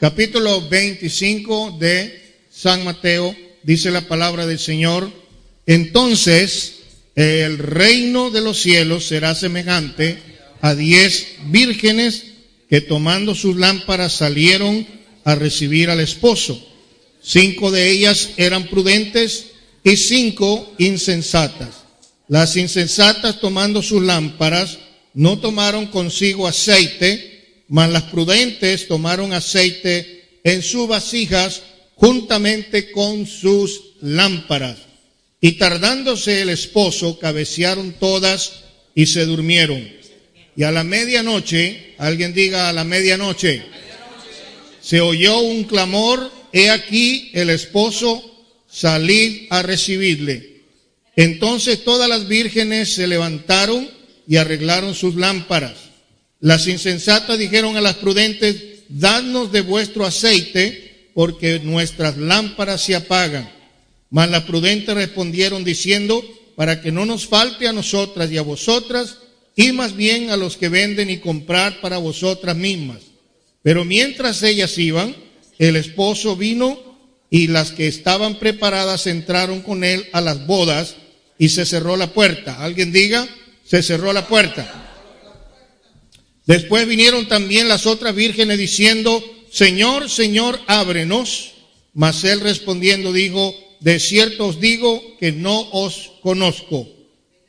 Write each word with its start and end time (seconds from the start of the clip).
capítulo 0.00 0.66
25 0.66 1.76
de 1.78 2.38
San 2.50 2.84
Mateo, 2.84 3.36
dice 3.62 3.90
la 3.90 4.00
palabra 4.00 4.46
del 4.46 4.58
Señor, 4.58 5.12
entonces 5.66 6.76
el 7.14 7.58
reino 7.58 8.30
de 8.30 8.40
los 8.40 8.62
cielos 8.62 9.04
será 9.04 9.34
semejante 9.34 10.16
a 10.62 10.74
diez 10.74 11.26
vírgenes 11.48 12.24
que 12.70 12.80
tomando 12.80 13.34
sus 13.34 13.56
lámparas 13.56 14.14
salieron 14.14 14.86
a 15.24 15.34
recibir 15.34 15.90
al 15.90 16.00
esposo. 16.00 16.66
Cinco 17.22 17.70
de 17.70 17.90
ellas 17.90 18.30
eran 18.38 18.68
prudentes 18.68 19.48
y 19.84 19.98
cinco 19.98 20.74
insensatas. 20.78 21.84
Las 22.26 22.56
insensatas 22.56 23.38
tomando 23.38 23.82
sus 23.82 24.02
lámparas 24.02 24.78
no 25.12 25.38
tomaron 25.40 25.88
consigo 25.88 26.46
aceite, 26.46 27.29
mas 27.70 27.88
las 27.90 28.02
prudentes 28.04 28.88
tomaron 28.88 29.32
aceite 29.32 30.40
en 30.42 30.60
sus 30.60 30.88
vasijas 30.88 31.62
juntamente 31.94 32.90
con 32.90 33.26
sus 33.26 33.80
lámparas. 34.00 34.78
Y 35.40 35.52
tardándose 35.52 36.42
el 36.42 36.50
esposo, 36.50 37.18
cabecearon 37.18 37.92
todas 37.92 38.64
y 38.94 39.06
se 39.06 39.24
durmieron. 39.24 39.88
Y 40.56 40.64
a 40.64 40.72
la 40.72 40.82
medianoche, 40.82 41.94
alguien 41.98 42.34
diga 42.34 42.68
a 42.68 42.72
la 42.72 42.82
medianoche, 42.82 43.62
se 44.82 45.00
oyó 45.00 45.38
un 45.38 45.64
clamor, 45.64 46.30
he 46.52 46.70
aquí 46.70 47.30
el 47.34 47.50
esposo, 47.50 48.44
salid 48.68 49.46
a 49.50 49.62
recibirle. 49.62 50.62
Entonces 51.14 51.84
todas 51.84 52.08
las 52.08 52.26
vírgenes 52.26 52.94
se 52.94 53.06
levantaron 53.06 53.88
y 54.26 54.36
arreglaron 54.36 54.94
sus 54.94 55.14
lámparas. 55.14 55.89
Las 56.40 56.66
insensatas 56.66 57.38
dijeron 57.38 57.76
a 57.76 57.80
las 57.80 57.96
prudentes, 57.96 58.56
dadnos 58.88 59.52
de 59.52 59.60
vuestro 59.60 60.06
aceite, 60.06 61.10
porque 61.14 61.60
nuestras 61.60 62.16
lámparas 62.16 62.82
se 62.82 62.94
apagan. 62.94 63.50
Mas 64.10 64.30
las 64.30 64.44
prudentes 64.44 64.94
respondieron 64.94 65.64
diciendo, 65.64 66.24
para 66.56 66.80
que 66.80 66.92
no 66.92 67.06
nos 67.06 67.26
falte 67.26 67.68
a 67.68 67.72
nosotras 67.72 68.30
y 68.30 68.38
a 68.38 68.42
vosotras, 68.42 69.18
y 69.54 69.72
más 69.72 69.94
bien 69.94 70.30
a 70.30 70.36
los 70.36 70.56
que 70.56 70.68
venden 70.68 71.10
y 71.10 71.18
comprar 71.18 71.80
para 71.80 71.98
vosotras 71.98 72.56
mismas. 72.56 72.98
Pero 73.62 73.84
mientras 73.84 74.42
ellas 74.42 74.76
iban, 74.78 75.14
el 75.58 75.76
esposo 75.76 76.36
vino 76.36 76.78
y 77.28 77.48
las 77.48 77.72
que 77.72 77.86
estaban 77.86 78.38
preparadas 78.38 79.06
entraron 79.06 79.60
con 79.60 79.84
él 79.84 80.08
a 80.12 80.20
las 80.20 80.46
bodas 80.46 80.96
y 81.38 81.50
se 81.50 81.66
cerró 81.66 81.96
la 81.96 82.12
puerta. 82.12 82.62
Alguien 82.62 82.92
diga, 82.92 83.28
se 83.64 83.82
cerró 83.82 84.12
la 84.12 84.26
puerta. 84.26 84.89
Después 86.46 86.86
vinieron 86.86 87.28
también 87.28 87.68
las 87.68 87.86
otras 87.86 88.14
vírgenes 88.14 88.58
diciendo, 88.58 89.22
Señor, 89.50 90.08
Señor, 90.08 90.60
ábrenos. 90.66 91.52
Mas 91.92 92.24
él 92.24 92.40
respondiendo 92.40 93.12
dijo, 93.12 93.54
de 93.80 93.98
cierto 93.98 94.46
os 94.46 94.60
digo 94.60 95.02
que 95.18 95.32
no 95.32 95.68
os 95.72 96.12
conozco. 96.22 96.88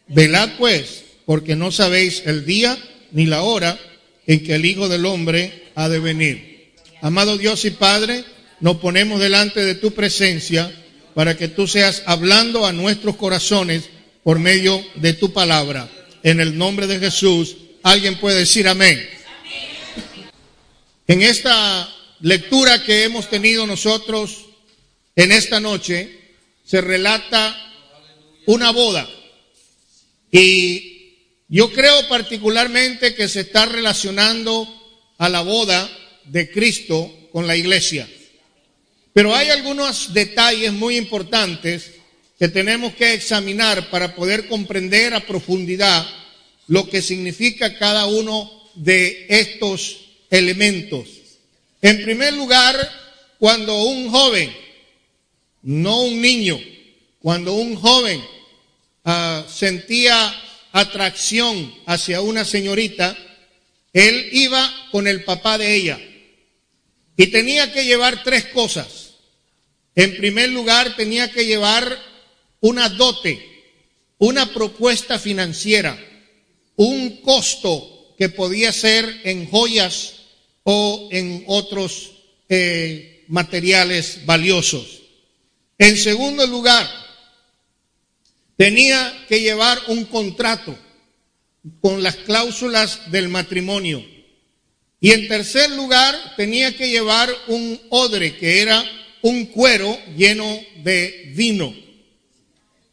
Velad 0.08 0.52
pues, 0.58 1.04
porque 1.26 1.56
no 1.56 1.72
sabéis 1.72 2.24
el 2.26 2.46
día 2.46 2.78
ni 3.12 3.26
la 3.26 3.44
hora 3.44 3.80
en 4.28 4.44
que 4.44 4.56
el 4.56 4.66
Hijo 4.66 4.90
del 4.90 5.06
Hombre 5.06 5.64
ha 5.76 5.90
de 5.90 6.00
venir. 6.00 6.74
Amado 7.02 7.38
Dios 7.38 7.66
y 7.66 7.72
Padre, 7.72 8.24
nos 8.60 8.78
ponemos 8.78 9.20
delante 9.20 9.64
de 9.64 9.76
tu 9.76 9.92
presencia 9.92 10.72
para 11.14 11.36
que 11.36 11.48
tú 11.48 11.68
seas 11.68 12.04
hablando 12.06 12.66
a 12.66 12.74
nuestros 12.74 13.16
corazones 13.16 13.84
por 14.24 14.40
medio 14.40 14.84
de 14.96 15.14
tu 15.14 15.34
palabra. 15.34 15.90
En 16.24 16.40
el 16.40 16.58
nombre 16.58 16.88
de 16.88 17.00
Jesús, 17.00 17.58
alguien 17.84 18.20
puede 18.20 18.40
decir 18.40 18.68
amén. 18.68 19.10
En 21.08 21.22
esta 21.22 21.94
lectura 22.22 22.84
que 22.84 23.04
hemos 23.04 23.30
tenido 23.30 23.66
nosotros 23.68 24.46
en 25.16 25.32
esta 25.32 25.60
noche, 25.60 26.20
se 26.64 26.80
relata 26.80 27.56
una 28.46 28.72
boda. 28.72 29.10
Y 30.32 31.18
yo 31.50 31.72
creo 31.74 32.08
particularmente 32.08 33.14
que 33.14 33.28
se 33.28 33.42
está 33.42 33.66
relacionando 33.66 34.68
a 35.18 35.28
la 35.28 35.42
boda 35.42 35.90
de 36.26 36.50
Cristo 36.50 37.30
con 37.32 37.46
la 37.46 37.58
iglesia. 37.58 38.08
Pero 39.14 39.36
hay 39.36 39.50
algunos 39.50 40.14
detalles 40.14 40.72
muy 40.72 40.96
importantes 40.96 41.92
que 42.40 42.48
tenemos 42.48 42.94
que 42.96 43.14
examinar 43.14 43.90
para 43.90 44.16
poder 44.16 44.48
comprender 44.48 45.14
a 45.14 45.20
profundidad 45.28 46.08
lo 46.68 46.90
que 46.90 47.02
significa 47.02 47.78
cada 47.78 48.06
uno 48.06 48.50
de 48.76 49.26
estos 49.30 49.98
elementos. 50.30 51.08
En 51.82 52.04
primer 52.04 52.34
lugar, 52.34 52.76
cuando 53.40 53.84
un 53.84 54.10
joven 54.10 54.62
no 55.64 56.02
un 56.04 56.22
niño. 56.22 56.60
Cuando 57.20 57.54
un 57.54 57.76
joven 57.76 58.24
ah, 59.06 59.46
sentía 59.48 60.34
atracción 60.72 61.74
hacia 61.86 62.22
una 62.22 62.46
señorita, 62.46 63.16
él 63.94 64.30
iba 64.32 64.88
con 64.92 65.08
el 65.08 65.24
papá 65.24 65.58
de 65.58 65.76
ella 65.76 66.00
y 67.18 67.28
tenía 67.28 67.72
que 67.74 67.86
llevar 67.86 68.24
tres 68.24 68.46
cosas. 68.48 69.12
En 69.96 70.16
primer 70.18 70.50
lugar, 70.50 70.96
tenía 70.96 71.32
que 71.32 71.46
llevar 71.46 72.00
una 72.62 72.88
dote, 72.90 73.46
una 74.18 74.54
propuesta 74.54 75.20
financiera, 75.20 76.00
un 76.82 77.22
costo 77.22 78.16
que 78.18 78.30
podía 78.30 78.72
ser 78.72 79.22
en 79.24 79.48
joyas 79.48 80.14
o 80.64 81.10
en 81.12 81.44
otros 81.46 82.14
eh, 82.50 83.24
materiales 83.28 84.26
valiosos. 84.26 85.04
En 85.78 85.96
segundo 85.96 86.48
lugar, 86.48 86.90
tenía 88.58 89.26
que 89.30 89.42
llevar 89.42 89.78
un 89.90 90.06
contrato 90.06 90.76
con 91.82 92.02
las 92.02 92.16
cláusulas 92.16 93.12
del 93.12 93.30
matrimonio. 93.30 94.04
Y 95.00 95.12
en 95.12 95.28
tercer 95.28 95.70
lugar, 95.70 96.34
tenía 96.36 96.76
que 96.76 96.90
llevar 96.90 97.30
un 97.46 97.80
odre, 97.90 98.38
que 98.38 98.60
era 98.60 98.84
un 99.22 99.46
cuero 99.46 100.00
lleno 100.18 100.60
de 100.78 101.32
vino. 101.36 101.76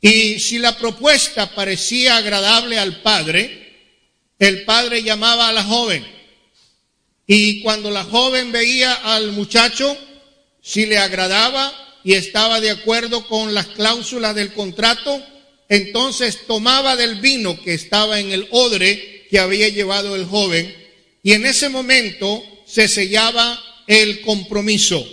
Y 0.03 0.39
si 0.41 0.59
la 0.59 0.77
propuesta 0.77 1.55
parecía 1.55 2.19
agradable 2.19 2.79
al 2.79 3.01
padre, 3.01 3.58
el 4.39 4.65
padre 4.65 5.03
llamaba 5.03 5.49
a 5.49 5.53
la 5.53 5.65
joven. 5.65 6.07
Y 7.27 7.61
cuando 7.61 7.91
la 7.91 8.05
joven 8.05 8.53
veía 8.53 8.95
al 8.95 9.33
muchacho, 9.33 9.97
si 10.63 10.87
le 10.87 10.99
agradaba, 10.99 11.73
y 12.05 12.15
estaba 12.15 12.61
de 12.61 12.71
acuerdo 12.71 13.27
con 13.27 13.53
las 13.53 13.67
cláusulas 13.67 14.35
del 14.35 14.53
contrato, 14.55 15.23
entonces 15.69 16.47
tomaba 16.47 16.97
del 16.97 17.17
vino 17.17 17.61
que 17.63 17.75
estaba 17.75 18.19
en 18.19 18.33
el 18.33 18.49
odre 18.51 19.27
que 19.31 19.39
había 19.39 19.69
llevado 19.69 20.17
el 20.17 20.25
joven 20.25 20.75
y 21.23 21.33
en 21.33 21.45
ese 21.45 21.69
momento 21.69 22.43
se 22.67 22.89
sellaba 22.89 23.63
el 23.87 24.23
compromiso. 24.23 25.07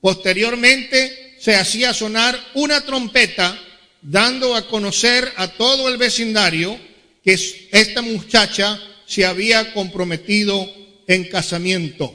Posteriormente 0.00 1.36
se 1.40 1.54
hacía 1.54 1.94
sonar 1.94 2.38
una 2.54 2.82
trompeta 2.82 3.58
dando 4.02 4.54
a 4.54 4.66
conocer 4.68 5.32
a 5.36 5.48
todo 5.48 5.88
el 5.88 5.96
vecindario 5.96 6.78
que 7.24 7.38
esta 7.72 8.02
muchacha 8.02 8.80
se 9.06 9.24
había 9.24 9.72
comprometido 9.72 10.68
en 11.06 11.24
casamiento. 11.24 12.14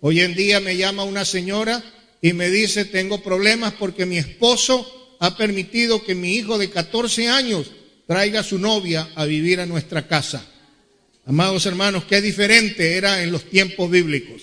Hoy 0.00 0.20
en 0.20 0.34
día 0.34 0.60
me 0.60 0.76
llama 0.76 1.04
una 1.04 1.24
señora 1.24 1.82
y 2.20 2.32
me 2.32 2.50
dice, 2.50 2.84
tengo 2.84 3.22
problemas 3.22 3.74
porque 3.74 4.06
mi 4.06 4.18
esposo 4.18 5.16
ha 5.20 5.36
permitido 5.36 6.02
que 6.04 6.14
mi 6.14 6.34
hijo 6.34 6.58
de 6.58 6.70
14 6.70 7.28
años 7.28 7.70
traiga 8.06 8.40
a 8.40 8.44
su 8.44 8.58
novia 8.58 9.10
a 9.14 9.24
vivir 9.24 9.60
a 9.60 9.66
nuestra 9.66 10.06
casa. 10.06 10.46
Amados 11.26 11.64
hermanos, 11.66 12.04
qué 12.04 12.20
diferente 12.20 12.96
era 12.96 13.22
en 13.22 13.32
los 13.32 13.44
tiempos 13.44 13.90
bíblicos. 13.90 14.42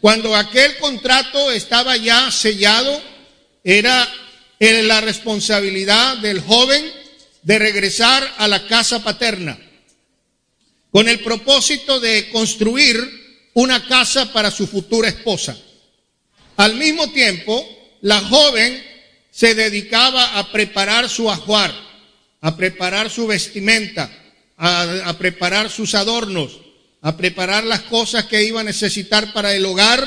Cuando 0.00 0.34
aquel 0.34 0.76
contrato 0.78 1.50
estaba 1.50 1.96
ya 1.96 2.30
sellado, 2.30 3.00
era 3.64 4.08
la 4.60 5.00
responsabilidad 5.00 6.18
del 6.18 6.40
joven 6.40 6.84
de 7.48 7.58
regresar 7.58 8.34
a 8.36 8.46
la 8.46 8.66
casa 8.66 9.02
paterna 9.02 9.58
con 10.90 11.08
el 11.08 11.20
propósito 11.20 11.98
de 11.98 12.28
construir 12.28 12.98
una 13.54 13.88
casa 13.88 14.30
para 14.34 14.50
su 14.50 14.66
futura 14.66 15.08
esposa. 15.08 15.56
Al 16.58 16.74
mismo 16.74 17.10
tiempo, 17.10 17.66
la 18.02 18.20
joven 18.20 18.84
se 19.30 19.54
dedicaba 19.54 20.38
a 20.38 20.52
preparar 20.52 21.08
su 21.08 21.30
ajuar, 21.30 21.72
a 22.42 22.54
preparar 22.54 23.08
su 23.08 23.26
vestimenta, 23.26 24.12
a, 24.58 25.16
preparar 25.18 25.70
sus 25.70 25.94
adornos, 25.94 26.60
a 27.00 27.16
preparar 27.16 27.64
las 27.64 27.80
cosas 27.80 28.26
que 28.26 28.44
iba 28.44 28.60
a 28.60 28.64
necesitar 28.64 29.32
para 29.32 29.54
el 29.54 29.64
hogar. 29.64 30.06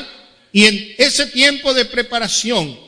Y 0.51 0.65
en 0.65 0.93
ese 0.99 1.25
tiempo 1.25 1.73
de 1.73 1.85
preparación, 1.85 2.79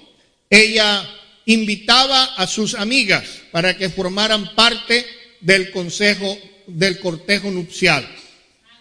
ella 0.51 1.09
invitaba 1.45 2.35
a 2.35 2.47
sus 2.47 2.73
amigas 2.75 3.23
para 3.51 3.77
que 3.77 3.89
formaran 3.89 4.55
parte 4.55 5.05
del 5.41 5.71
consejo 5.71 6.37
del 6.67 6.99
cortejo 6.99 7.51
nupcial. 7.51 8.07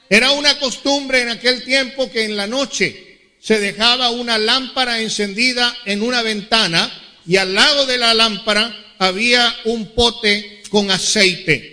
Era 0.09 0.33
una 0.33 0.59
costumbre 0.59 1.23
en 1.23 1.31
aquel 1.31 1.65
tiempo 1.65 2.11
que 2.11 2.25
en 2.25 2.37
la 2.37 2.47
noche 2.47 3.37
se 3.41 3.59
dejaba 3.59 4.11
una 4.11 4.39
lámpara 4.39 5.01
encendida 5.01 5.77
en 5.85 6.03
una 6.03 6.23
ventana 6.23 6.93
y 7.27 7.37
al 7.37 7.55
lado 7.55 7.87
de 7.87 7.99
la 7.99 8.15
lámpara 8.15 8.95
había 8.99 9.57
un 9.65 9.95
pote 9.95 10.63
con 10.69 10.91
aceite. 10.91 11.73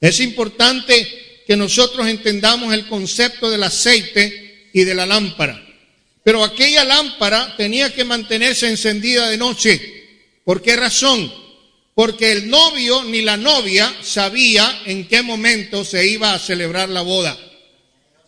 Es 0.00 0.20
importante 0.20 1.42
que 1.46 1.56
nosotros 1.56 2.06
entendamos 2.06 2.72
el 2.72 2.86
concepto 2.86 3.50
del 3.50 3.62
aceite 3.62 4.68
y 4.72 4.84
de 4.84 4.94
la 4.94 5.06
lámpara. 5.06 5.62
Pero 6.24 6.42
aquella 6.42 6.82
lámpara 6.84 7.54
tenía 7.56 7.94
que 7.94 8.04
mantenerse 8.04 8.68
encendida 8.68 9.28
de 9.28 9.36
noche. 9.36 9.95
¿Por 10.46 10.62
qué 10.62 10.76
razón? 10.76 11.32
Porque 11.92 12.30
el 12.30 12.48
novio 12.48 13.02
ni 13.02 13.20
la 13.20 13.36
novia 13.36 13.92
sabía 14.00 14.82
en 14.86 15.08
qué 15.08 15.22
momento 15.22 15.84
se 15.84 16.06
iba 16.06 16.34
a 16.34 16.38
celebrar 16.38 16.88
la 16.88 17.00
boda. 17.00 17.36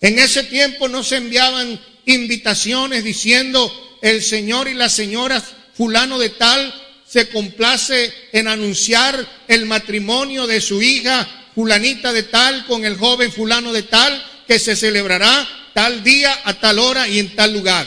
En 0.00 0.19
ese 0.19 0.43
tiempo 0.43 0.88
no 0.88 1.05
se 1.05 1.19
enviaban 1.19 1.81
invitaciones 2.06 3.05
diciendo 3.05 3.73
el 4.03 4.20
señor 4.20 4.67
y 4.67 4.75
la 4.75 4.88
señora 4.88 5.41
fulano 5.75 6.19
de 6.19 6.31
tal 6.31 6.75
se 7.06 7.29
complace 7.29 8.12
en 8.32 8.49
anunciar 8.49 9.44
el 9.47 9.67
matrimonio 9.67 10.49
de 10.49 10.61
su 10.61 10.82
hija 10.82 11.47
fulanita 11.55 12.12
de 12.12 12.25
tal 12.25 12.67
con 12.67 12.85
el 12.85 12.97
joven 12.97 13.31
fulano 13.31 13.73
de 13.73 13.85
tal 13.85 14.43
que 14.49 14.59
se 14.59 14.75
celebrará 14.75 15.49
tal 15.73 16.03
día, 16.03 16.37
a 16.43 16.55
tal 16.55 16.81
hora 16.81 17.06
y 17.06 17.21
en 17.21 17.37
tal 17.37 17.53
lugar. 17.53 17.87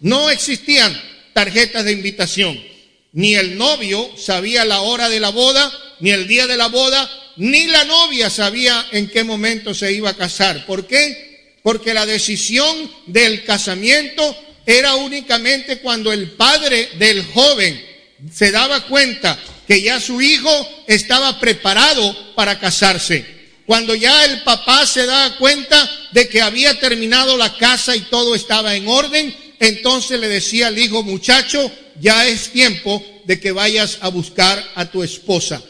No 0.00 0.30
existían 0.30 1.00
tarjetas 1.32 1.84
de 1.84 1.92
invitación. 1.92 2.77
Ni 3.18 3.34
el 3.34 3.58
novio 3.58 4.12
sabía 4.16 4.64
la 4.64 4.82
hora 4.82 5.08
de 5.08 5.18
la 5.18 5.30
boda, 5.30 5.72
ni 5.98 6.12
el 6.12 6.28
día 6.28 6.46
de 6.46 6.56
la 6.56 6.68
boda, 6.68 7.10
ni 7.34 7.66
la 7.66 7.84
novia 7.84 8.30
sabía 8.30 8.86
en 8.92 9.08
qué 9.08 9.24
momento 9.24 9.74
se 9.74 9.92
iba 9.92 10.10
a 10.10 10.16
casar. 10.16 10.64
¿Por 10.66 10.86
qué? 10.86 11.56
Porque 11.64 11.92
la 11.94 12.06
decisión 12.06 12.88
del 13.06 13.42
casamiento 13.42 14.38
era 14.64 14.94
únicamente 14.94 15.80
cuando 15.80 16.12
el 16.12 16.30
padre 16.30 16.90
del 16.96 17.24
joven 17.24 17.84
se 18.32 18.52
daba 18.52 18.86
cuenta 18.86 19.36
que 19.66 19.82
ya 19.82 19.98
su 19.98 20.20
hijo 20.20 20.84
estaba 20.86 21.40
preparado 21.40 22.36
para 22.36 22.60
casarse. 22.60 23.26
Cuando 23.66 23.96
ya 23.96 24.26
el 24.26 24.44
papá 24.44 24.86
se 24.86 25.06
da 25.06 25.36
cuenta 25.38 25.90
de 26.12 26.28
que 26.28 26.40
había 26.40 26.78
terminado 26.78 27.36
la 27.36 27.52
casa 27.56 27.96
y 27.96 28.02
todo 28.02 28.36
estaba 28.36 28.76
en 28.76 28.86
orden, 28.86 29.34
entonces 29.58 30.20
le 30.20 30.28
decía 30.28 30.68
al 30.68 30.78
hijo, 30.78 31.02
muchacho, 31.02 31.68
ya 32.00 32.26
es 32.26 32.50
tiempo 32.50 33.04
de 33.24 33.40
que 33.40 33.52
vayas 33.52 33.98
a 34.00 34.08
buscar 34.08 34.62
a 34.74 34.86
tu 34.86 35.02
esposa. 35.02 35.62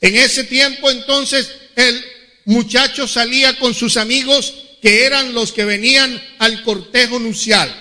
En 0.00 0.16
ese 0.16 0.44
tiempo 0.44 0.90
entonces 0.90 1.50
el 1.76 2.04
muchacho 2.44 3.06
salía 3.06 3.58
con 3.58 3.74
sus 3.74 3.96
amigos 3.96 4.54
que 4.80 5.04
eran 5.04 5.34
los 5.34 5.52
que 5.52 5.64
venían 5.64 6.22
al 6.38 6.62
cortejo 6.62 7.18
nupcial. 7.18 7.74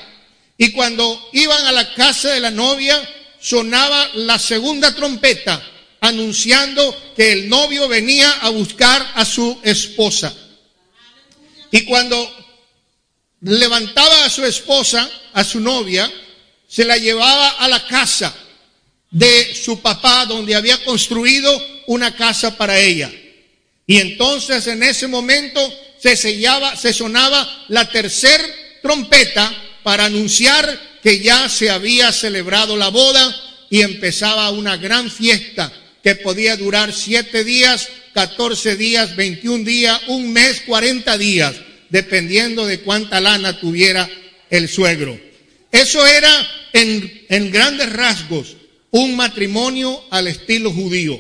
Y 0.58 0.72
cuando 0.72 1.30
iban 1.34 1.66
a 1.66 1.72
la 1.72 1.94
casa 1.94 2.32
de 2.32 2.40
la 2.40 2.52
novia, 2.52 2.98
sonaba 3.40 4.10
la 4.16 4.40
segunda 4.40 4.94
trompeta 4.96 5.64
anunciando 6.02 6.96
que 7.16 7.32
el 7.32 7.50
novio 7.50 7.88
venía 7.88 8.30
a 8.42 8.50
buscar 8.50 9.12
a 9.16 9.26
su 9.26 9.60
esposa. 9.64 10.34
Y 11.72 11.84
cuando 11.86 12.34
levantaba 13.42 14.26
a 14.26 14.30
su 14.30 14.46
esposa, 14.46 15.10
a 15.34 15.44
su 15.44 15.60
novia, 15.60 16.12
se 16.68 16.86
la 16.86 16.98
llevaba 16.98 17.50
a 17.50 17.68
la 17.68 17.88
casa 17.88 18.36
de 19.10 19.56
su 19.56 19.82
papá 19.82 20.26
donde 20.26 20.56
había 20.56 20.84
construido 20.84 21.50
una 21.88 22.16
casa 22.16 22.58
para 22.58 22.80
ella. 22.80 23.12
Y 23.86 23.98
entonces 23.98 24.68
en 24.68 24.84
ese 24.84 25.08
momento 25.08 25.62
se 25.98 26.16
sellaba, 26.16 26.76
se 26.76 26.94
sonaba 26.94 27.66
la 27.70 27.90
tercer 27.90 28.42
trompeta 28.82 29.52
para 29.84 30.06
anunciar 30.06 31.00
que 31.02 31.20
ya 31.20 31.48
se 31.48 31.70
había 31.70 32.12
celebrado 32.12 32.76
la 32.76 32.90
boda 32.90 33.34
y 33.70 33.82
empezaba 33.82 34.50
una 34.52 34.76
gran 34.76 35.10
fiesta 35.10 35.72
que 36.04 36.16
podía 36.16 36.58
durar 36.58 36.94
siete 36.94 37.44
días, 37.44 37.88
catorce 38.14 38.76
días, 38.76 39.16
veintiún 39.16 39.64
días, 39.64 40.02
un 40.08 40.34
mes, 40.34 40.62
cuarenta 40.62 41.18
días, 41.18 41.56
dependiendo 41.90 42.66
de 42.66 42.82
cuánta 42.82 43.22
lana 43.22 43.60
tuviera 43.60 44.10
el 44.50 44.68
suegro. 44.68 45.27
Eso 45.72 46.06
era 46.06 46.32
en, 46.74 47.26
en 47.30 47.52
grandes 47.52 47.92
rasgos 47.92 48.56
un 48.92 49.16
matrimonio 49.16 50.04
al 50.10 50.28
estilo 50.28 50.72
judío. 50.72 51.20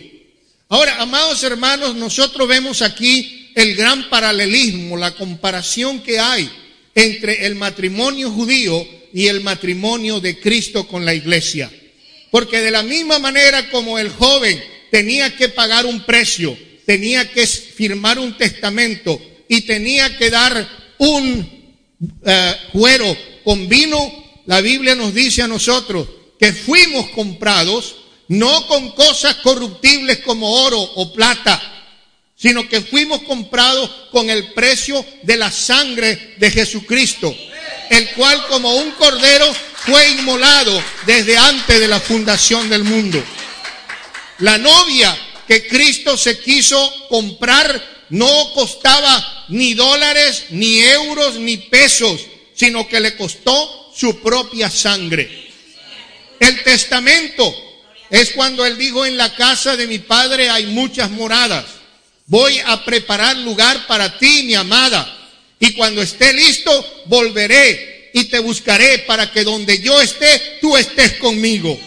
Ahora, 0.69 1.01
amados 1.01 1.43
hermanos, 1.43 1.95
nosotros 1.95 2.47
vemos 2.47 2.81
aquí 2.81 3.51
el 3.55 3.75
gran 3.75 4.09
paralelismo, 4.09 4.97
la 4.97 5.15
comparación 5.15 6.01
que 6.01 6.19
hay 6.19 6.49
entre 6.93 7.45
el 7.45 7.55
matrimonio 7.55 8.29
judío 8.31 8.87
y 9.13 9.27
el 9.27 9.41
matrimonio 9.41 10.19
de 10.19 10.39
Cristo 10.39 10.87
con 10.87 11.05
la 11.05 11.13
iglesia. 11.13 11.71
Porque 12.31 12.59
de 12.59 12.71
la 12.71 12.83
misma 12.83 13.19
manera 13.19 13.69
como 13.69 13.97
el 13.97 14.09
joven 14.09 14.61
tenía 14.91 15.35
que 15.35 15.49
pagar 15.49 15.85
un 15.85 16.01
precio, 16.05 16.57
tenía 16.85 17.31
que 17.31 17.47
firmar 17.47 18.19
un 18.19 18.37
testamento 18.37 19.19
y 19.47 19.61
tenía 19.61 20.17
que 20.17 20.29
dar 20.29 20.67
un 20.97 21.75
cuero 22.73 23.17
con 23.43 23.67
vino, 23.69 24.26
la 24.47 24.61
Biblia 24.61 24.95
nos 24.95 25.13
dice 25.13 25.43
a 25.43 25.47
nosotros 25.47 26.07
que 26.39 26.53
fuimos 26.53 27.09
comprados 27.09 27.95
no 28.29 28.67
con 28.67 28.91
cosas 28.91 29.35
corruptibles 29.35 30.19
como 30.19 30.63
oro 30.63 30.79
o 30.79 31.13
plata, 31.13 31.61
sino 32.35 32.67
que 32.67 32.81
fuimos 32.81 33.23
comprados 33.23 33.89
con 34.11 34.29
el 34.29 34.53
precio 34.53 35.05
de 35.23 35.37
la 35.37 35.51
sangre 35.51 36.35
de 36.37 36.51
Jesucristo, 36.51 37.33
el 37.89 38.09
cual 38.11 38.47
como 38.47 38.75
un 38.75 38.91
cordero 38.91 39.53
fue 39.85 40.11
inmolado 40.11 40.81
desde 41.05 41.37
antes 41.37 41.79
de 41.79 41.87
la 41.87 41.99
fundación 41.99 42.69
del 42.69 42.83
mundo. 42.83 43.21
La 44.39 44.57
novia 44.57 45.17
que 45.47 45.67
Cristo 45.67 46.17
se 46.17 46.39
quiso 46.39 46.93
comprar 47.09 48.05
no 48.09 48.53
costaba 48.53 49.45
ni 49.49 49.73
dólares, 49.73 50.45
ni 50.51 50.79
euros, 50.79 51.35
ni 51.35 51.57
pesos, 51.57 52.21
sino 52.53 52.87
que 52.87 52.99
le 52.99 53.15
costó 53.15 53.86
su 53.97 54.19
propia 54.19 54.69
sangre. 54.69 55.49
El 56.39 56.63
testamento 56.63 57.53
es 58.09 58.31
cuando 58.31 58.65
él 58.65 58.77
dijo, 58.77 59.05
en 59.05 59.17
la 59.17 59.33
casa 59.35 59.75
de 59.75 59.87
mi 59.87 59.99
padre 59.99 60.49
hay 60.49 60.67
muchas 60.67 61.09
moradas. 61.09 61.65
Voy 62.27 62.59
a 62.59 62.83
preparar 62.85 63.37
lugar 63.37 63.87
para 63.87 64.17
ti, 64.17 64.43
mi 64.43 64.53
amada. 64.53 65.13
Y 65.59 65.73
cuando 65.73 66.01
esté 66.01 66.33
listo, 66.33 67.03
volveré 67.05 68.11
y 68.13 68.25
te 68.25 68.39
buscaré 68.39 68.99
para 68.99 69.31
que 69.31 69.43
donde 69.43 69.79
yo 69.79 69.99
esté, 69.99 70.59
tú 70.61 70.77
estés 70.77 71.13
conmigo. 71.13 71.79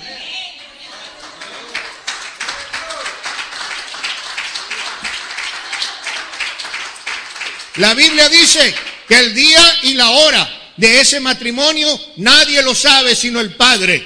La 7.77 7.95
Biblia 7.95 8.29
dice 8.29 8.75
que 9.07 9.17
el 9.17 9.35
día 9.35 9.79
y 9.85 9.95
la 9.95 10.11
hora 10.11 10.60
de 10.81 11.01
ese 11.01 11.21
matrimonio 11.21 11.89
nadie 12.17 12.63
lo 12.63 12.75
sabe 12.75 13.15
sino 13.15 13.41
el 13.41 13.55
Padre. 13.55 14.05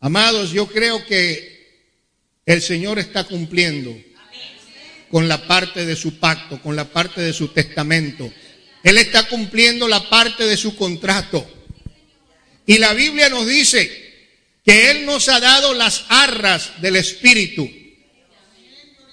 Amados, 0.00 0.50
yo 0.52 0.66
creo 0.66 1.04
que 1.04 1.84
el 2.46 2.62
Señor 2.62 2.98
está 2.98 3.24
cumpliendo 3.24 3.94
con 5.10 5.28
la 5.28 5.46
parte 5.46 5.84
de 5.84 5.94
su 5.94 6.18
pacto, 6.18 6.60
con 6.62 6.74
la 6.74 6.86
parte 6.86 7.20
de 7.20 7.34
su 7.34 7.48
testamento. 7.48 8.32
Él 8.82 8.96
está 8.96 9.28
cumpliendo 9.28 9.86
la 9.86 10.08
parte 10.08 10.44
de 10.46 10.56
su 10.56 10.74
contrato. 10.74 11.46
Y 12.64 12.78
la 12.78 12.94
Biblia 12.94 13.28
nos 13.28 13.46
dice 13.46 14.24
que 14.64 14.90
Él 14.90 15.04
nos 15.04 15.28
ha 15.28 15.38
dado 15.40 15.74
las 15.74 16.04
arras 16.08 16.80
del 16.80 16.96
Espíritu 16.96 17.68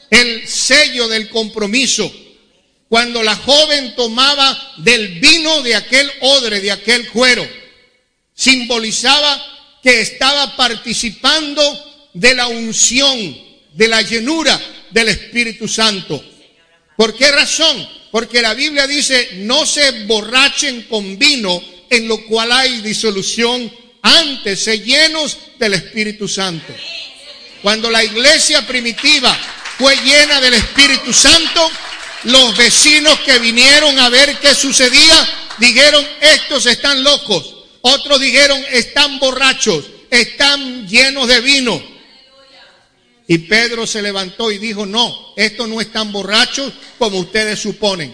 el 0.09 0.47
sello 0.47 1.07
del 1.07 1.29
compromiso. 1.29 2.09
Cuando 2.89 3.21
la 3.21 3.35
joven 3.35 3.95
tomaba 3.95 4.73
del 4.77 5.19
vino 5.19 5.61
de 5.61 5.75
aquel 5.75 6.09
odre, 6.21 6.61
de 6.61 6.71
aquel 6.71 7.09
cuero, 7.09 7.47
simbolizaba 8.33 9.79
que 9.83 10.01
estaba 10.01 10.55
participando 10.55 11.61
de 12.13 12.33
la 12.33 12.47
unción, 12.47 13.37
de 13.73 13.87
la 13.87 14.01
llenura 14.01 14.59
del 14.89 15.09
Espíritu 15.09 15.67
Santo. 15.67 16.23
¿Por 16.95 17.15
qué 17.15 17.31
razón? 17.31 17.87
Porque 18.11 18.41
la 18.41 18.53
Biblia 18.53 18.87
dice, 18.87 19.31
no 19.35 19.65
se 19.65 20.05
borrachen 20.05 20.83
con 20.83 21.19
vino 21.19 21.61
en 21.89 22.07
lo 22.07 22.25
cual 22.25 22.51
hay 22.51 22.81
disolución, 22.81 23.71
antes 24.01 24.63
se 24.63 24.79
llenos 24.79 25.37
del 25.59 25.73
Espíritu 25.73 26.27
Santo. 26.27 26.73
Cuando 27.61 27.89
la 27.89 28.03
iglesia 28.03 28.65
primitiva 28.65 29.37
fue 29.77 29.95
llena 29.97 30.41
del 30.41 30.55
Espíritu 30.55 31.13
Santo. 31.13 31.69
Los 32.23 32.57
vecinos 32.57 33.19
que 33.21 33.39
vinieron 33.39 33.97
a 33.99 34.09
ver 34.09 34.37
qué 34.39 34.55
sucedía 34.55 35.29
dijeron, 35.59 36.05
estos 36.21 36.65
están 36.65 37.03
locos. 37.03 37.53
Otros 37.81 38.19
dijeron, 38.19 38.63
están 38.71 39.19
borrachos, 39.19 39.85
están 40.09 40.87
llenos 40.87 41.27
de 41.27 41.41
vino. 41.41 41.81
Y 43.27 43.39
Pedro 43.39 43.85
se 43.85 44.01
levantó 44.01 44.51
y 44.51 44.57
dijo, 44.57 44.85
no, 44.85 45.33
estos 45.35 45.67
no 45.67 45.81
están 45.81 46.11
borrachos 46.11 46.73
como 46.97 47.19
ustedes 47.19 47.59
suponen. 47.59 48.13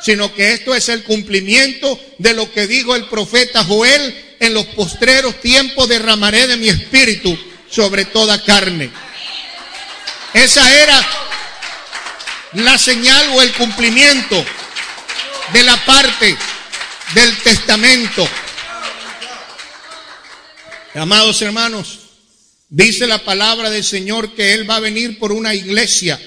sino 0.00 0.32
que 0.32 0.52
esto 0.52 0.74
es 0.74 0.88
el 0.88 1.02
cumplimiento 1.02 1.98
de 2.18 2.32
lo 2.32 2.52
que 2.52 2.66
dijo 2.66 2.94
el 2.94 3.06
profeta 3.06 3.64
Joel, 3.64 4.36
en 4.40 4.54
los 4.54 4.66
postreros 4.66 5.40
tiempos 5.40 5.88
derramaré 5.88 6.46
de 6.46 6.56
mi 6.56 6.68
espíritu 6.68 7.36
sobre 7.68 8.04
toda 8.04 8.42
carne. 8.44 8.90
Esa 10.32 10.82
era 10.82 11.27
la 12.54 12.78
señal 12.78 13.30
o 13.34 13.42
el 13.42 13.52
cumplimiento 13.52 14.44
de 15.52 15.62
la 15.62 15.84
parte 15.84 16.36
del 17.14 17.36
testamento. 17.38 18.26
Amados 20.94 21.40
hermanos, 21.42 21.98
dice 22.68 23.06
la 23.06 23.18
palabra 23.18 23.70
del 23.70 23.84
Señor 23.84 24.34
que 24.34 24.54
Él 24.54 24.68
va 24.68 24.76
a 24.76 24.80
venir 24.80 25.18
por 25.18 25.32
una 25.32 25.54
iglesia 25.54 26.18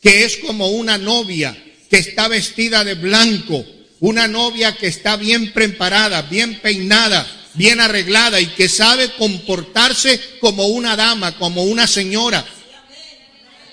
que 0.00 0.24
es 0.24 0.38
como 0.38 0.68
una 0.68 0.98
novia 0.98 1.56
que 1.90 1.98
está 1.98 2.28
vestida 2.28 2.84
de 2.84 2.94
blanco, 2.94 3.64
una 4.00 4.26
novia 4.28 4.76
que 4.76 4.86
está 4.86 5.16
bien 5.16 5.52
preparada, 5.52 6.22
bien 6.22 6.60
peinada, 6.60 7.26
bien 7.54 7.80
arreglada 7.80 8.40
y 8.40 8.46
que 8.48 8.68
sabe 8.68 9.10
comportarse 9.12 10.20
como 10.40 10.66
una 10.66 10.96
dama, 10.96 11.36
como 11.38 11.64
una 11.64 11.86
señora. 11.86 12.44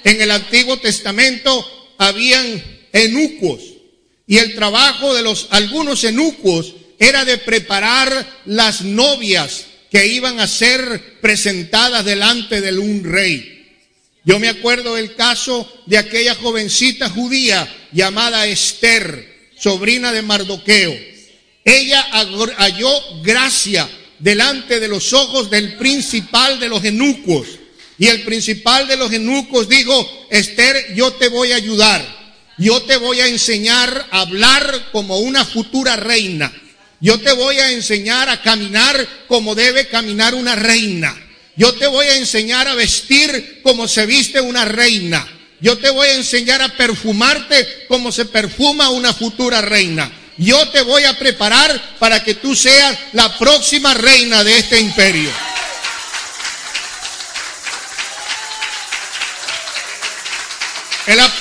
En 0.03 0.21
el 0.21 0.31
Antiguo 0.31 0.77
Testamento 0.77 1.82
habían 2.03 2.63
enucos 2.91 3.61
y 4.27 4.37
el 4.37 4.55
trabajo 4.55 5.13
de 5.13 5.21
los 5.21 5.47
algunos 5.49 6.03
enucos 6.03 6.75
era 6.99 7.25
de 7.25 7.37
preparar 7.37 8.41
las 8.45 8.81
novias 8.81 9.65
que 9.91 10.07
iban 10.07 10.39
a 10.39 10.47
ser 10.47 11.19
presentadas 11.21 12.05
delante 12.05 12.61
de 12.61 12.77
un 12.77 13.03
rey. 13.03 13.49
Yo 14.25 14.39
me 14.39 14.47
acuerdo 14.47 14.95
del 14.95 15.15
caso 15.15 15.69
de 15.85 15.97
aquella 15.97 16.33
jovencita 16.35 17.09
judía 17.09 17.67
llamada 17.91 18.47
Esther, 18.47 19.51
sobrina 19.57 20.13
de 20.13 20.21
Mardoqueo. 20.21 20.97
Ella 21.65 22.01
halló 22.57 23.21
gracia 23.21 23.89
delante 24.19 24.79
de 24.79 24.87
los 24.87 25.11
ojos 25.13 25.49
del 25.49 25.75
principal 25.75 26.59
de 26.59 26.69
los 26.69 26.83
eunucos. 26.83 27.47
Y 27.97 28.07
el 28.07 28.23
principal 28.23 28.87
de 28.87 28.97
los 28.97 29.11
eunucos 29.11 29.69
dijo, 29.69 30.27
Esther, 30.29 30.93
yo 30.95 31.13
te 31.13 31.27
voy 31.27 31.51
a 31.51 31.57
ayudar. 31.57 32.23
Yo 32.57 32.83
te 32.83 32.97
voy 32.97 33.19
a 33.19 33.27
enseñar 33.27 34.07
a 34.11 34.21
hablar 34.21 34.89
como 34.91 35.19
una 35.19 35.43
futura 35.45 35.95
reina. 35.95 36.51
Yo 36.99 37.19
te 37.19 37.33
voy 37.33 37.57
a 37.57 37.71
enseñar 37.71 38.29
a 38.29 38.41
caminar 38.41 39.25
como 39.27 39.55
debe 39.55 39.87
caminar 39.87 40.35
una 40.35 40.55
reina. 40.55 41.15
Yo 41.55 41.73
te 41.73 41.87
voy 41.87 42.05
a 42.07 42.15
enseñar 42.15 42.67
a 42.67 42.75
vestir 42.75 43.61
como 43.61 43.87
se 43.87 44.05
viste 44.05 44.39
una 44.41 44.65
reina. 44.65 45.27
Yo 45.59 45.77
te 45.77 45.89
voy 45.89 46.07
a 46.07 46.15
enseñar 46.15 46.61
a 46.61 46.69
perfumarte 46.69 47.85
como 47.87 48.11
se 48.11 48.25
perfuma 48.25 48.89
una 48.89 49.13
futura 49.13 49.61
reina. 49.61 50.11
Yo 50.37 50.67
te 50.69 50.81
voy 50.81 51.03
a 51.03 51.17
preparar 51.17 51.97
para 51.99 52.23
que 52.23 52.35
tú 52.35 52.55
seas 52.55 52.97
la 53.13 53.37
próxima 53.37 53.93
reina 53.93 54.43
de 54.43 54.57
este 54.57 54.79
imperio. 54.79 55.29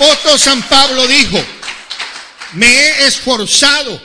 Apóstol 0.02 0.38
San 0.38 0.62
Pablo 0.62 1.06
dijo, 1.06 1.40
me 2.54 2.66
he 2.66 3.06
esforzado 3.06 4.00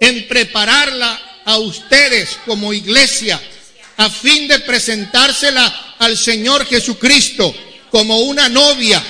en 0.00 0.26
prepararla 0.26 1.20
a 1.44 1.56
ustedes 1.58 2.38
como 2.44 2.72
iglesia 2.72 3.40
a 3.96 4.10
fin 4.10 4.48
de 4.48 4.58
presentársela 4.60 5.94
al 6.00 6.18
Señor 6.18 6.66
Jesucristo 6.66 7.54
como 7.92 8.18
una 8.20 8.48
novia, 8.48 9.00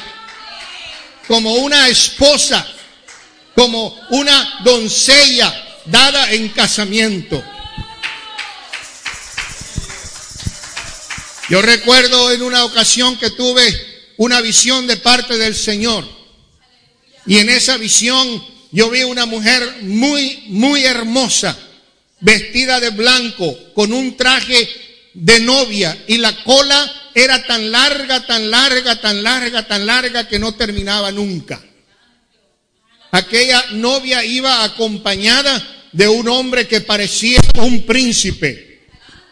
como 1.27 1.55
una 1.55 1.89
esposa, 1.89 2.67
como 3.55 3.99
una 4.11 4.61
doncella 4.62 5.81
dada 5.87 6.33
en 6.33 6.50
casamiento. 6.50 7.43
Yo 11.49 11.62
recuerdo 11.62 12.31
en 12.31 12.43
una 12.43 12.65
ocasión 12.65 13.17
que 13.17 13.31
tuve 13.31 13.89
una 14.21 14.43
visión 14.43 14.87
de 14.87 14.99
parte 14.99 15.39
del 15.39 15.55
Señor. 15.55 16.07
Y 17.25 17.39
en 17.39 17.49
esa 17.49 17.79
visión 17.79 18.45
yo 18.71 18.91
vi 18.91 19.03
una 19.03 19.25
mujer 19.25 19.79
muy, 19.81 20.45
muy 20.49 20.85
hermosa 20.85 21.57
vestida 22.21 22.81
de 22.81 22.91
blanco, 22.91 23.57
con 23.73 23.95
un 23.95 24.19
traje 24.19 24.69
de 25.15 25.41
novia, 25.41 26.05
y 26.07 26.19
la 26.19 26.45
cola 26.45 27.11
era 27.15 27.47
tan 27.47 27.73
larga, 27.73 28.27
tan 28.27 28.50
larga, 28.50 29.00
tan 29.00 29.23
larga, 29.23 29.67
tan 29.67 29.87
larga 29.87 30.29
que 30.29 30.39
no 30.39 30.53
terminaba 30.53 31.11
nunca. 31.11 31.59
Aquella 33.12 33.65
novia 33.73 34.23
iba 34.23 34.65
acompañada 34.65 35.67
de 35.93 36.09
un 36.09 36.29
hombre 36.29 36.69
que 36.69 36.83
parecía 36.83 37.41
un 37.55 37.87
príncipe, 37.87 38.87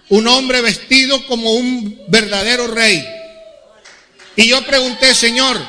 un 0.08 0.26
hombre 0.28 0.62
vestido 0.62 1.26
como 1.26 1.52
un 1.52 2.04
verdadero 2.08 2.68
rey. 2.68 3.17
Y 4.38 4.46
yo 4.46 4.64
pregunté, 4.64 5.16
Señor, 5.16 5.60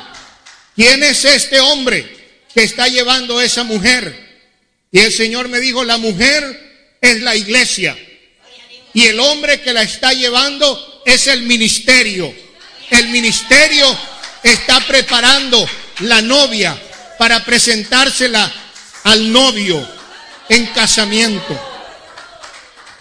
¿quién 0.76 1.02
es 1.02 1.26
este 1.26 1.60
hombre 1.60 2.08
que 2.54 2.62
está 2.62 2.88
llevando 2.88 3.40
a 3.40 3.44
esa 3.44 3.64
mujer? 3.64 4.46
Y 4.92 5.00
el 5.00 5.12
Señor 5.12 5.48
me 5.48 5.60
dijo, 5.60 5.84
la 5.84 5.98
mujer 5.98 6.98
es 7.02 7.20
la 7.22 7.36
iglesia. 7.36 7.98
Y 8.94 9.08
el 9.08 9.20
hombre 9.20 9.60
que 9.62 9.74
la 9.74 9.82
está 9.82 10.14
llevando 10.14 11.02
es 11.04 11.26
el 11.26 11.42
ministerio. 11.42 12.32
El 12.92 13.08
ministerio 13.08 13.88
está 14.44 14.80
preparando 14.82 15.68
la 16.02 16.22
novia 16.22 16.80
para 17.18 17.44
presentársela 17.44 18.54
al 19.06 19.32
novio 19.32 19.84
en 20.48 20.68
casamiento. 20.68 21.60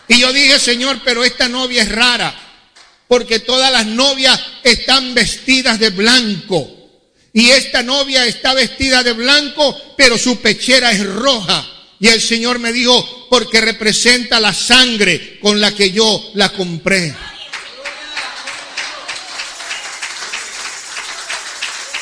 Y 0.08 0.18
yo 0.18 0.32
dije, 0.32 0.58
Señor, 0.58 1.02
pero 1.04 1.24
esta 1.24 1.46
novia 1.46 1.82
es 1.82 1.92
rara, 1.92 2.34
porque 3.08 3.40
todas 3.40 3.72
las 3.72 3.86
novias 3.86 4.38
están 4.62 5.14
vestidas 5.14 5.78
de 5.78 5.90
blanco. 5.90 6.70
Y 7.32 7.50
esta 7.50 7.82
novia 7.82 8.26
está 8.26 8.52
vestida 8.54 9.02
de 9.02 9.12
blanco, 9.12 9.76
pero 9.96 10.18
su 10.18 10.40
pechera 10.40 10.92
es 10.92 11.04
roja. 11.04 11.66
Y 12.00 12.08
el 12.08 12.20
Señor 12.20 12.58
me 12.58 12.72
dijo, 12.72 13.26
porque 13.30 13.60
representa 13.60 14.38
la 14.38 14.52
sangre 14.52 15.38
con 15.40 15.60
la 15.60 15.74
que 15.74 15.90
yo 15.90 16.30
la 16.34 16.50
compré. 16.50 17.14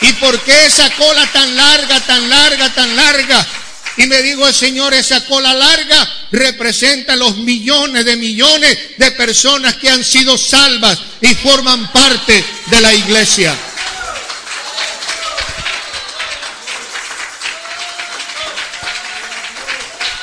¿Y 0.02 0.12
por 0.14 0.38
qué 0.40 0.66
esa 0.66 0.90
cola 0.90 1.26
tan 1.32 1.56
larga, 1.56 2.00
tan 2.00 2.28
larga, 2.28 2.74
tan 2.74 2.94
larga? 2.96 3.46
Y 3.96 4.06
me 4.06 4.22
dijo 4.22 4.46
el 4.46 4.54
Señor, 4.54 4.92
esa 4.92 5.24
cola 5.24 5.54
larga 5.54 6.15
representa 6.32 7.16
los 7.16 7.36
millones 7.38 8.04
de 8.04 8.16
millones 8.16 8.78
de 8.96 9.10
personas 9.12 9.76
que 9.76 9.88
han 9.88 10.04
sido 10.04 10.36
salvas 10.36 10.98
y 11.20 11.34
forman 11.34 11.90
parte 11.92 12.44
de 12.66 12.80
la 12.80 12.92
iglesia. 12.92 13.56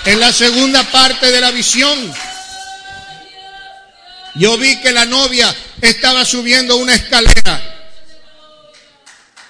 En 0.05 0.19
la 0.19 0.33
segunda 0.33 0.83
parte 0.83 1.31
de 1.31 1.39
la 1.39 1.51
visión, 1.51 2.13
yo 4.35 4.57
vi 4.57 4.81
que 4.81 4.91
la 4.91 5.05
novia 5.05 5.53
estaba 5.79 6.25
subiendo 6.25 6.75
una 6.75 6.93
escalera, 6.93 7.61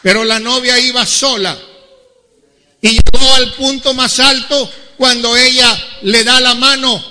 pero 0.04 0.24
la 0.24 0.40
novia 0.40 0.78
iba 0.78 1.06
sola 1.06 1.58
y 2.82 2.90
llegó 2.90 3.34
al 3.34 3.54
punto 3.54 3.94
más 3.94 4.20
alto 4.20 4.72
cuando 4.98 5.36
ella 5.36 6.00
le 6.04 6.24
da 6.24 6.40
la 6.40 6.56
mano 6.56 7.04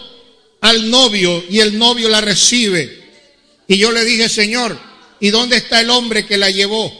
al 0.60 0.88
novio 0.90 1.44
y 1.48 1.60
el 1.60 1.78
novio 1.78 2.08
la 2.08 2.20
recibe. 2.20 3.02
Y 3.66 3.78
yo 3.78 3.92
le 3.92 4.04
dije, 4.04 4.28
Señor, 4.28 4.78
¿y 5.20 5.30
dónde 5.30 5.56
está 5.56 5.80
el 5.80 5.90
hombre 5.90 6.26
que 6.26 6.38
la 6.38 6.50
llevó? 6.50 6.92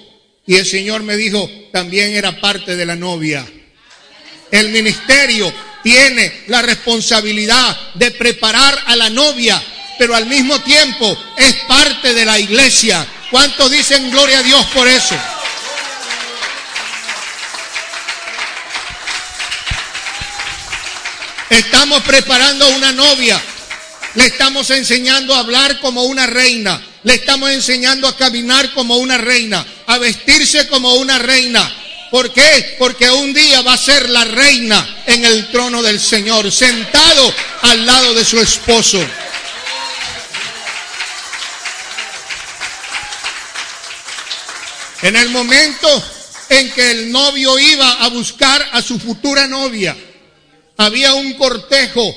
Y 0.47 0.57
el 0.57 0.67
Señor 0.67 1.03
me 1.03 1.17
dijo, 1.17 1.49
también 1.73 2.15
era 2.15 2.41
parte 2.41 2.77
de 2.77 2.87
la 2.87 2.97
novia. 2.97 3.47
El 4.51 4.71
ministerio 4.71 5.53
tiene 5.83 6.45
la 6.49 6.63
responsabilidad 6.63 7.95
de 7.95 8.11
preparar 8.11 8.79
a 8.87 8.97
la 8.97 9.11
novia, 9.11 9.63
pero 9.99 10.15
al 10.15 10.27
mismo 10.27 10.61
tiempo 10.61 11.17
es 11.37 11.55
parte 11.67 12.15
de 12.15 12.25
la 12.25 12.39
iglesia. 12.39 13.07
¿Cuántos 13.31 13.71
dicen 13.71 14.11
gloria 14.11 14.41
a 14.41 14.43
Dios 14.43 14.65
por 14.75 14.87
eso? 14.87 15.17
Estamos 21.53 22.03
preparando 22.03 22.69
una 22.71 22.93
novia. 22.93 23.41
Le 24.15 24.27
estamos 24.27 24.69
enseñando 24.71 25.35
a 25.35 25.41
hablar 25.41 25.81
como 25.81 26.05
una 26.05 26.27
reina. 26.27 26.81
Le 27.05 27.15
estamos 27.15 27.51
enseñando 27.51 28.07
a 28.09 28.17
caminar 28.17 28.73
como 28.73 28.97
una 28.97 29.19
reina. 29.19 29.65
A 29.87 29.99
vestirse 29.99 30.67
como 30.69 30.95
una 30.95 31.19
reina 31.19 31.73
¿Por 32.13 32.31
qué? 32.31 32.77
Porque 32.79 33.11
un 33.11 33.33
día 33.33 33.63
va 33.63 33.73
a 33.73 33.79
ser 33.79 34.11
la 34.11 34.23
reina 34.27 35.03
en 35.07 35.25
el 35.25 35.51
trono 35.51 35.83
del 35.83 35.99
Señor, 35.99 36.53
sentado 36.53 37.35
al 37.63 37.87
lado 37.87 38.13
de 38.13 38.23
su 38.23 38.39
esposo. 38.39 39.03
En 45.01 45.17
el 45.17 45.31
momento 45.31 46.05
en 46.51 46.71
que 46.73 46.91
el 46.91 47.11
novio 47.11 47.59
iba 47.59 47.93
a 48.05 48.09
buscar 48.09 48.69
a 48.73 48.83
su 48.83 48.99
futura 48.99 49.47
novia, 49.47 49.97
había 50.77 51.15
un 51.15 51.35
cortejo 51.35 52.15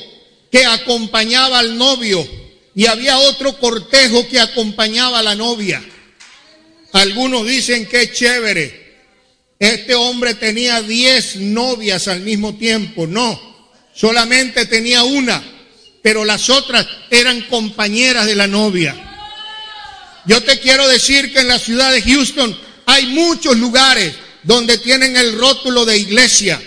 que 0.52 0.66
acompañaba 0.66 1.60
al 1.60 1.78
novio 1.78 2.28
y 2.76 2.86
había 2.86 3.18
otro 3.20 3.58
cortejo 3.58 4.28
que 4.28 4.40
acompañaba 4.40 5.20
a 5.20 5.24
la 5.24 5.36
novia. 5.36 5.84
Algunos 6.94 7.46
dicen 7.46 7.86
que 7.88 8.04
es 8.04 8.14
chévere. 8.14 8.86
Este 9.60 9.96
hombre 9.96 10.34
tenía 10.36 10.82
diez 10.82 11.38
novias 11.38 12.08
al 12.08 12.22
mismo 12.22 12.56
tiempo. 12.56 13.08
No, 13.08 13.40
solamente 13.94 14.66
tenía 14.66 15.04
una, 15.04 15.44
pero 16.02 16.26
las 16.26 16.50
otras 16.50 16.86
eran 17.10 17.42
compañeras 17.44 18.26
de 18.26 18.36
la 18.36 18.48
novia. 18.48 18.96
Yo 20.26 20.42
te 20.44 20.60
quiero 20.60 20.88
decir 20.88 21.32
que 21.32 21.40
en 21.40 21.48
la 21.48 21.60
ciudad 21.60 21.92
de 21.92 22.02
Houston 22.02 22.58
hay 22.86 23.08
muchos 23.08 23.58
lugares 23.58 24.14
donde 24.44 24.78
tienen 24.78 25.16
el 25.16 25.38
rótulo 25.38 25.86
de 25.86 25.98
iglesia, 25.98 26.62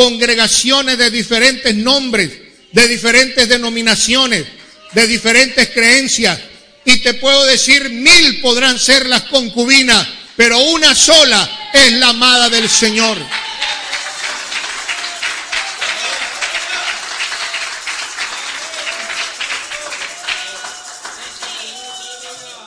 congregaciones 0.00 0.96
de 0.96 1.10
diferentes 1.10 1.74
nombres, 1.74 2.30
de 2.72 2.88
diferentes 2.88 3.46
denominaciones, 3.46 4.46
de 4.94 5.06
diferentes 5.06 5.68
creencias. 5.68 6.40
Y 6.86 7.00
te 7.00 7.12
puedo 7.12 7.44
decir, 7.44 7.90
mil 7.90 8.40
podrán 8.40 8.78
ser 8.78 9.04
las 9.04 9.24
concubinas, 9.24 10.08
pero 10.36 10.58
una 10.58 10.94
sola 10.94 11.70
es 11.74 11.92
la 11.92 12.08
amada 12.08 12.48
del 12.48 12.66
Señor. 12.70 13.18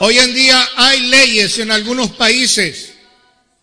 Hoy 0.02 0.20
en 0.20 0.36
día 0.36 0.70
hay 0.76 1.00
leyes 1.08 1.58
en 1.58 1.72
algunos 1.72 2.12
países 2.12 2.94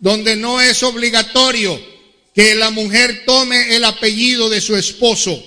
donde 0.01 0.35
no 0.35 0.61
es 0.61 0.83
obligatorio 0.83 1.90
que 2.41 2.55
la 2.55 2.71
mujer 2.71 3.25
tome 3.27 3.77
el 3.77 3.85
apellido 3.85 4.49
de 4.49 4.63
su 4.63 4.75
esposo. 4.75 5.45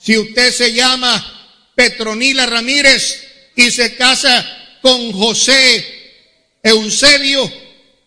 Si 0.00 0.16
usted 0.16 0.52
se 0.52 0.72
llama 0.72 1.72
Petronila 1.74 2.46
Ramírez 2.46 3.24
y 3.56 3.72
se 3.72 3.96
casa 3.96 4.46
con 4.82 5.10
José 5.10 5.84
Eusebio, 6.62 7.52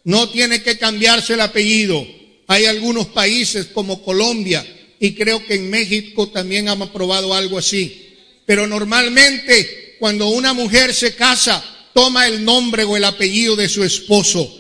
no 0.06 0.30
tiene 0.30 0.64
que 0.64 0.78
cambiarse 0.78 1.34
el 1.34 1.42
apellido. 1.42 2.08
Hay 2.48 2.68
algunos 2.68 3.08
países 3.08 3.66
como 3.66 4.02
Colombia 4.02 4.66
y 4.98 5.14
creo 5.14 5.46
que 5.46 5.56
en 5.56 5.70
México 5.70 6.30
también 6.30 6.70
han 6.70 6.82
aprobado 6.82 7.34
algo 7.34 7.58
así. 7.58 8.16
Pero 8.46 8.66
normalmente 8.66 9.98
cuando 10.00 10.30
una 10.30 10.54
mujer 10.54 10.94
se 10.94 11.16
casa, 11.16 11.62
toma 11.94 12.28
el 12.28 12.46
nombre 12.46 12.86
o 12.86 12.96
el 12.96 13.04
apellido 13.04 13.58
de 13.58 13.68
su 13.68 13.84
esposo. 13.84 14.58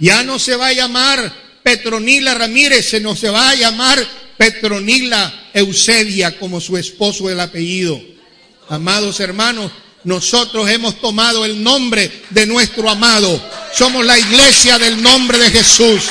Ya 0.00 0.24
no 0.24 0.40
se 0.40 0.56
va 0.56 0.66
a 0.66 0.72
llamar 0.72 1.49
Petronila 1.70 2.34
Ramírez, 2.34 2.90
se 2.90 2.98
no 2.98 3.14
se 3.14 3.30
va 3.30 3.50
a 3.50 3.54
llamar 3.54 4.04
Petronila 4.36 5.50
Eusebia 5.54 6.36
como 6.36 6.60
su 6.60 6.76
esposo 6.76 7.30
el 7.30 7.38
apellido. 7.38 8.00
Amados 8.68 9.20
hermanos, 9.20 9.70
nosotros 10.02 10.68
hemos 10.68 11.00
tomado 11.00 11.44
el 11.44 11.62
nombre 11.62 12.10
de 12.30 12.44
nuestro 12.44 12.90
amado. 12.90 13.40
Somos 13.72 14.04
la 14.04 14.18
iglesia 14.18 14.80
del 14.80 15.00
nombre 15.00 15.38
de 15.38 15.48
Jesús. 15.48 16.06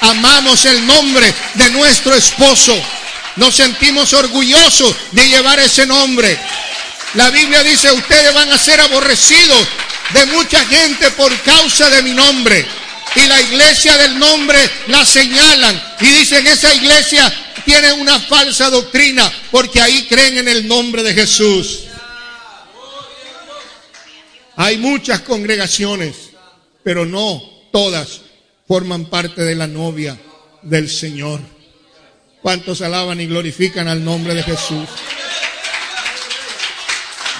Amamos 0.00 0.64
el 0.64 0.86
nombre 0.86 1.30
de 1.56 1.68
nuestro 1.72 2.14
esposo. 2.14 2.74
Nos 3.36 3.54
sentimos 3.54 4.14
orgullosos 4.14 4.96
de 5.12 5.28
llevar 5.28 5.58
ese 5.60 5.84
nombre. 5.84 6.38
La 7.16 7.28
Biblia 7.28 7.62
dice, 7.62 7.92
ustedes 7.92 8.32
van 8.32 8.50
a 8.50 8.56
ser 8.56 8.80
aborrecidos 8.80 9.68
de 10.14 10.24
mucha 10.24 10.64
gente 10.64 11.10
por 11.10 11.38
causa 11.42 11.90
de 11.90 12.02
mi 12.02 12.14
nombre 12.14 12.66
y 13.16 13.26
la 13.26 13.40
iglesia 13.40 13.96
del 13.98 14.18
nombre 14.18 14.58
la 14.88 15.04
señalan 15.04 15.82
y 16.00 16.06
dicen 16.06 16.46
esa 16.46 16.72
iglesia 16.74 17.32
tiene 17.64 17.92
una 17.94 18.20
falsa 18.20 18.70
doctrina 18.70 19.30
porque 19.50 19.80
ahí 19.80 20.06
creen 20.08 20.38
en 20.38 20.48
el 20.48 20.68
nombre 20.68 21.02
de 21.02 21.14
Jesús. 21.14 21.80
Hay 24.56 24.78
muchas 24.78 25.20
congregaciones, 25.20 26.30
pero 26.82 27.04
no 27.04 27.42
todas 27.72 28.20
forman 28.66 29.06
parte 29.06 29.42
de 29.42 29.54
la 29.54 29.66
novia 29.66 30.16
del 30.62 30.88
Señor. 30.90 31.40
¿Cuántos 32.40 32.80
alaban 32.80 33.20
y 33.20 33.26
glorifican 33.26 33.88
al 33.88 34.04
nombre 34.04 34.34
de 34.34 34.42
Jesús? 34.42 34.88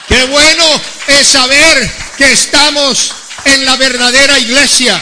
Qué 0.09 0.25
bueno 0.25 0.65
es 1.09 1.27
saber 1.27 1.91
que 2.19 2.33
estamos 2.33 3.13
en 3.45 3.65
la 3.65 3.77
verdadera 3.77 4.39
iglesia. 4.39 5.01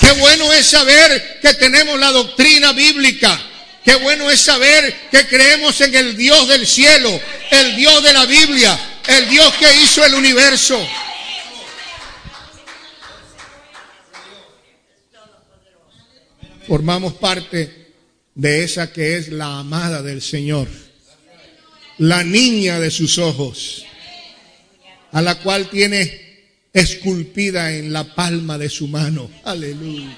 Qué 0.00 0.12
bueno 0.12 0.52
es 0.52 0.66
saber 0.66 1.38
que 1.40 1.54
tenemos 1.54 1.98
la 1.98 2.10
doctrina 2.10 2.72
bíblica. 2.72 3.40
Qué 3.84 3.94
bueno 3.96 4.30
es 4.30 4.40
saber 4.40 5.08
que 5.10 5.26
creemos 5.28 5.80
en 5.80 5.94
el 5.94 6.16
Dios 6.16 6.48
del 6.48 6.66
cielo, 6.66 7.20
el 7.50 7.76
Dios 7.76 8.02
de 8.02 8.12
la 8.12 8.26
Biblia, 8.26 8.78
el 9.06 9.28
Dios 9.28 9.54
que 9.54 9.82
hizo 9.82 10.04
el 10.04 10.14
universo. 10.14 10.84
Formamos 16.66 17.14
parte 17.14 17.92
de 18.34 18.64
esa 18.64 18.92
que 18.92 19.16
es 19.16 19.28
la 19.28 19.60
amada 19.60 20.02
del 20.02 20.20
Señor, 20.20 20.68
la 21.98 22.24
niña 22.24 22.80
de 22.80 22.90
sus 22.90 23.18
ojos, 23.18 23.86
a 25.12 25.22
la 25.22 25.36
cual 25.36 25.70
tiene 25.70 26.25
esculpida 26.76 27.74
en 27.74 27.90
la 27.90 28.14
palma 28.14 28.58
de 28.58 28.68
su 28.68 28.86
mano. 28.86 29.30
Aleluya. 29.44 30.14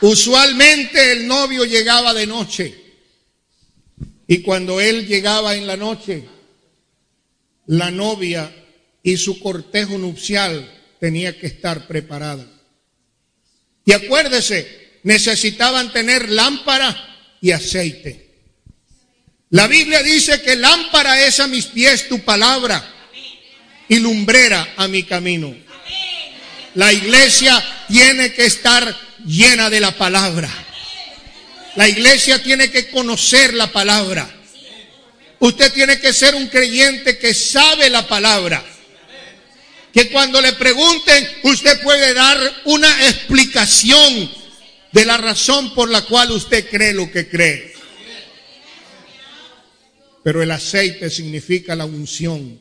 Usualmente 0.00 1.12
el 1.12 1.26
novio 1.26 1.66
llegaba 1.66 2.14
de 2.14 2.26
noche 2.26 2.74
y 4.26 4.40
cuando 4.40 4.80
él 4.80 5.06
llegaba 5.06 5.56
en 5.56 5.66
la 5.66 5.76
noche, 5.76 6.24
la 7.66 7.90
novia 7.90 8.50
y 9.02 9.18
su 9.18 9.38
cortejo 9.40 9.98
nupcial 9.98 10.72
tenía 10.98 11.38
que 11.38 11.48
estar 11.48 11.86
preparada. 11.86 12.46
Y 13.84 13.92
acuérdese, 13.92 14.87
necesitaban 15.02 15.92
tener 15.92 16.28
lámpara 16.30 16.96
y 17.40 17.52
aceite. 17.52 18.28
La 19.50 19.66
Biblia 19.66 20.02
dice 20.02 20.42
que 20.42 20.56
lámpara 20.56 21.24
es 21.26 21.40
a 21.40 21.46
mis 21.46 21.66
pies 21.66 22.08
tu 22.08 22.20
palabra 22.20 22.84
y 23.88 23.98
lumbrera 23.98 24.74
a 24.76 24.88
mi 24.88 25.04
camino. 25.04 25.54
La 26.74 26.92
iglesia 26.92 27.62
tiene 27.88 28.32
que 28.34 28.44
estar 28.44 28.94
llena 29.24 29.70
de 29.70 29.80
la 29.80 29.92
palabra. 29.92 30.50
La 31.76 31.88
iglesia 31.88 32.42
tiene 32.42 32.70
que 32.70 32.90
conocer 32.90 33.54
la 33.54 33.68
palabra. 33.68 34.28
Usted 35.38 35.72
tiene 35.72 35.98
que 35.98 36.12
ser 36.12 36.34
un 36.34 36.48
creyente 36.48 37.18
que 37.18 37.32
sabe 37.32 37.88
la 37.88 38.06
palabra. 38.06 38.62
Que 39.94 40.10
cuando 40.10 40.40
le 40.40 40.52
pregunten, 40.52 41.28
usted 41.44 41.80
puede 41.82 42.12
dar 42.12 42.38
una 42.64 43.06
explicación 43.06 44.30
de 44.92 45.04
la 45.04 45.16
razón 45.16 45.74
por 45.74 45.90
la 45.90 46.02
cual 46.02 46.30
usted 46.30 46.68
cree 46.68 46.92
lo 46.92 47.10
que 47.10 47.28
cree. 47.28 47.74
Pero 50.22 50.42
el 50.42 50.50
aceite 50.50 51.10
significa 51.10 51.74
la 51.74 51.84
unción. 51.84 52.60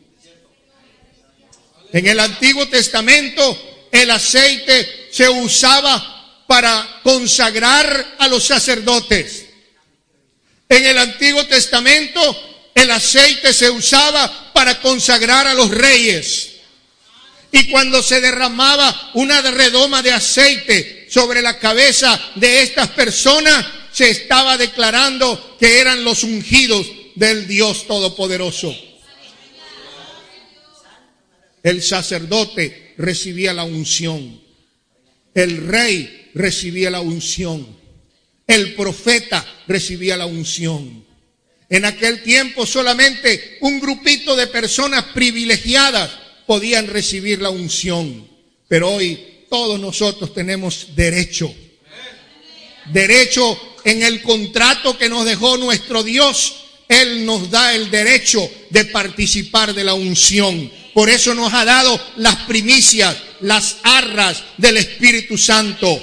En 1.93 2.07
el 2.07 2.19
Antiguo 2.19 2.67
Testamento 2.67 3.57
el 3.91 4.11
aceite 4.11 5.07
se 5.11 5.29
usaba 5.29 6.43
para 6.47 7.01
consagrar 7.03 8.15
a 8.19 8.27
los 8.27 8.43
sacerdotes. 8.43 9.45
En 10.69 10.85
el 10.85 10.97
Antiguo 10.97 11.45
Testamento 11.47 12.21
el 12.75 12.91
aceite 12.91 13.53
se 13.53 13.69
usaba 13.69 14.53
para 14.53 14.79
consagrar 14.81 15.47
a 15.47 15.53
los 15.53 15.69
reyes. 15.71 16.51
Y 17.51 17.69
cuando 17.71 18.03
se 18.03 18.19
derramaba 18.19 19.11
una 19.13 19.41
redoma 19.41 20.01
de 20.01 20.11
aceite 20.11 20.96
sobre 21.09 21.41
la 21.41 21.59
cabeza 21.59 22.19
de 22.35 22.61
estas 22.61 22.89
personas, 22.89 23.65
se 23.91 24.09
estaba 24.09 24.57
declarando 24.57 25.57
que 25.59 25.79
eran 25.79 26.03
los 26.03 26.23
ungidos 26.23 26.87
del 27.15 27.47
Dios 27.47 27.87
Todopoderoso. 27.87 28.75
El 31.63 31.81
sacerdote 31.81 32.93
recibía 32.97 33.53
la 33.53 33.63
unción. 33.63 34.39
El 35.33 35.67
rey 35.67 36.29
recibía 36.33 36.89
la 36.89 37.01
unción. 37.01 37.67
El 38.45 38.75
profeta 38.75 39.45
recibía 39.67 40.15
la 40.15 40.25
unción. 40.25 41.05
En 41.69 41.83
aquel 41.83 42.23
tiempo 42.23 42.65
solamente 42.65 43.57
un 43.61 43.79
grupito 43.79 44.35
de 44.35 44.47
personas 44.47 45.05
privilegiadas 45.13 46.11
podían 46.45 46.87
recibir 46.87 47.41
la 47.41 47.49
unción. 47.49 48.27
Pero 48.67 48.91
hoy 48.91 49.36
todos 49.49 49.79
nosotros 49.79 50.33
tenemos 50.33 50.95
derecho. 50.95 51.53
Derecho 52.85 53.75
en 53.83 54.03
el 54.03 54.21
contrato 54.21 54.97
que 54.97 55.09
nos 55.09 55.25
dejó 55.25 55.57
nuestro 55.57 56.03
Dios. 56.03 56.55
Él 56.87 57.25
nos 57.25 57.49
da 57.49 57.73
el 57.73 57.91
derecho 57.91 58.49
de 58.69 58.85
participar 58.85 59.73
de 59.73 59.83
la 59.83 59.93
unción. 59.93 60.71
Por 60.93 61.09
eso 61.09 61.33
nos 61.33 61.53
ha 61.53 61.65
dado 61.65 61.99
las 62.17 62.35
primicias, 62.47 63.15
las 63.41 63.77
arras 63.83 64.43
del 64.57 64.77
Espíritu 64.77 65.37
Santo. 65.37 66.01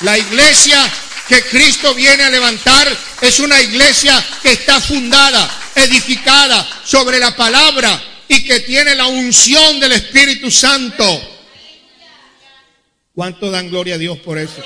La 0.00 0.18
iglesia 0.18 0.92
que 1.28 1.42
Cristo 1.42 1.94
viene 1.94 2.24
a 2.24 2.30
levantar 2.30 2.94
es 3.22 3.40
una 3.40 3.60
iglesia 3.60 4.22
que 4.42 4.52
está 4.52 4.80
fundada, 4.80 5.72
edificada 5.76 6.82
sobre 6.84 7.18
la 7.18 7.34
palabra 7.34 8.13
y 8.28 8.44
que 8.44 8.60
tiene 8.60 8.94
la 8.94 9.06
unción 9.06 9.80
del 9.80 9.92
Espíritu 9.92 10.50
Santo. 10.50 11.04
¿Cuánto 13.14 13.50
dan 13.50 13.70
gloria 13.70 13.94
a 13.94 13.98
Dios 13.98 14.18
por 14.18 14.38
eso? 14.38 14.62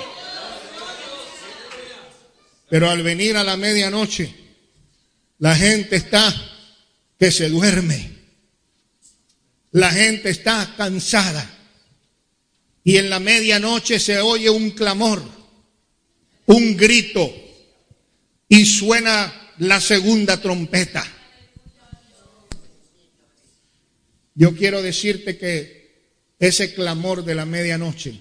Pero 2.71 2.90
al 2.90 3.03
venir 3.03 3.37
a 3.37 3.44
la 3.44 3.57
medianoche, 3.57 4.35
la 5.38 5.55
gente 5.55 5.97
está 5.97 6.35
que 7.18 7.31
se 7.31 7.49
duerme. 7.49 8.12
La 9.73 9.90
gente 9.90 10.31
está 10.31 10.75
cansada. 10.77 11.55
Y 12.85 12.97
en 12.97 13.11
la 13.11 13.21
medianoche 13.21 13.99
se 13.99 14.18
oye 14.21 14.49
un 14.49 14.71
clamor, 14.71 15.23
un 16.47 16.77
grito, 16.77 17.31
y 18.49 18.64
suena 18.64 19.53
la 19.59 19.81
segunda 19.81 20.40
trompeta. 20.40 21.07
Yo 24.38 24.55
quiero 24.55 24.83
decirte 24.83 25.37
que 25.37 26.12
ese 26.38 26.72
clamor 26.72 27.24
de 27.24 27.35
la 27.35 27.44
medianoche 27.44 28.20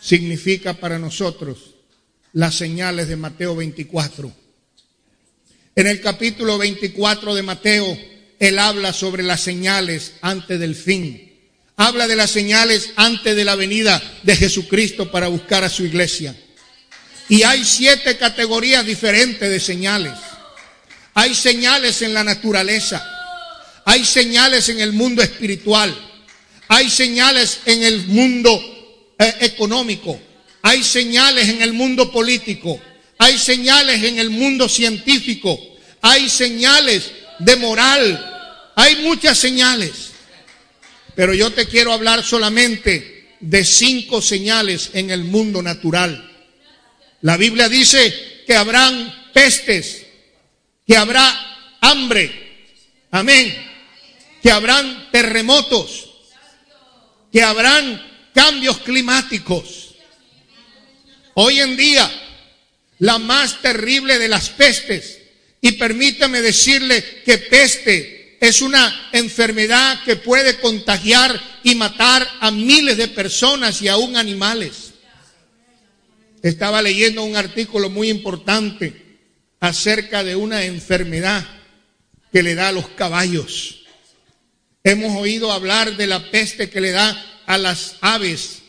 significa 0.00 0.72
para 0.72 0.98
nosotros 0.98 1.74
las 2.32 2.54
señales 2.54 3.08
de 3.08 3.16
Mateo 3.16 3.54
24. 3.54 4.34
En 5.76 5.86
el 5.86 6.00
capítulo 6.00 6.56
24 6.56 7.34
de 7.34 7.42
Mateo, 7.42 7.98
él 8.38 8.58
habla 8.58 8.94
sobre 8.94 9.22
las 9.22 9.42
señales 9.42 10.14
antes 10.22 10.58
del 10.58 10.74
fin. 10.74 11.30
Habla 11.76 12.08
de 12.08 12.16
las 12.16 12.30
señales 12.30 12.94
antes 12.96 13.36
de 13.36 13.44
la 13.44 13.54
venida 13.54 14.02
de 14.22 14.34
Jesucristo 14.34 15.10
para 15.10 15.28
buscar 15.28 15.62
a 15.62 15.68
su 15.68 15.84
iglesia. 15.84 16.34
Y 17.28 17.42
hay 17.42 17.66
siete 17.66 18.16
categorías 18.16 18.86
diferentes 18.86 19.50
de 19.50 19.60
señales. 19.60 20.14
Hay 21.12 21.34
señales 21.34 22.00
en 22.00 22.14
la 22.14 22.24
naturaleza. 22.24 23.21
Hay 23.84 24.04
señales 24.04 24.68
en 24.68 24.80
el 24.80 24.92
mundo 24.92 25.22
espiritual. 25.22 25.94
Hay 26.68 26.88
señales 26.88 27.60
en 27.66 27.82
el 27.82 28.06
mundo 28.06 28.60
eh, 29.18 29.34
económico. 29.40 30.18
Hay 30.62 30.82
señales 30.82 31.48
en 31.48 31.62
el 31.62 31.72
mundo 31.72 32.10
político. 32.10 32.80
Hay 33.18 33.38
señales 33.38 34.02
en 34.02 34.18
el 34.18 34.30
mundo 34.30 34.68
científico. 34.68 35.58
Hay 36.00 36.28
señales 36.28 37.10
de 37.38 37.56
moral. 37.56 38.72
Hay 38.76 38.96
muchas 38.96 39.38
señales. 39.38 40.12
Pero 41.14 41.34
yo 41.34 41.52
te 41.52 41.66
quiero 41.66 41.92
hablar 41.92 42.24
solamente 42.24 43.36
de 43.40 43.64
cinco 43.64 44.22
señales 44.22 44.90
en 44.94 45.10
el 45.10 45.24
mundo 45.24 45.62
natural. 45.62 46.30
La 47.20 47.36
Biblia 47.36 47.68
dice 47.68 48.42
que 48.46 48.54
habrán 48.54 49.30
pestes, 49.32 50.06
que 50.86 50.96
habrá 50.96 51.78
hambre. 51.80 52.32
Amén. 53.10 53.71
Que 54.42 54.50
habrán 54.50 55.10
terremotos, 55.12 56.10
que 57.32 57.42
habrán 57.42 58.02
cambios 58.34 58.78
climáticos. 58.78 59.94
Hoy 61.34 61.60
en 61.60 61.76
día, 61.76 62.10
la 62.98 63.18
más 63.18 63.62
terrible 63.62 64.18
de 64.18 64.28
las 64.28 64.50
pestes, 64.50 65.20
y 65.60 65.72
permítame 65.72 66.42
decirle 66.42 67.22
que 67.24 67.38
peste 67.38 68.36
es 68.40 68.60
una 68.60 69.10
enfermedad 69.12 70.02
que 70.02 70.16
puede 70.16 70.58
contagiar 70.58 71.40
y 71.62 71.76
matar 71.76 72.28
a 72.40 72.50
miles 72.50 72.96
de 72.96 73.06
personas 73.06 73.80
y 73.80 73.86
aún 73.86 74.16
animales. 74.16 74.92
Estaba 76.42 76.82
leyendo 76.82 77.22
un 77.22 77.36
artículo 77.36 77.88
muy 77.88 78.10
importante 78.10 79.20
acerca 79.60 80.24
de 80.24 80.34
una 80.34 80.64
enfermedad 80.64 81.46
que 82.32 82.42
le 82.42 82.56
da 82.56 82.68
a 82.68 82.72
los 82.72 82.88
caballos. 82.88 83.81
Hemos 84.84 85.16
oído 85.16 85.52
hablar 85.52 85.96
de 85.96 86.06
la 86.06 86.30
peste 86.30 86.68
que 86.68 86.80
le 86.80 86.90
da 86.90 87.42
a 87.46 87.56
las 87.58 87.96
aves 88.00 88.62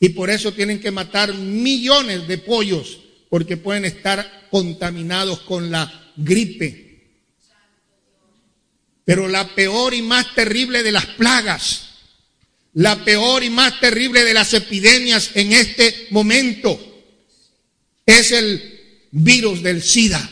y 0.00 0.10
por 0.10 0.30
eso 0.30 0.52
tienen 0.52 0.80
que 0.80 0.90
matar 0.90 1.32
millones 1.34 2.26
de 2.26 2.38
pollos 2.38 3.00
porque 3.30 3.56
pueden 3.56 3.84
estar 3.84 4.48
contaminados 4.50 5.40
con 5.40 5.70
la 5.70 6.12
gripe. 6.16 6.84
Pero 9.04 9.28
la 9.28 9.54
peor 9.54 9.94
y 9.94 10.02
más 10.02 10.34
terrible 10.34 10.82
de 10.82 10.92
las 10.92 11.06
plagas, 11.06 11.88
la 12.74 13.04
peor 13.04 13.44
y 13.44 13.50
más 13.50 13.78
terrible 13.80 14.24
de 14.24 14.34
las 14.34 14.54
epidemias 14.54 15.30
en 15.34 15.52
este 15.52 16.08
momento 16.10 16.78
es 18.04 18.32
el 18.32 19.06
virus 19.12 19.62
del 19.62 19.82
SIDA. 19.82 20.30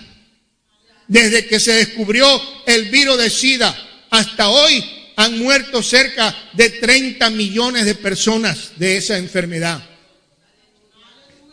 Desde 1.07 1.47
que 1.47 1.61
se 1.61 1.73
descubrió 1.73 2.27
el 2.67 2.91
virus 2.91 3.19
del 3.19 3.31
SIDA 3.31 4.07
hasta 4.11 4.49
hoy, 4.49 4.85
han 5.23 5.39
muerto 5.39 5.83
cerca 5.83 6.35
de 6.53 6.71
30 6.71 7.31
millones 7.31 7.85
de 7.85 7.95
personas 7.95 8.73
de 8.77 8.97
esa 8.97 9.17
enfermedad. 9.19 9.83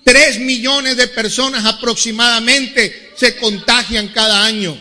3 0.03 0.39
millones 0.39 0.97
de 0.97 1.07
personas 1.07 1.65
aproximadamente 1.65 3.11
se 3.15 3.35
contagian 3.35 4.07
cada 4.09 4.43
año. 4.43 4.77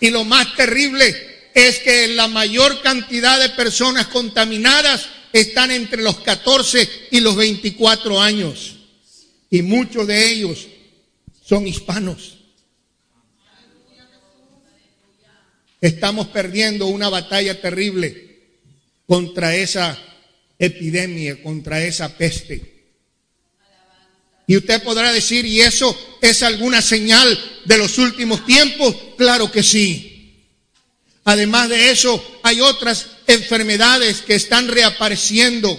Y 0.00 0.10
lo 0.10 0.24
más 0.24 0.56
terrible 0.56 1.14
es 1.54 1.80
que 1.80 2.08
la 2.08 2.26
mayor 2.26 2.80
cantidad 2.80 3.38
de 3.38 3.50
personas 3.50 4.06
contaminadas 4.06 5.06
están 5.32 5.70
entre 5.70 6.02
los 6.02 6.20
14 6.20 7.08
y 7.10 7.20
los 7.20 7.36
24 7.36 8.20
años. 8.20 8.76
Y 9.50 9.62
muchos 9.62 10.06
de 10.06 10.30
ellos 10.30 10.66
son 11.44 11.66
hispanos. 11.66 12.39
Estamos 15.80 16.28
perdiendo 16.28 16.86
una 16.86 17.08
batalla 17.08 17.60
terrible 17.60 18.38
contra 19.06 19.56
esa 19.56 19.98
epidemia, 20.58 21.42
contra 21.42 21.82
esa 21.82 22.16
peste. 22.16 22.70
Y 24.46 24.56
usted 24.56 24.82
podrá 24.82 25.12
decir, 25.12 25.46
¿y 25.46 25.60
eso 25.60 25.96
es 26.20 26.42
alguna 26.42 26.82
señal 26.82 27.38
de 27.64 27.78
los 27.78 27.98
últimos 27.98 28.44
tiempos? 28.44 28.94
Claro 29.16 29.50
que 29.50 29.62
sí. 29.62 30.46
Además 31.24 31.68
de 31.68 31.90
eso, 31.90 32.40
hay 32.42 32.60
otras 32.60 33.06
enfermedades 33.26 34.22
que 34.22 34.34
están 34.34 34.68
reapareciendo, 34.68 35.78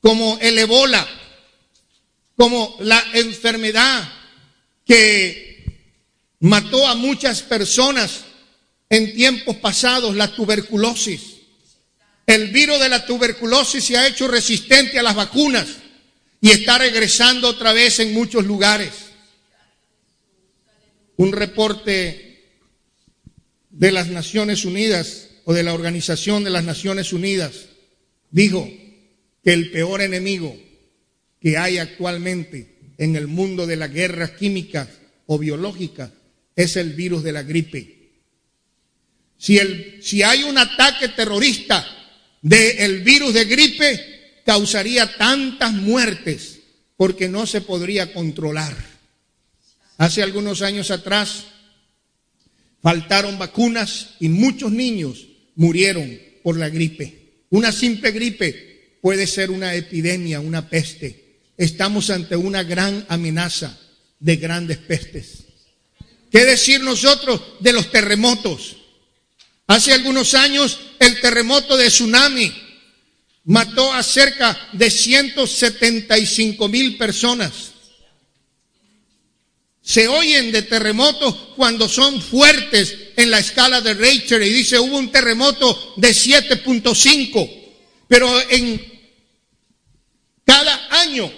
como 0.00 0.38
el 0.40 0.58
ebola, 0.58 1.06
como 2.36 2.76
la 2.80 3.02
enfermedad 3.14 4.12
que 4.84 5.64
mató 6.40 6.86
a 6.88 6.94
muchas 6.96 7.42
personas 7.42 8.24
en 8.90 9.14
tiempos 9.14 9.56
pasados 9.56 10.16
la 10.16 10.34
tuberculosis. 10.34 11.36
El 12.26 12.48
virus 12.48 12.80
de 12.80 12.88
la 12.88 13.06
tuberculosis 13.06 13.84
se 13.84 13.96
ha 13.96 14.06
hecho 14.06 14.28
resistente 14.28 14.98
a 14.98 15.02
las 15.02 15.14
vacunas 15.14 15.68
y 16.40 16.50
está 16.50 16.78
regresando 16.78 17.48
otra 17.48 17.72
vez 17.72 18.00
en 18.00 18.12
muchos 18.12 18.44
lugares. 18.44 18.90
Un 21.16 21.32
reporte 21.32 22.48
de 23.70 23.92
las 23.92 24.08
Naciones 24.08 24.64
Unidas 24.64 25.28
o 25.44 25.52
de 25.52 25.62
la 25.62 25.72
Organización 25.72 26.44
de 26.44 26.50
las 26.50 26.64
Naciones 26.64 27.12
Unidas 27.12 27.66
dijo 28.30 28.68
que 29.44 29.52
el 29.52 29.70
peor 29.70 30.02
enemigo 30.02 30.56
que 31.40 31.56
hay 31.56 31.78
actualmente 31.78 32.78
en 32.98 33.16
el 33.16 33.28
mundo 33.28 33.66
de 33.66 33.76
las 33.76 33.92
guerras 33.92 34.32
químicas 34.32 34.88
o 35.26 35.38
biológicas 35.38 36.10
es 36.56 36.76
el 36.76 36.92
virus 36.92 37.22
de 37.22 37.32
la 37.32 37.42
gripe. 37.42 37.99
Si, 39.40 39.56
el, 39.56 40.00
si 40.02 40.22
hay 40.22 40.42
un 40.42 40.58
ataque 40.58 41.08
terrorista 41.08 41.86
del 42.42 43.00
virus 43.00 43.32
de 43.32 43.46
gripe, 43.46 44.42
causaría 44.44 45.16
tantas 45.16 45.72
muertes 45.72 46.58
porque 46.98 47.26
no 47.26 47.46
se 47.46 47.62
podría 47.62 48.12
controlar. 48.12 48.76
Hace 49.96 50.22
algunos 50.22 50.60
años 50.60 50.90
atrás 50.90 51.46
faltaron 52.82 53.38
vacunas 53.38 54.10
y 54.20 54.28
muchos 54.28 54.72
niños 54.72 55.26
murieron 55.56 56.20
por 56.42 56.58
la 56.58 56.68
gripe. 56.68 57.44
Una 57.48 57.72
simple 57.72 58.10
gripe 58.10 58.98
puede 59.00 59.26
ser 59.26 59.50
una 59.50 59.74
epidemia, 59.74 60.40
una 60.40 60.68
peste. 60.68 61.38
Estamos 61.56 62.10
ante 62.10 62.36
una 62.36 62.62
gran 62.62 63.06
amenaza 63.08 63.80
de 64.18 64.36
grandes 64.36 64.76
pestes. 64.76 65.44
¿Qué 66.30 66.44
decir 66.44 66.82
nosotros 66.82 67.40
de 67.60 67.72
los 67.72 67.90
terremotos? 67.90 68.76
Hace 69.70 69.92
algunos 69.92 70.34
años 70.34 70.80
el 70.98 71.20
terremoto 71.20 71.76
de 71.76 71.86
tsunami 71.86 72.52
mató 73.44 73.92
a 73.92 74.02
cerca 74.02 74.68
de 74.72 74.90
175 74.90 76.66
mil 76.66 76.98
personas. 76.98 77.52
Se 79.80 80.08
oyen 80.08 80.50
de 80.50 80.62
terremotos 80.62 81.36
cuando 81.54 81.88
son 81.88 82.20
fuertes 82.20 82.96
en 83.14 83.30
la 83.30 83.38
escala 83.38 83.80
de 83.80 83.94
Richter 83.94 84.42
y 84.42 84.50
dice 84.50 84.76
hubo 84.76 84.98
un 84.98 85.12
terremoto 85.12 85.94
de 85.98 86.08
7.5, 86.08 87.72
pero 88.08 88.28
en 88.50 88.84
cada 90.44 91.00
año 91.00 91.32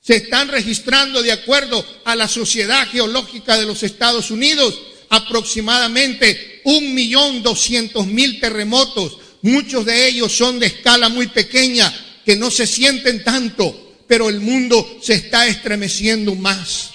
se 0.00 0.16
están 0.16 0.48
registrando 0.48 1.20
de 1.20 1.32
acuerdo 1.32 1.84
a 2.06 2.16
la 2.16 2.28
Sociedad 2.28 2.88
Geológica 2.88 3.58
de 3.58 3.66
los 3.66 3.82
Estados 3.82 4.30
Unidos 4.30 4.80
aproximadamente 5.10 6.47
un 6.64 6.94
millón 6.94 7.42
doscientos 7.42 8.06
mil 8.06 8.40
terremotos. 8.40 9.18
Muchos 9.42 9.84
de 9.84 10.08
ellos 10.08 10.36
son 10.36 10.58
de 10.58 10.66
escala 10.66 11.08
muy 11.08 11.28
pequeña, 11.28 11.92
que 12.24 12.36
no 12.36 12.50
se 12.50 12.66
sienten 12.66 13.24
tanto, 13.24 13.98
pero 14.06 14.28
el 14.28 14.40
mundo 14.40 14.98
se 15.00 15.14
está 15.14 15.46
estremeciendo 15.46 16.34
más. 16.34 16.90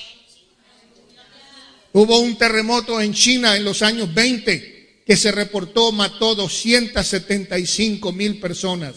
Hubo 1.94 2.20
un 2.20 2.38
terremoto 2.38 3.00
en 3.00 3.14
China 3.14 3.56
en 3.56 3.64
los 3.64 3.82
años 3.82 4.14
20 4.14 5.04
que 5.06 5.18
se 5.18 5.32
reportó 5.32 5.92
mató 5.92 6.34
275 6.36 8.12
mil 8.12 8.40
personas. 8.40 8.96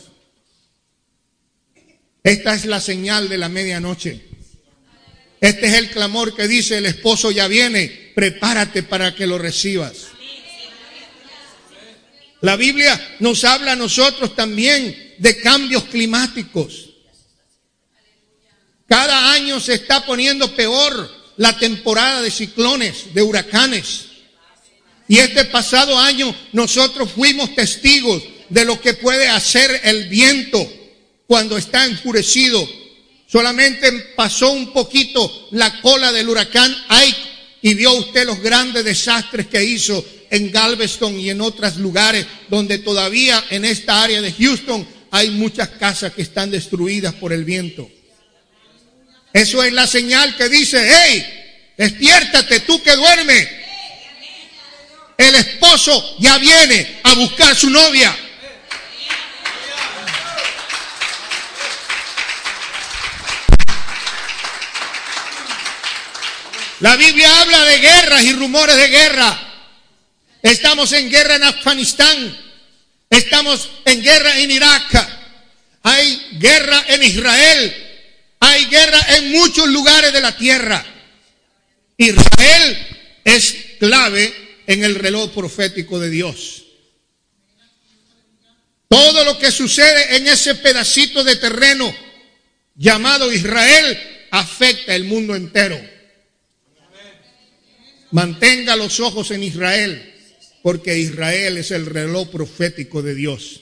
Esta 2.22 2.54
es 2.54 2.64
la 2.64 2.80
señal 2.80 3.28
de 3.28 3.38
la 3.38 3.48
medianoche. 3.48 4.20
Este 5.40 5.66
es 5.66 5.74
el 5.74 5.90
clamor 5.90 6.34
que 6.34 6.48
dice 6.48 6.78
el 6.78 6.86
esposo 6.86 7.30
ya 7.30 7.46
viene, 7.46 8.12
prepárate 8.14 8.82
para 8.82 9.14
que 9.14 9.26
lo 9.26 9.38
recibas. 9.38 10.08
La 12.46 12.54
Biblia 12.54 13.16
nos 13.18 13.42
habla 13.42 13.72
a 13.72 13.76
nosotros 13.76 14.36
también 14.36 15.16
de 15.18 15.36
cambios 15.40 15.82
climáticos. 15.86 16.90
Cada 18.86 19.32
año 19.32 19.58
se 19.58 19.74
está 19.74 20.06
poniendo 20.06 20.54
peor 20.54 21.10
la 21.38 21.58
temporada 21.58 22.22
de 22.22 22.30
ciclones, 22.30 23.12
de 23.12 23.20
huracanes. 23.20 24.04
Y 25.08 25.18
este 25.18 25.46
pasado 25.46 25.98
año 25.98 26.32
nosotros 26.52 27.10
fuimos 27.10 27.52
testigos 27.56 28.22
de 28.48 28.64
lo 28.64 28.80
que 28.80 28.94
puede 28.94 29.28
hacer 29.28 29.80
el 29.82 30.08
viento 30.08 30.72
cuando 31.26 31.56
está 31.56 31.84
enfurecido. 31.84 32.64
Solamente 33.26 33.90
pasó 34.14 34.52
un 34.52 34.72
poquito 34.72 35.48
la 35.50 35.80
cola 35.80 36.12
del 36.12 36.28
huracán 36.28 36.72
Ike 36.90 37.18
y 37.62 37.74
vio 37.74 37.92
usted 37.94 38.24
los 38.24 38.38
grandes 38.38 38.84
desastres 38.84 39.48
que 39.48 39.64
hizo 39.64 40.04
en 40.30 40.50
Galveston 40.50 41.18
y 41.18 41.30
en 41.30 41.40
otros 41.40 41.76
lugares 41.76 42.26
donde 42.48 42.78
todavía 42.78 43.44
en 43.50 43.64
esta 43.64 44.02
área 44.02 44.20
de 44.20 44.32
Houston 44.32 44.86
hay 45.10 45.30
muchas 45.30 45.68
casas 45.70 46.12
que 46.12 46.22
están 46.22 46.50
destruidas 46.50 47.14
por 47.14 47.32
el 47.32 47.44
viento. 47.44 47.88
Eso 49.32 49.62
es 49.62 49.72
la 49.72 49.86
señal 49.86 50.36
que 50.36 50.48
dice, 50.48 50.90
hey, 50.90 51.74
despiértate 51.76 52.60
tú 52.60 52.82
que 52.82 52.96
duermes. 52.96 53.48
El 55.18 55.34
esposo 55.34 56.16
ya 56.18 56.38
viene 56.38 57.00
a 57.02 57.14
buscar 57.14 57.54
su 57.54 57.70
novia. 57.70 58.16
La 66.80 66.96
Biblia 66.96 67.40
habla 67.40 67.64
de 67.64 67.78
guerras 67.78 68.22
y 68.22 68.32
rumores 68.34 68.76
de 68.76 68.88
guerra. 68.88 69.46
Estamos 70.46 70.92
en 70.92 71.10
guerra 71.10 71.34
en 71.34 71.42
Afganistán. 71.42 72.38
Estamos 73.10 73.68
en 73.84 74.00
guerra 74.00 74.38
en 74.38 74.48
Irak. 74.52 75.08
Hay 75.82 76.28
guerra 76.38 76.84
en 76.86 77.02
Israel. 77.02 77.74
Hay 78.38 78.66
guerra 78.66 79.16
en 79.16 79.32
muchos 79.32 79.66
lugares 79.68 80.12
de 80.12 80.20
la 80.20 80.36
tierra. 80.36 80.86
Israel 81.96 82.86
es 83.24 83.56
clave 83.80 84.62
en 84.68 84.84
el 84.84 84.94
reloj 84.94 85.32
profético 85.32 85.98
de 85.98 86.10
Dios. 86.10 86.62
Todo 88.86 89.24
lo 89.24 89.36
que 89.40 89.50
sucede 89.50 90.16
en 90.16 90.28
ese 90.28 90.54
pedacito 90.54 91.24
de 91.24 91.34
terreno 91.36 91.92
llamado 92.76 93.32
Israel 93.32 94.28
afecta 94.30 94.94
el 94.94 95.06
mundo 95.06 95.34
entero. 95.34 95.80
Mantenga 98.12 98.76
los 98.76 99.00
ojos 99.00 99.32
en 99.32 99.42
Israel, 99.42 100.12
porque 100.66 100.98
Israel 100.98 101.58
es 101.58 101.70
el 101.70 101.86
reloj 101.86 102.28
profético 102.28 103.00
de 103.00 103.14
Dios. 103.14 103.60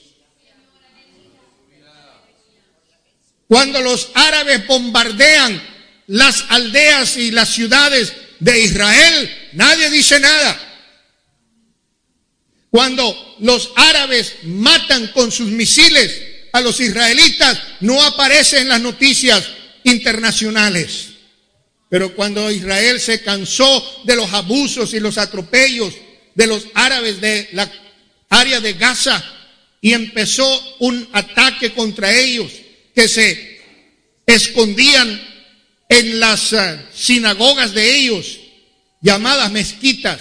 Cuando 3.47 3.79
los 3.79 4.09
árabes 4.15 4.65
bombardean 4.65 5.61
las 6.07 6.45
aldeas 6.49 7.15
y 7.17 7.29
las 7.29 7.49
ciudades 7.49 8.11
de 8.39 8.59
Israel, 8.59 9.31
nadie 9.53 9.91
dice 9.91 10.19
nada. 10.19 10.59
Cuando 12.71 13.35
los 13.37 13.71
árabes 13.75 14.37
matan 14.45 15.09
con 15.09 15.31
sus 15.31 15.51
misiles 15.51 16.23
a 16.53 16.61
los 16.61 16.79
israelitas, 16.79 17.61
no 17.81 18.01
aparece 18.01 18.61
en 18.61 18.69
las 18.69 18.81
noticias 18.81 19.47
internacionales. 19.83 21.09
Pero 21.87 22.15
cuando 22.15 22.49
Israel 22.49 22.99
se 22.99 23.21
cansó 23.21 24.01
de 24.05 24.15
los 24.15 24.33
abusos 24.33 24.95
y 24.95 24.99
los 24.99 25.19
atropellos 25.19 25.93
de 26.35 26.47
los 26.47 26.67
árabes 26.73 27.19
de 27.19 27.49
la 27.53 27.71
área 28.29 28.59
de 28.59 28.73
Gaza 28.73 29.23
y 29.81 29.93
empezó 29.93 30.47
un 30.79 31.07
ataque 31.11 31.71
contra 31.73 32.13
ellos 32.13 32.51
que 32.93 33.07
se 33.07 33.61
escondían 34.25 35.21
en 35.89 36.19
las 36.19 36.53
eh, 36.53 36.85
sinagogas 36.93 37.73
de 37.73 37.95
ellos, 37.95 38.39
llamadas 39.01 39.51
mezquitas, 39.51 40.19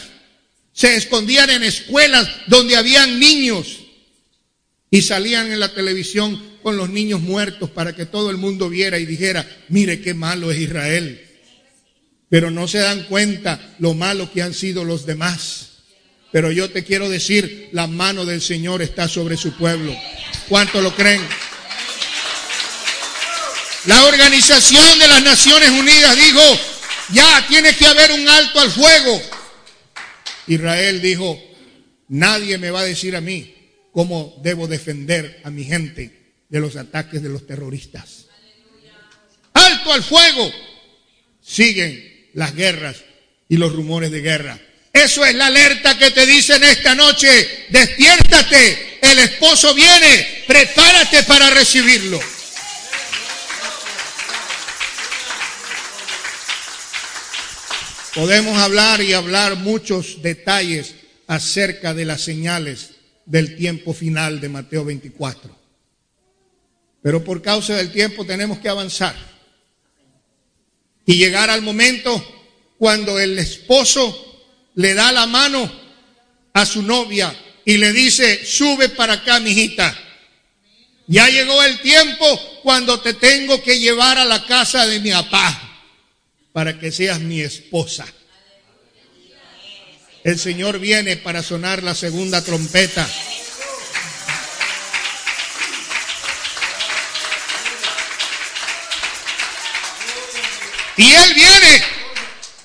se 0.72 0.96
escondían 0.96 1.50
en 1.50 1.62
escuelas 1.62 2.29
donde 2.46 2.77
habían 2.77 3.18
niños 3.18 3.79
y 4.90 5.03
salían 5.03 5.53
en 5.53 5.61
la 5.61 5.74
televisión 5.74 6.55
con 6.62 6.77
los 6.77 6.90
niños 6.90 7.20
muertos 7.20 7.70
para 7.70 7.94
que 7.94 8.07
todo 8.07 8.31
el 8.31 8.37
mundo 8.37 8.68
viera 8.68 8.98
y 8.98 9.07
dijera, 9.07 9.46
mire 9.68 10.00
qué 10.00 10.14
malo 10.14 10.50
es 10.50 10.59
Israel 10.59 11.24
pero 12.35 12.50
no 12.50 12.66
se 12.66 12.79
dan 12.79 13.05
cuenta 13.05 13.77
lo 13.79 13.94
malo 13.94 14.33
que 14.33 14.42
han 14.42 14.55
sido 14.55 14.85
los 14.85 15.07
demás. 15.07 15.73
Pero 16.35 16.51
yo 16.51 16.68
te 16.68 16.83
quiero 16.83 17.09
decir, 17.09 17.68
la 17.70 17.87
mano 17.87 18.25
del 18.25 18.42
Señor 18.42 18.83
está 18.83 19.07
sobre 19.07 19.37
su 19.37 19.57
pueblo. 19.57 19.97
¿Cuánto 20.49 20.83
lo 20.83 20.92
creen? 20.92 21.25
La 23.87 24.03
Organización 24.07 24.99
de 24.99 25.07
las 25.07 25.23
Naciones 25.23 25.70
Unidas 25.70 26.16
dijo, 26.16 26.42
ya 27.12 27.47
tiene 27.47 27.73
que 27.77 27.87
haber 27.87 28.11
un 28.11 28.29
alto 28.29 28.59
al 28.59 28.68
fuego. 28.68 29.23
Israel 30.49 31.01
dijo, 31.01 31.40
nadie 32.09 32.59
me 32.59 32.73
va 32.73 32.81
a 32.81 32.85
decir 32.85 33.14
a 33.14 33.20
mí 33.20 33.55
cómo 33.92 34.35
debo 34.42 34.66
defender 34.66 35.40
a 35.44 35.51
mi 35.51 35.62
gente 35.62 36.35
de 36.49 36.59
los 36.59 36.75
ataques 36.75 37.23
de 37.23 37.29
los 37.29 37.47
terroristas. 37.47 38.27
Alto 39.53 39.92
al 39.92 40.03
fuego. 40.03 40.51
Siguen 41.40 42.31
las 42.35 42.57
guerras 42.57 43.05
y 43.49 43.57
los 43.57 43.73
rumores 43.73 44.11
de 44.11 44.20
guerra. 44.20 44.61
Eso 44.94 45.26
es 45.26 45.35
la 45.35 45.46
alerta 45.46 45.98
que 45.98 46.12
te 46.12 46.24
dicen 46.24 46.62
esta 46.62 46.94
noche. 46.94 47.66
Despiértate, 47.68 49.00
el 49.02 49.18
esposo 49.18 49.74
viene, 49.74 50.44
prepárate 50.46 51.24
para 51.24 51.50
recibirlo. 51.50 52.20
Podemos 58.14 58.57
hablar 58.57 59.02
y 59.02 59.12
hablar 59.12 59.57
muchos 59.57 60.22
detalles 60.22 60.94
acerca 61.26 61.92
de 61.92 62.04
las 62.04 62.20
señales 62.20 62.90
del 63.26 63.57
tiempo 63.57 63.92
final 63.94 64.40
de 64.40 64.48
Mateo 64.48 64.85
24. 64.85 65.59
Pero 67.02 67.24
por 67.24 67.42
causa 67.42 67.74
del 67.74 67.90
tiempo 67.90 68.24
tenemos 68.24 68.61
que 68.61 68.68
avanzar 68.68 69.16
y 71.04 71.16
llegar 71.16 71.50
al 71.50 71.62
momento 71.62 72.24
cuando 72.78 73.18
el 73.18 73.37
esposo 73.40 74.34
le 74.74 74.94
da 74.94 75.12
la 75.12 75.26
mano 75.26 75.70
a 76.52 76.66
su 76.66 76.82
novia 76.82 77.34
y 77.64 77.76
le 77.76 77.92
dice, 77.92 78.44
sube 78.44 78.88
para 78.90 79.14
acá, 79.14 79.40
mijita. 79.40 79.96
Ya 81.06 81.28
llegó 81.28 81.62
el 81.62 81.80
tiempo 81.80 82.40
cuando 82.62 83.00
te 83.00 83.14
tengo 83.14 83.62
que 83.62 83.78
llevar 83.78 84.18
a 84.18 84.24
la 84.24 84.46
casa 84.46 84.87
de 84.87 85.00
mi 85.00 85.10
papá 85.10 85.60
para 86.52 86.78
que 86.78 86.90
seas 86.90 87.20
mi 87.20 87.40
esposa. 87.40 88.06
El 90.22 90.38
Señor 90.38 90.78
viene 90.78 91.16
para 91.16 91.42
sonar 91.42 91.82
la 91.82 91.94
segunda 91.94 92.42
trompeta. 92.42 93.06
Y 100.96 101.12
Él 101.12 101.34
viene 101.34 101.54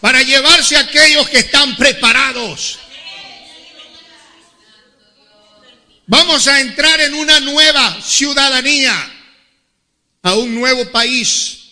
para 0.02 0.22
llevarse 0.22 0.76
a 0.78 0.82
aquellos 0.82 1.30
que 1.30 1.40
están 1.40 1.76
preparados. 1.76 2.80
Vamos 6.08 6.48
a 6.48 6.60
entrar 6.60 7.00
en 7.02 7.14
una 7.14 7.40
nueva 7.40 8.02
ciudadanía, 8.02 8.96
a 10.24 10.36
un 10.36 10.56
nuevo 10.56 10.92
país. 10.92 11.70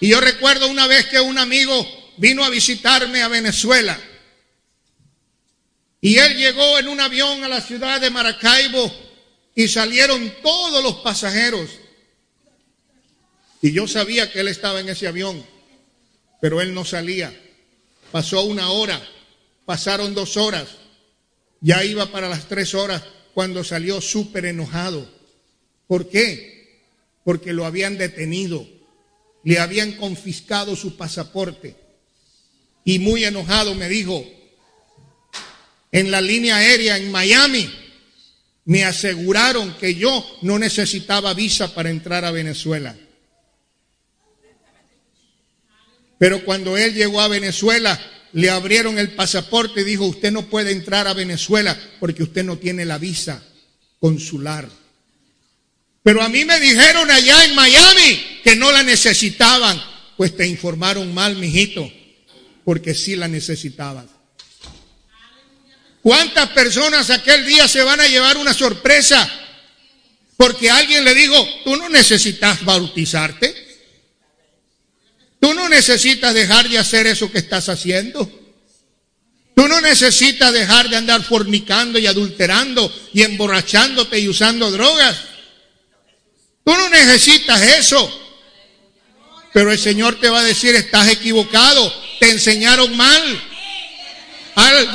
Y 0.00 0.08
yo 0.08 0.20
recuerdo 0.20 0.66
una 0.66 0.86
vez 0.86 1.06
que 1.06 1.20
un 1.20 1.38
amigo 1.38 1.86
vino 2.16 2.44
a 2.44 2.50
visitarme 2.50 3.22
a 3.22 3.28
Venezuela. 3.28 3.98
Y 6.00 6.18
él 6.18 6.36
llegó 6.36 6.78
en 6.78 6.88
un 6.88 7.00
avión 7.00 7.44
a 7.44 7.48
la 7.48 7.60
ciudad 7.60 8.00
de 8.00 8.10
Maracaibo 8.10 8.92
y 9.54 9.68
salieron 9.68 10.34
todos 10.42 10.82
los 10.82 10.96
pasajeros. 10.96 11.70
Y 13.62 13.72
yo 13.72 13.88
sabía 13.88 14.30
que 14.30 14.40
él 14.40 14.48
estaba 14.48 14.80
en 14.80 14.88
ese 14.88 15.06
avión, 15.06 15.46
pero 16.44 16.60
él 16.60 16.74
no 16.74 16.84
salía. 16.84 17.34
Pasó 18.12 18.42
una 18.42 18.68
hora, 18.68 19.02
pasaron 19.64 20.12
dos 20.12 20.36
horas, 20.36 20.68
ya 21.62 21.82
iba 21.86 22.12
para 22.12 22.28
las 22.28 22.48
tres 22.48 22.74
horas 22.74 23.02
cuando 23.32 23.64
salió 23.64 24.02
súper 24.02 24.44
enojado. 24.44 25.10
¿Por 25.86 26.10
qué? 26.10 26.82
Porque 27.24 27.54
lo 27.54 27.64
habían 27.64 27.96
detenido, 27.96 28.68
le 29.42 29.58
habían 29.58 29.92
confiscado 29.92 30.76
su 30.76 30.98
pasaporte. 30.98 31.76
Y 32.84 32.98
muy 32.98 33.24
enojado 33.24 33.74
me 33.74 33.88
dijo, 33.88 34.22
en 35.92 36.10
la 36.10 36.20
línea 36.20 36.56
aérea 36.56 36.98
en 36.98 37.10
Miami, 37.10 37.72
me 38.66 38.84
aseguraron 38.84 39.78
que 39.78 39.94
yo 39.94 40.22
no 40.42 40.58
necesitaba 40.58 41.32
visa 41.32 41.74
para 41.74 41.88
entrar 41.88 42.26
a 42.26 42.32
Venezuela. 42.32 42.94
Pero 46.24 46.42
cuando 46.42 46.78
él 46.78 46.94
llegó 46.94 47.20
a 47.20 47.28
Venezuela, 47.28 48.00
le 48.32 48.48
abrieron 48.48 48.98
el 48.98 49.10
pasaporte 49.10 49.82
y 49.82 49.84
dijo, 49.84 50.06
usted 50.06 50.32
no 50.32 50.46
puede 50.46 50.72
entrar 50.72 51.06
a 51.06 51.12
Venezuela 51.12 51.78
porque 52.00 52.22
usted 52.22 52.42
no 52.42 52.56
tiene 52.56 52.86
la 52.86 52.96
visa 52.96 53.44
consular. 54.00 54.66
Pero 56.02 56.22
a 56.22 56.30
mí 56.30 56.46
me 56.46 56.58
dijeron 56.60 57.10
allá 57.10 57.44
en 57.44 57.54
Miami 57.54 58.40
que 58.42 58.56
no 58.56 58.72
la 58.72 58.82
necesitaban. 58.82 59.78
Pues 60.16 60.34
te 60.34 60.46
informaron 60.46 61.12
mal, 61.12 61.36
mijito, 61.36 61.92
porque 62.64 62.94
sí 62.94 63.16
la 63.16 63.28
necesitaban. 63.28 64.08
¿Cuántas 66.00 66.48
personas 66.52 67.10
aquel 67.10 67.44
día 67.44 67.68
se 67.68 67.82
van 67.82 68.00
a 68.00 68.08
llevar 68.08 68.38
una 68.38 68.54
sorpresa? 68.54 69.30
Porque 70.38 70.70
alguien 70.70 71.04
le 71.04 71.14
dijo, 71.14 71.46
tú 71.64 71.76
no 71.76 71.90
necesitas 71.90 72.64
bautizarte. 72.64 73.53
Tú 75.44 75.52
no 75.52 75.68
necesitas 75.68 76.32
dejar 76.32 76.70
de 76.70 76.78
hacer 76.78 77.06
eso 77.06 77.30
que 77.30 77.36
estás 77.36 77.68
haciendo. 77.68 78.26
Tú 79.54 79.68
no 79.68 79.78
necesitas 79.82 80.50
dejar 80.54 80.88
de 80.88 80.96
andar 80.96 81.22
fornicando 81.22 81.98
y 81.98 82.06
adulterando 82.06 82.90
y 83.12 83.20
emborrachándote 83.20 84.18
y 84.20 84.26
usando 84.26 84.70
drogas. 84.70 85.18
Tú 86.64 86.72
no 86.72 86.88
necesitas 86.88 87.60
eso. 87.60 88.22
Pero 89.52 89.70
el 89.70 89.78
Señor 89.78 90.18
te 90.18 90.30
va 90.30 90.40
a 90.40 90.44
decir, 90.44 90.74
estás 90.74 91.08
equivocado, 91.08 91.92
te 92.20 92.30
enseñaron 92.30 92.96
mal. 92.96 93.42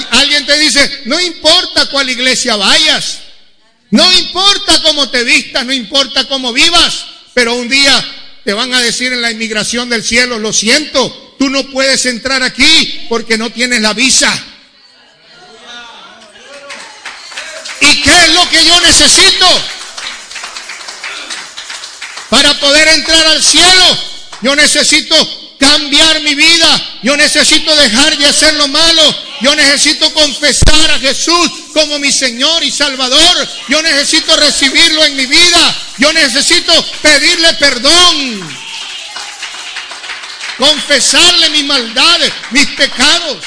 Alguien 0.10 0.48
te 0.48 0.58
dice, 0.58 1.02
no 1.06 1.20
importa 1.20 1.92
cuál 1.92 2.10
iglesia 2.10 2.56
vayas, 2.56 3.20
no 3.92 4.12
importa 4.14 4.82
cómo 4.82 5.12
te 5.12 5.24
vistas, 5.24 5.64
no 5.64 5.74
importa 5.74 6.28
cómo 6.28 6.52
vivas, 6.52 7.06
pero 7.36 7.54
un 7.54 7.70
día 7.70 8.19
te 8.44 8.54
van 8.54 8.74
a 8.74 8.82
decir 8.82 9.12
en 9.14 9.22
la 9.22 9.32
inmigración 9.32 9.90
del 9.90 10.04
cielo, 10.04 10.40
lo 10.40 10.54
siento, 10.54 11.36
tú 11.38 11.50
no 11.50 11.64
puedes 11.72 12.06
entrar 12.06 12.44
aquí 12.44 13.06
porque 13.10 13.38
no 13.38 13.50
tienes 13.52 13.82
la 13.82 13.94
visa. 13.94 14.32
¿Y 17.82 18.02
qué 18.02 18.12
es 18.12 18.34
lo 18.34 18.50
que 18.50 18.66
yo 18.66 18.80
necesito? 18.82 19.46
Para 22.30 22.60
poder 22.60 22.88
entrar 22.90 23.26
al 23.28 23.44
cielo, 23.44 23.98
yo 24.42 24.56
necesito 24.56 25.16
cambiar 25.60 26.22
mi 26.22 26.34
vida. 26.34 27.00
Yo 27.04 27.16
necesito 27.16 27.76
dejar 27.76 28.18
de 28.18 28.26
hacer 28.26 28.54
lo 28.56 28.68
malo. 28.68 29.16
Yo 29.42 29.56
necesito 29.56 30.12
confesar 30.14 30.92
a 30.92 31.00
Jesús 31.00 31.52
como 31.74 32.00
mi 32.00 32.12
Señor 32.12 32.64
y 32.64 32.72
Salvador. 32.72 33.48
Yo 33.68 33.82
necesito 33.82 34.36
recibirlo 34.38 35.06
en 35.06 35.16
mi 35.16 35.26
vida. 35.26 35.76
Yo 35.98 36.12
necesito 36.14 36.74
pedirle 37.02 37.54
perdón. 37.54 38.50
Confesarle 40.58 41.50
mis 41.52 41.66
maldades, 41.66 42.34
mis 42.52 42.66
pecados. 42.68 43.38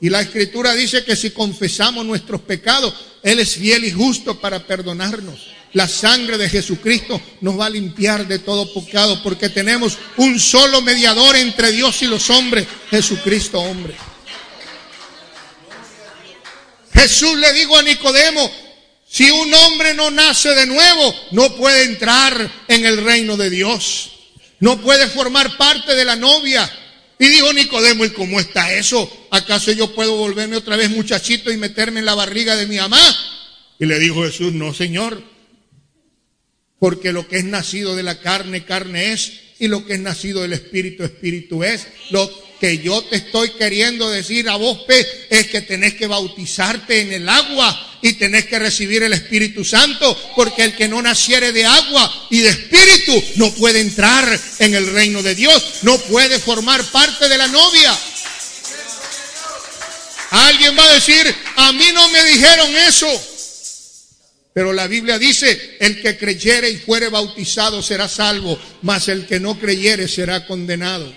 Y 0.00 0.10
la 0.10 0.20
escritura 0.20 0.74
dice 0.74 1.04
que 1.04 1.16
si 1.16 1.30
confesamos 1.30 2.04
nuestros 2.04 2.40
pecados, 2.42 2.92
Él 3.22 3.40
es 3.40 3.54
fiel 3.54 3.84
y 3.84 3.92
justo 3.92 4.38
para 4.38 4.66
perdonarnos. 4.66 5.55
La 5.76 5.86
sangre 5.86 6.38
de 6.38 6.48
Jesucristo 6.48 7.20
nos 7.42 7.60
va 7.60 7.66
a 7.66 7.70
limpiar 7.70 8.26
de 8.26 8.38
todo 8.38 8.72
pecado 8.72 9.22
porque 9.22 9.50
tenemos 9.50 9.98
un 10.16 10.40
solo 10.40 10.80
mediador 10.80 11.36
entre 11.36 11.70
Dios 11.70 12.00
y 12.00 12.06
los 12.06 12.30
hombres, 12.30 12.66
Jesucristo 12.88 13.60
hombre. 13.60 13.94
Jesús 16.94 17.36
le 17.36 17.52
dijo 17.52 17.76
a 17.76 17.82
Nicodemo, 17.82 18.50
si 19.06 19.30
un 19.30 19.52
hombre 19.52 19.92
no 19.92 20.10
nace 20.10 20.54
de 20.54 20.64
nuevo, 20.64 21.14
no 21.32 21.54
puede 21.56 21.84
entrar 21.84 22.50
en 22.68 22.86
el 22.86 23.04
reino 23.04 23.36
de 23.36 23.50
Dios. 23.50 24.12
No 24.60 24.80
puede 24.80 25.08
formar 25.08 25.58
parte 25.58 25.94
de 25.94 26.06
la 26.06 26.16
novia. 26.16 26.72
Y 27.18 27.28
dijo 27.28 27.52
Nicodemo, 27.52 28.06
¿y 28.06 28.10
cómo 28.12 28.40
está 28.40 28.72
eso? 28.72 29.28
¿Acaso 29.30 29.72
yo 29.72 29.94
puedo 29.94 30.16
volverme 30.16 30.56
otra 30.56 30.76
vez 30.76 30.88
muchachito 30.88 31.52
y 31.52 31.58
meterme 31.58 32.00
en 32.00 32.06
la 32.06 32.14
barriga 32.14 32.56
de 32.56 32.66
mi 32.66 32.78
mamá? 32.78 32.98
Y 33.78 33.84
le 33.84 33.98
dijo 33.98 34.24
Jesús, 34.24 34.54
no, 34.54 34.72
Señor. 34.72 35.35
Porque 36.78 37.12
lo 37.12 37.26
que 37.26 37.38
es 37.38 37.44
nacido 37.44 37.96
de 37.96 38.02
la 38.02 38.20
carne, 38.20 38.64
carne 38.64 39.12
es, 39.12 39.32
y 39.58 39.68
lo 39.68 39.86
que 39.86 39.94
es 39.94 40.00
nacido 40.00 40.42
del 40.42 40.52
espíritu, 40.52 41.04
espíritu 41.04 41.64
es. 41.64 41.86
Lo 42.10 42.30
que 42.60 42.78
yo 42.78 43.02
te 43.02 43.16
estoy 43.16 43.50
queriendo 43.50 44.10
decir 44.10 44.48
a 44.48 44.56
vos, 44.56 44.78
es 45.30 45.46
que 45.48 45.60
tenés 45.62 45.94
que 45.94 46.06
bautizarte 46.06 47.00
en 47.00 47.12
el 47.12 47.28
agua 47.28 47.98
y 48.02 48.14
tenés 48.14 48.46
que 48.46 48.58
recibir 48.58 49.02
el 49.02 49.12
Espíritu 49.12 49.64
Santo, 49.64 50.16
porque 50.36 50.62
el 50.62 50.74
que 50.74 50.88
no 50.88 51.02
naciere 51.02 51.52
de 51.52 51.66
agua 51.66 52.28
y 52.30 52.40
de 52.40 52.50
espíritu 52.50 53.24
no 53.36 53.52
puede 53.54 53.80
entrar 53.80 54.40
en 54.58 54.74
el 54.74 54.92
reino 54.92 55.22
de 55.22 55.34
Dios, 55.34 55.80
no 55.82 55.98
puede 56.02 56.38
formar 56.38 56.84
parte 56.84 57.28
de 57.28 57.38
la 57.38 57.48
novia. 57.48 57.96
Alguien 60.30 60.76
va 60.76 60.84
a 60.84 60.94
decir, 60.94 61.34
a 61.56 61.72
mí 61.72 61.86
no 61.92 62.08
me 62.10 62.24
dijeron 62.24 62.76
eso. 62.76 63.35
Pero 64.56 64.72
la 64.72 64.86
Biblia 64.86 65.18
dice, 65.18 65.76
el 65.80 66.00
que 66.00 66.16
creyere 66.16 66.70
y 66.70 66.78
fuere 66.78 67.10
bautizado 67.10 67.82
será 67.82 68.08
salvo, 68.08 68.58
mas 68.80 69.06
el 69.08 69.26
que 69.26 69.38
no 69.38 69.58
creyere 69.58 70.08
será 70.08 70.46
condenado. 70.46 71.14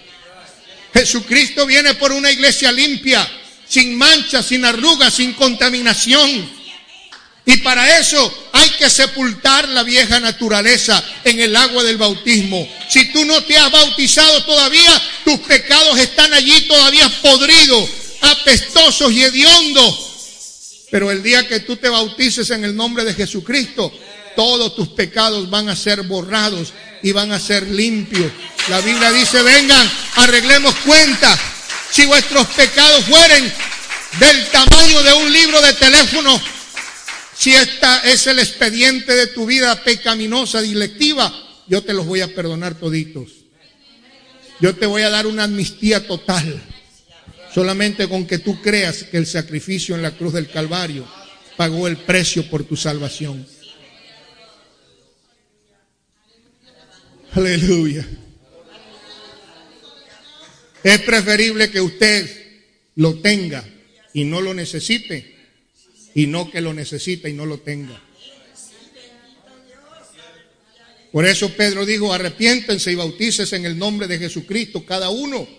Jesucristo 0.94 1.66
viene 1.66 1.94
por 1.94 2.12
una 2.12 2.30
iglesia 2.30 2.70
limpia, 2.70 3.26
sin 3.66 3.98
mancha, 3.98 4.44
sin 4.44 4.66
arrugas, 4.66 5.14
sin 5.14 5.32
contaminación. 5.36 6.52
Y 7.46 7.56
para 7.60 7.98
eso 7.98 8.50
hay 8.52 8.72
que 8.72 8.90
sepultar 8.90 9.70
la 9.70 9.84
vieja 9.84 10.20
naturaleza 10.20 11.02
en 11.24 11.40
el 11.40 11.56
agua 11.56 11.82
del 11.84 11.96
bautismo. 11.96 12.68
Si 12.90 13.06
tú 13.14 13.24
no 13.24 13.42
te 13.46 13.56
has 13.56 13.72
bautizado 13.72 14.44
todavía, 14.44 15.02
tus 15.24 15.40
pecados 15.40 15.98
están 15.98 16.34
allí 16.34 16.68
todavía 16.68 17.10
podridos, 17.22 17.90
apestosos 18.22 19.14
y 19.14 19.24
hediondos 19.24 20.09
pero 20.92 21.12
el 21.12 21.22
día 21.22 21.48
que 21.48 21.60
tú 21.60 21.76
te 21.76 21.90
bautices 21.90 22.50
en 22.50 22.64
el 22.64 22.76
nombre 22.76 23.04
de 23.04 23.14
Jesucristo, 23.14 23.92
todos 24.36 24.76
tus 24.76 24.90
pecados 24.90 25.50
van 25.50 25.70
a 25.70 25.76
ser 25.76 26.04
borrados 26.04 26.74
y 27.04 27.12
van 27.12 27.32
a 27.32 27.40
ser 27.40 27.68
limpios. 27.68 28.32
La 28.70 28.82
Biblia 28.82 29.12
dice, 29.12 29.42
vengan, 29.42 29.90
arreglemos 30.16 30.74
cuenta. 30.86 31.38
Si 31.92 32.06
vuestros 32.06 32.48
pecados 32.48 33.06
fueren 33.06 33.52
del 34.20 34.48
tamaño 34.48 35.04
de 35.04 35.14
un 35.14 35.32
libro 35.32 35.62
de 35.62 35.74
teléfono, 35.74 36.40
si 37.36 37.54
esta 37.54 38.00
es 38.00 38.28
el 38.28 38.40
expediente 38.40 39.14
de 39.14 39.28
tu 39.28 39.46
vida 39.46 39.84
pecaminosa, 39.84 40.62
dilectiva, 40.62 41.34
yo 41.68 41.84
te 41.84 41.94
los 41.94 42.06
voy 42.06 42.22
a 42.22 42.34
perdonar 42.34 42.76
toditos. 42.76 43.30
Yo 44.60 44.76
te 44.76 44.86
voy 44.86 45.04
a 45.04 45.10
dar 45.10 45.26
una 45.26 45.46
amnistía 45.46 46.06
total. 46.06 46.62
Solamente 47.60 48.08
con 48.08 48.26
que 48.26 48.38
tú 48.38 48.62
creas 48.62 49.04
que 49.04 49.18
el 49.18 49.26
sacrificio 49.26 49.94
en 49.94 50.02
la 50.02 50.12
cruz 50.12 50.32
del 50.32 50.50
Calvario 50.50 51.06
pagó 51.58 51.90
el 51.90 51.98
precio 51.98 52.50
por 52.50 52.64
tu 52.64 52.78
salvación. 52.78 53.46
Aleluya. 57.34 58.08
Es 60.82 61.02
preferible 61.02 61.70
que 61.70 61.82
usted 61.82 62.30
lo 62.96 63.16
tenga 63.20 63.68
y 64.14 64.24
no 64.24 64.40
lo 64.40 64.54
necesite 64.54 65.36
y 66.16 66.28
no 66.28 66.50
que 66.50 66.62
lo 66.62 66.74
necesite 66.74 67.30
y 67.30 67.34
no 67.34 67.46
lo 67.46 67.60
tenga. 67.60 68.02
Por 71.12 71.26
eso 71.26 71.54
Pedro 71.58 71.86
dijo, 71.86 72.14
arrepiéntense 72.14 72.94
y 72.94 72.96
bautícese 72.96 73.58
en 73.58 73.66
el 73.66 73.78
nombre 73.78 74.08
de 74.08 74.18
Jesucristo 74.18 74.86
cada 74.86 75.10
uno 75.10 75.59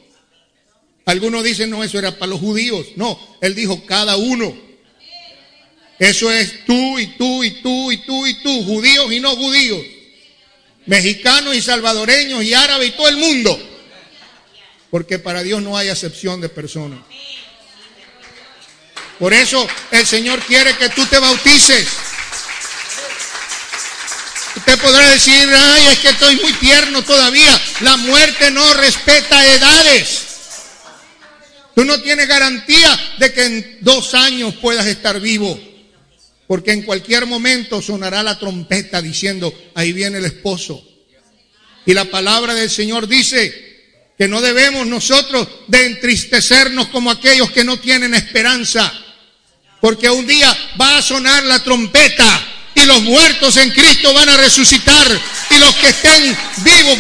algunos 1.07 1.43
dicen, 1.43 1.71
no, 1.71 1.83
eso 1.83 1.99
era 1.99 2.19
para 2.19 2.31
los 2.31 2.41
judíos. 2.41 2.87
No, 2.97 3.19
él 3.41 3.55
dijo 3.55 3.85
cada 3.87 4.17
uno. 4.17 4.57
Eso 5.99 6.33
es 6.33 6.65
tú 6.65 6.99
y 6.99 7.09
tú 7.09 7.45
y 7.45 7.51
tú 7.63 7.93
y 7.93 7.99
tú 7.99 8.27
y 8.27 8.35
tú, 8.43 8.65
judíos 8.65 9.13
y 9.13 9.21
no 9.21 9.37
judíos, 9.37 9.85
mexicanos 10.87 11.55
y 11.55 11.61
salvadoreños 11.61 12.43
y 12.43 12.55
árabes 12.55 12.89
y 12.89 12.93
todo 12.93 13.09
el 13.09 13.19
mundo. 13.19 13.61
Porque 14.91 15.19
para 15.19 15.43
Dios 15.43 15.61
no 15.63 15.77
hay 15.77 15.89
acepción 15.89 16.41
de 16.41 16.49
personas. 16.49 17.01
Por 19.19 19.35
eso 19.35 19.69
el 19.91 20.07
Señor 20.07 20.41
quiere 20.41 20.75
que 20.79 20.89
tú 20.89 21.05
te 21.05 21.19
bautices. 21.19 21.87
Usted 24.57 24.81
podrá 24.81 25.07
decir, 25.11 25.49
ay, 25.55 25.87
es 25.93 25.99
que 25.99 26.09
estoy 26.09 26.37
muy 26.37 26.53
tierno 26.55 27.03
todavía. 27.03 27.63
La 27.81 27.99
muerte 27.99 28.51
no 28.51 28.73
respeta 28.73 29.47
edades. 29.47 30.30
Tú 31.81 31.87
no 31.87 31.99
tienes 32.03 32.29
garantía 32.29 33.15
de 33.17 33.33
que 33.33 33.43
en 33.43 33.79
dos 33.81 34.13
años 34.13 34.55
puedas 34.57 34.85
estar 34.85 35.19
vivo. 35.19 35.59
Porque 36.47 36.73
en 36.73 36.83
cualquier 36.83 37.25
momento 37.25 37.81
sonará 37.81 38.23
la 38.23 38.39
trompeta 38.39 39.01
diciendo, 39.01 39.51
ahí 39.75 39.95
viene 39.95 40.19
el 40.19 40.27
esposo. 40.27 40.87
Y 41.87 41.95
la 41.95 42.05
palabra 42.05 42.53
del 42.53 42.69
Señor 42.69 43.09
dice 43.09 44.13
que 44.19 44.29
no 44.29 44.43
debemos 44.43 44.87
nosotros 44.87 45.49
de 45.69 45.87
entristecernos 45.87 46.89
como 46.89 47.11
aquellos 47.11 47.51
que 47.51 47.65
no 47.65 47.79
tienen 47.79 48.13
esperanza. 48.13 48.93
Porque 49.81 50.11
un 50.11 50.27
día 50.27 50.55
va 50.79 50.99
a 50.99 51.03
sonar 51.03 51.45
la 51.45 51.65
trompeta 51.65 52.47
y 52.75 52.85
los 52.85 53.01
muertos 53.05 53.57
en 53.57 53.71
Cristo 53.71 54.13
van 54.13 54.29
a 54.29 54.37
resucitar 54.37 55.19
y 55.49 55.59
los 55.59 55.75
que 55.77 55.89
estén 55.89 56.37
vivos 56.59 56.99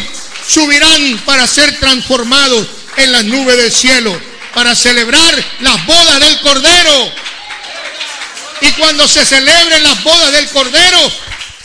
subirán 0.48 1.20
para 1.26 1.46
ser 1.46 1.78
transformados 1.78 2.66
en 2.96 3.12
las 3.12 3.24
nubes 3.26 3.58
del 3.58 3.72
cielo, 3.72 4.29
para 4.54 4.74
celebrar 4.74 5.44
las 5.60 5.86
bodas 5.86 6.20
del 6.20 6.40
Cordero. 6.40 7.12
Y 8.62 8.72
cuando 8.72 9.08
se 9.08 9.24
celebren 9.24 9.82
las 9.82 10.02
bodas 10.02 10.32
del 10.32 10.48
Cordero, 10.48 11.12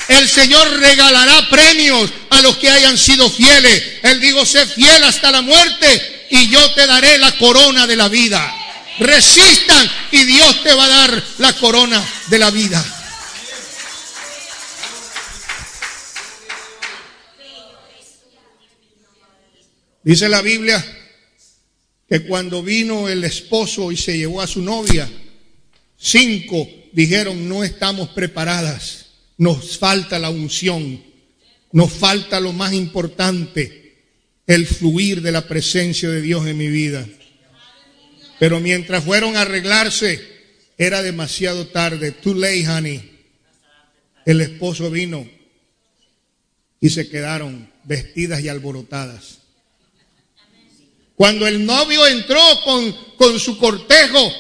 el 0.08 0.30
Señor 0.30 0.80
regalará 0.80 1.50
premios 1.50 2.10
a 2.30 2.42
los 2.42 2.58
que 2.58 2.70
hayan 2.70 2.98
sido 2.98 3.30
fieles. 3.30 3.84
Él 4.04 4.20
dijo, 4.20 4.46
sé 4.46 4.66
fiel 4.66 5.04
hasta 5.04 5.32
la 5.32 5.42
muerte 5.42 6.28
y 6.30 6.48
yo 6.50 6.72
te 6.72 6.86
daré 6.86 7.18
la 7.18 7.32
corona 7.38 7.88
de 7.88 7.96
la 7.96 8.08
vida. 8.08 8.54
Resistan 9.00 9.92
y 10.12 10.24
Dios 10.24 10.64
te 10.64 10.74
va 10.74 10.86
a 10.86 10.90
dar 10.90 11.24
la 11.40 11.54
corona 11.54 12.04
de 12.28 12.40
la 12.40 12.50
vida. 12.50 12.84
Dice 20.04 20.30
la 20.30 20.42
Biblia 20.42 20.95
que 22.08 22.22
cuando 22.26 22.62
vino 22.62 23.10
el 23.10 23.24
esposo 23.24 23.92
y 23.92 23.98
se 23.98 24.18
llevó 24.18 24.42
a 24.42 24.48
su 24.48 24.62
novia, 24.62 25.10
cinco 25.98 26.68
dijeron, 26.94 27.50
no 27.50 27.64
estamos 27.64 28.10
preparadas, 28.10 29.08
nos 29.38 29.78
falta 29.78 30.20
la 30.20 30.30
unción, 30.30 31.04
nos 31.72 31.92
falta 31.92 32.40
lo 32.40 32.54
más 32.54 32.74
importante, 32.74 34.04
el 34.48 34.66
fluir 34.68 35.22
de 35.22 35.32
la 35.32 35.48
presencia 35.48 36.10
de 36.10 36.22
Dios 36.22 36.46
en 36.48 36.58
mi 36.58 36.68
vida. 36.68 37.08
Pero 38.40 38.60
mientras 38.60 39.04
fueron 39.04 39.36
a 39.36 39.42
arreglarse, 39.42 40.22
era 40.78 41.02
demasiado 41.02 41.68
tarde. 41.68 42.12
Too 42.12 42.36
late, 42.36 42.68
honey. 42.68 43.12
El 44.26 44.42
esposo 44.42 44.90
vino 44.90 45.28
y 46.80 46.90
se 46.90 47.10
quedaron 47.10 47.70
vestidas 47.84 48.42
y 48.42 48.50
alborotadas. 48.50 49.40
Cuando 51.16 51.48
el 51.48 51.66
novio 51.66 52.06
entró 52.08 52.42
con, 52.64 52.92
con 53.16 53.40
su 53.40 53.58
cortejo, 53.58 54.34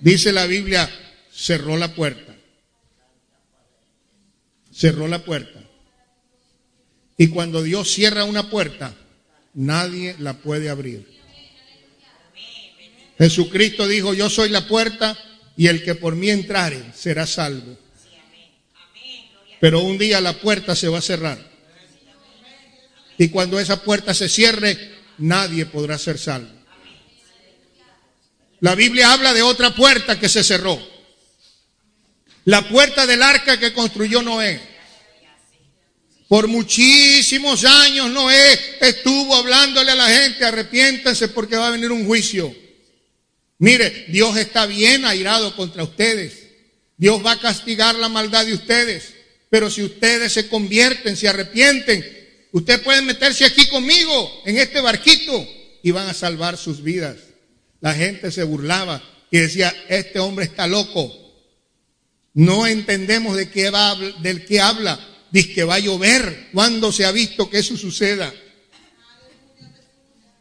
dice 0.00 0.32
la 0.32 0.46
Biblia, 0.46 0.88
cerró 1.32 1.76
la 1.76 1.94
puerta. 1.94 2.34
Cerró 4.72 5.06
la 5.06 5.24
puerta. 5.24 5.62
Y 7.16 7.28
cuando 7.28 7.62
Dios 7.62 7.92
cierra 7.92 8.24
una 8.24 8.50
puerta, 8.50 8.94
nadie 9.52 10.16
la 10.18 10.34
puede 10.34 10.70
abrir. 10.70 11.06
Jesucristo 13.18 13.86
dijo, 13.86 14.14
yo 14.14 14.28
soy 14.28 14.48
la 14.48 14.66
puerta 14.66 15.16
y 15.56 15.68
el 15.68 15.84
que 15.84 15.94
por 15.94 16.16
mí 16.16 16.30
entrare 16.30 16.82
será 16.94 17.26
salvo. 17.26 17.78
Pero 19.60 19.80
un 19.80 19.98
día 19.98 20.20
la 20.20 20.32
puerta 20.32 20.74
se 20.74 20.88
va 20.88 20.98
a 20.98 21.02
cerrar. 21.02 21.38
Y 23.16 23.28
cuando 23.28 23.60
esa 23.60 23.82
puerta 23.82 24.12
se 24.12 24.28
cierre, 24.28 24.93
nadie 25.18 25.66
podrá 25.66 25.98
ser 25.98 26.18
salvo. 26.18 26.50
La 28.60 28.74
Biblia 28.74 29.12
habla 29.12 29.34
de 29.34 29.42
otra 29.42 29.74
puerta 29.74 30.18
que 30.18 30.28
se 30.28 30.42
cerró. 30.42 30.80
La 32.46 32.66
puerta 32.68 33.06
del 33.06 33.22
arca 33.22 33.58
que 33.58 33.72
construyó 33.72 34.22
Noé. 34.22 34.60
Por 36.28 36.48
muchísimos 36.48 37.64
años 37.64 38.10
Noé 38.10 38.78
estuvo 38.80 39.36
hablándole 39.36 39.90
a 39.90 39.94
la 39.94 40.08
gente, 40.08 40.44
arrepiéntanse 40.44 41.28
porque 41.28 41.56
va 41.56 41.68
a 41.68 41.72
venir 41.72 41.92
un 41.92 42.06
juicio. 42.06 42.54
Mire, 43.58 44.06
Dios 44.08 44.36
está 44.36 44.66
bien 44.66 45.04
airado 45.04 45.54
contra 45.56 45.84
ustedes. 45.84 46.44
Dios 46.96 47.24
va 47.24 47.32
a 47.32 47.40
castigar 47.40 47.94
la 47.96 48.08
maldad 48.08 48.46
de 48.46 48.54
ustedes. 48.54 49.14
Pero 49.50 49.70
si 49.70 49.82
ustedes 49.82 50.32
se 50.32 50.48
convierten, 50.48 51.16
se 51.16 51.28
arrepienten, 51.28 52.23
Usted 52.54 52.84
puede 52.84 53.02
meterse 53.02 53.44
aquí 53.44 53.66
conmigo 53.66 54.42
en 54.44 54.56
este 54.58 54.80
barquito 54.80 55.44
y 55.82 55.90
van 55.90 56.06
a 56.06 56.14
salvar 56.14 56.56
sus 56.56 56.84
vidas. 56.84 57.16
La 57.80 57.94
gente 57.94 58.30
se 58.30 58.44
burlaba 58.44 59.02
y 59.28 59.38
decía, 59.38 59.74
este 59.88 60.20
hombre 60.20 60.44
está 60.44 60.68
loco. 60.68 61.12
No 62.32 62.68
entendemos 62.68 63.36
de 63.36 63.50
qué 63.50 63.70
va, 63.70 63.96
del 63.96 64.44
qué 64.44 64.60
habla. 64.60 65.00
Dice 65.32 65.52
que 65.52 65.64
va 65.64 65.74
a 65.74 65.78
llover. 65.80 66.50
¿Cuándo 66.52 66.92
se 66.92 67.04
ha 67.04 67.10
visto 67.10 67.50
que 67.50 67.58
eso 67.58 67.76
suceda? 67.76 68.32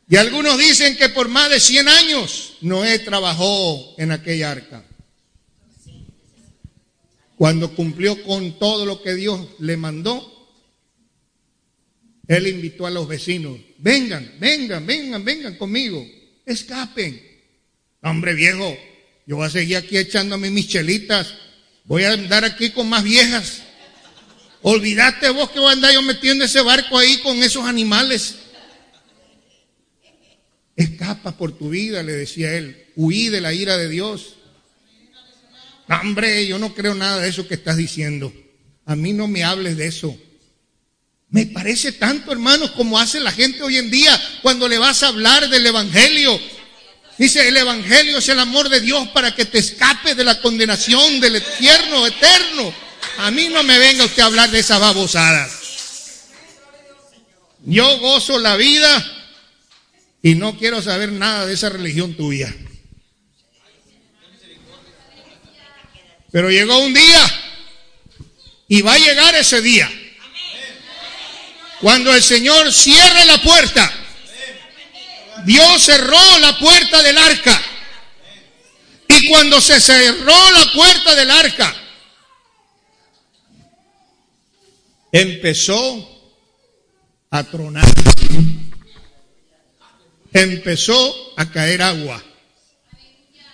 Y 0.07 0.15
algunos 0.15 0.59
dicen 0.59 0.95
que 0.95 1.09
por 1.09 1.29
más 1.29 1.49
de 1.49 1.59
100 1.59 1.87
años 1.87 2.57
Noé 2.61 2.99
trabajó 2.99 3.95
en 3.97 4.11
aquella 4.11 4.51
arca. 4.51 4.85
Cuando 7.37 7.73
cumplió 7.73 8.23
con 8.23 8.59
todo 8.59 8.85
lo 8.85 9.01
que 9.01 9.15
Dios 9.15 9.47
le 9.57 9.77
mandó, 9.77 10.32
él 12.27 12.47
invitó 12.47 12.85
a 12.85 12.91
los 12.91 13.07
vecinos, 13.07 13.59
vengan, 13.77 14.35
vengan, 14.39 14.85
vengan, 14.85 15.25
vengan 15.25 15.55
conmigo, 15.55 16.05
escapen. 16.45 17.21
Hombre 18.01 18.33
viejo, 18.33 18.77
yo 19.25 19.37
voy 19.37 19.47
a 19.47 19.49
seguir 19.49 19.77
aquí 19.77 19.97
echándome 19.97 20.49
mis 20.49 20.67
chelitas, 20.67 21.33
voy 21.85 22.03
a 22.03 22.13
andar 22.13 22.45
aquí 22.45 22.69
con 22.69 22.87
más 22.87 23.03
viejas. 23.03 23.61
Olvidaste 24.61 25.29
vos 25.31 25.51
que 25.51 25.59
voy 25.59 25.69
a 25.69 25.73
andar 25.73 25.93
yo 25.93 26.01
metiendo 26.01 26.45
ese 26.45 26.61
barco 26.61 26.97
ahí 26.97 27.17
con 27.17 27.43
esos 27.43 27.65
animales. 27.65 28.35
Escapa 30.75 31.37
por 31.37 31.57
tu 31.57 31.69
vida, 31.69 32.01
le 32.01 32.13
decía 32.13 32.53
él, 32.57 32.87
huí 32.95 33.27
de 33.27 33.41
la 33.41 33.53
ira 33.53 33.77
de 33.77 33.89
Dios. 33.89 34.35
Hombre, 35.89 36.47
yo 36.47 36.57
no 36.57 36.73
creo 36.73 36.95
nada 36.95 37.21
de 37.21 37.29
eso 37.29 37.47
que 37.47 37.55
estás 37.55 37.75
diciendo. 37.75 38.33
A 38.85 38.95
mí 38.95 39.11
no 39.11 39.27
me 39.27 39.43
hables 39.43 39.75
de 39.75 39.87
eso. 39.87 40.17
Me 41.33 41.47
parece 41.47 41.93
tanto, 41.93 42.31
hermanos, 42.31 42.69
como 42.71 42.99
hace 42.99 43.19
la 43.19 43.31
gente 43.31 43.63
hoy 43.63 43.77
en 43.77 43.89
día 43.89 44.21
cuando 44.43 44.67
le 44.67 44.77
vas 44.77 45.01
a 45.01 45.07
hablar 45.07 45.49
del 45.49 45.65
Evangelio. 45.65 46.39
Dice, 47.17 47.47
el 47.47 47.57
Evangelio 47.57 48.19
es 48.19 48.29
el 48.29 48.37
amor 48.37 48.69
de 48.69 48.79
Dios 48.81 49.07
para 49.07 49.33
que 49.33 49.45
te 49.45 49.57
escapes 49.57 50.15
de 50.15 50.23
la 50.23 50.39
condenación 50.41 51.19
del 51.19 51.37
infierno 51.37 52.05
eterno. 52.05 52.71
A 53.17 53.31
mí 53.31 53.47
no 53.47 53.63
me 53.63 53.79
venga 53.79 54.05
usted 54.05 54.21
a 54.21 54.27
hablar 54.27 54.51
de 54.51 54.59
esas 54.59 54.79
babosadas. 54.79 56.29
Yo 57.65 57.97
gozo 57.97 58.37
la 58.37 58.55
vida 58.55 59.03
y 60.21 60.35
no 60.35 60.55
quiero 60.55 60.83
saber 60.83 61.11
nada 61.11 61.47
de 61.47 61.55
esa 61.55 61.69
religión 61.69 62.15
tuya. 62.15 62.55
Pero 66.31 66.51
llegó 66.51 66.77
un 66.77 66.93
día 66.93 67.41
y 68.67 68.83
va 68.83 68.93
a 68.93 68.99
llegar 68.99 69.33
ese 69.33 69.59
día 69.63 69.89
cuando 71.83 72.15
el 72.15 72.23
Señor 72.23 72.71
cierre 72.71 73.25
la 73.25 73.41
puerta, 73.41 73.91
Dios 75.43 75.83
cerró 75.83 76.39
la 76.39 76.57
puerta 76.57 77.03
del 77.03 77.17
arca. 77.17 77.61
Y 79.09 79.27
cuando 79.27 79.59
se 79.59 79.81
cerró 79.81 80.51
la 80.51 80.71
puerta 80.71 81.13
del 81.13 81.29
arca, 81.29 81.75
empezó 85.11 86.31
a 87.31 87.43
tronar. 87.43 87.85
Empezó 90.31 91.33
a 91.35 91.51
caer 91.51 91.81
agua. 91.81 92.23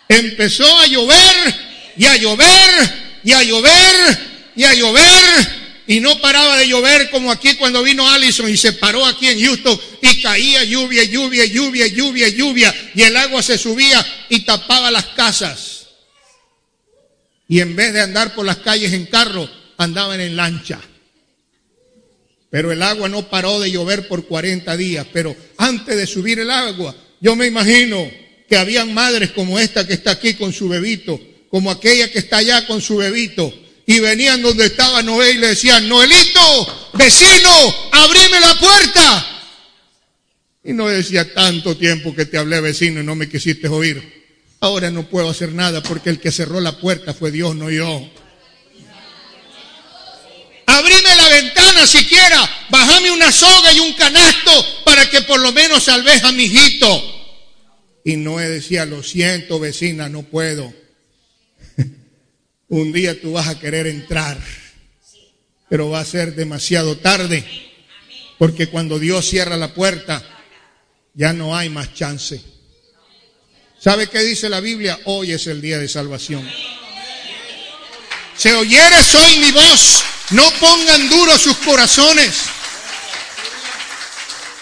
Empezó 0.08 0.80
a 0.82 0.86
llover 0.86 1.56
y 1.98 2.06
a 2.06 2.16
llover 2.16 3.22
y 3.24 3.32
a 3.32 3.42
llover 3.42 4.52
y 4.56 4.64
a 4.66 4.74
llover 4.76 5.59
y 5.90 6.02
no 6.02 6.22
paraba 6.22 6.56
de 6.56 6.68
llover 6.68 7.10
como 7.10 7.32
aquí 7.32 7.56
cuando 7.56 7.82
vino 7.82 8.08
Allison 8.08 8.48
y 8.48 8.56
se 8.56 8.74
paró 8.74 9.04
aquí 9.08 9.28
en 9.28 9.44
Houston 9.44 9.76
y 10.04 10.22
caía 10.22 10.64
lluvia, 10.64 11.04
lluvia, 11.04 11.46
lluvia, 11.46 11.88
lluvia, 11.88 12.30
lluvia 12.30 12.92
y 12.94 13.02
el 13.02 13.18
agua 13.18 13.42
se 13.42 13.58
subía 13.58 14.06
y 14.30 14.42
tapaba 14.42 14.92
las 14.92 15.06
casas. 15.08 15.88
Y 17.48 17.60
en 17.60 17.76
vez 17.76 17.92
de 17.92 18.02
andar 18.02 18.36
por 18.36 18.46
las 18.46 18.58
calles 18.58 18.94
en 18.94 19.08
carro, 19.08 19.50
andaban 19.78 20.22
en 20.22 20.36
lancha. 20.36 20.80
Pero 22.52 22.72
el 22.72 22.84
agua 22.84 23.10
no 23.10 23.28
paró 23.28 23.60
de 23.60 23.72
llover 23.72 24.08
por 24.08 24.28
40 24.28 24.78
días. 24.78 25.08
Pero 25.12 25.36
antes 25.58 25.98
de 25.98 26.06
subir 26.06 26.38
el 26.38 26.52
agua, 26.52 26.96
yo 27.20 27.36
me 27.36 27.48
imagino 27.48 28.08
que 28.48 28.58
habían 28.58 28.94
madres 28.94 29.32
como 29.32 29.58
esta 29.58 29.88
que 29.88 29.94
está 29.94 30.12
aquí 30.12 30.36
con 30.36 30.54
su 30.54 30.70
bebito, 30.70 31.20
como 31.50 31.72
aquella 31.72 32.12
que 32.12 32.20
está 32.20 32.38
allá 32.38 32.68
con 32.68 32.80
su 32.80 32.98
bebito, 32.98 33.52
y 33.90 34.00
venían 34.00 34.44
donde 34.44 34.68
estaba 34.68 35.02
Noé 35.02 35.32
y 35.32 35.38
le 35.38 35.48
decían, 35.48 35.90
Noelito, 35.90 36.92
vecino, 36.94 37.90
abrime 37.92 38.40
la 38.40 38.54
puerta. 38.60 39.42
Y 40.64 40.74
no 40.74 40.88
decía 40.88 41.34
tanto 41.34 41.76
tiempo 41.76 42.14
que 42.14 42.28
te 42.28 42.38
hablé 42.38 42.62
vecino 42.62 43.02
y 43.02 43.04
no 43.04 43.16
me 43.16 43.28
quisiste 43.28 43.68
oír. 43.68 44.28
Ahora 44.60 44.92
no 44.92 45.10
puedo 45.10 45.28
hacer 45.28 45.54
nada 45.54 45.82
porque 45.82 46.12
el 46.12 46.20
que 46.20 46.32
cerró 46.32 46.60
la 46.62 46.78
puerta 46.78 47.16
fue 47.16 47.32
Dios, 47.32 47.56
no 47.56 47.72
yo. 47.72 48.08
Abrime 50.68 51.16
la 51.16 51.30
ventana 51.30 51.88
siquiera, 51.88 52.48
bajame 52.70 53.10
una 53.10 53.32
soga 53.32 53.74
y 53.74 53.80
un 53.80 53.94
canasto 53.94 54.84
para 54.86 55.10
que 55.10 55.24
por 55.24 55.40
lo 55.40 55.52
menos 55.52 55.86
salves 55.86 56.24
a 56.24 56.32
mi 56.32 56.44
hijito. 56.44 57.04
Y 58.06 58.18
Noé 58.18 58.50
decía, 58.50 58.86
lo 58.86 59.02
siento 59.02 59.60
vecina, 59.60 60.10
no 60.10 60.22
puedo. 60.22 60.72
Un 62.70 62.92
día 62.92 63.20
tú 63.20 63.34
vas 63.34 63.48
a 63.48 63.60
querer 63.60 63.88
entrar, 63.88 64.38
pero 65.70 65.90
va 65.90 66.00
a 66.00 66.06
ser 66.06 66.36
demasiado 66.36 66.98
tarde, 66.98 67.44
porque 68.38 68.68
cuando 68.68 69.00
Dios 69.00 69.28
cierra 69.28 69.58
la 69.58 69.74
puerta, 69.74 70.24
ya 71.14 71.34
no 71.34 71.58
hay 71.58 71.70
más 71.70 71.94
chance. 71.94 72.42
¿Sabe 73.80 74.08
qué 74.08 74.20
dice 74.20 74.50
la 74.50 74.60
Biblia? 74.60 75.00
Hoy 75.06 75.32
es 75.32 75.48
el 75.48 75.62
día 75.62 75.80
de 75.80 75.88
salvación. 75.88 76.48
Se 78.38 78.54
oyeres 78.54 79.16
hoy 79.16 79.40
mi 79.40 79.52
voz, 79.52 80.04
no 80.32 80.50
pongan 80.60 81.10
duros 81.10 81.42
sus 81.42 81.58
corazones. 81.58 82.44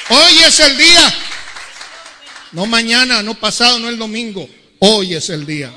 Hoy 0.09 0.39
es 0.39 0.59
el 0.59 0.77
día. 0.77 1.13
No 2.53 2.65
mañana, 2.65 3.21
no 3.21 3.35
pasado, 3.35 3.77
no 3.79 3.89
el 3.89 3.97
domingo. 3.97 4.47
Hoy 4.79 5.15
es 5.15 5.29
el 5.29 5.45
día. 5.45 5.71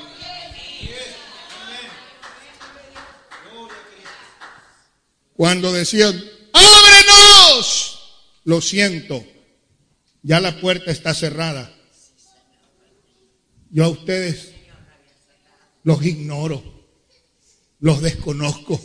Cuando 5.35 5.71
decían, 5.71 6.23
ábrenos, 6.53 7.99
lo 8.43 8.61
siento, 8.61 9.25
ya 10.21 10.39
la 10.39 10.59
puerta 10.59 10.91
está 10.91 11.13
cerrada. 11.13 11.73
Yo 13.71 13.85
a 13.85 13.89
ustedes 13.89 14.51
los 15.83 16.05
ignoro, 16.05 16.63
los 17.79 18.01
desconozco, 18.01 18.79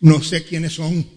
no 0.00 0.22
sé 0.22 0.44
quiénes 0.44 0.74
son. 0.74 1.16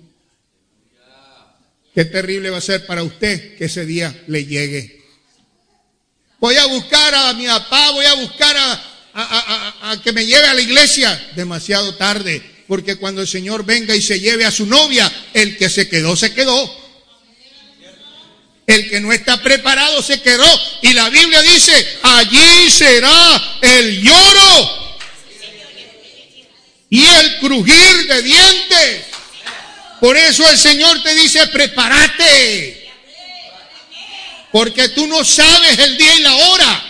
Qué 1.94 2.06
terrible 2.06 2.50
va 2.50 2.58
a 2.58 2.62
ser 2.62 2.86
para 2.86 3.04
usted 3.04 3.58
que 3.58 3.66
ese 3.66 3.86
día 3.86 4.24
le 4.28 4.46
llegue. 4.46 5.00
Voy 6.40 6.56
a 6.56 6.66
buscar 6.68 7.14
a 7.14 7.34
mi 7.34 7.46
papá, 7.46 7.92
voy 7.92 8.06
a 8.06 8.14
buscar 8.16 8.56
a, 8.56 9.92
a, 9.92 10.02
que 10.02 10.14
me 10.14 10.26
lleve 10.26 10.48
a 10.48 10.54
la 10.54 10.62
iglesia. 10.62 11.32
Demasiado 11.36 11.96
tarde, 11.96 12.42
porque 12.70 12.98
cuando 12.98 13.24
el 13.24 13.28
Señor 13.28 13.66
venga 13.66 13.96
y 13.96 14.02
se 14.02 14.20
lleve 14.20 14.46
a 14.46 14.52
su 14.52 14.68
novia, 14.68 15.12
el 15.34 15.58
que 15.58 15.72
se 15.72 15.90
quedó, 15.90 16.16
se 16.16 16.36
quedó. 16.36 16.72
El 18.68 18.92
que 18.92 19.00
no 19.00 19.12
está 19.12 19.42
preparado 19.42 20.04
se 20.04 20.22
quedó. 20.22 20.46
Y 20.84 20.94
la 20.94 21.10
Biblia 21.10 21.42
dice, 21.42 21.74
allí 22.04 22.70
será 22.70 23.58
el 23.62 24.04
lloro 24.04 24.94
y 26.92 27.04
el 27.04 27.40
crujir 27.40 28.08
de 28.08 28.22
dientes. 28.22 29.06
Por 30.00 30.16
eso 30.16 30.48
el 30.48 30.58
Señor 30.60 31.02
te 31.02 31.16
dice, 31.16 31.48
prepárate. 31.48 32.88
Porque 34.52 34.90
tú 34.90 35.08
no 35.08 35.26
sabes 35.26 35.80
el 35.80 35.98
día 35.98 36.16
y 36.18 36.20
la 36.20 36.36
hora 36.36 36.84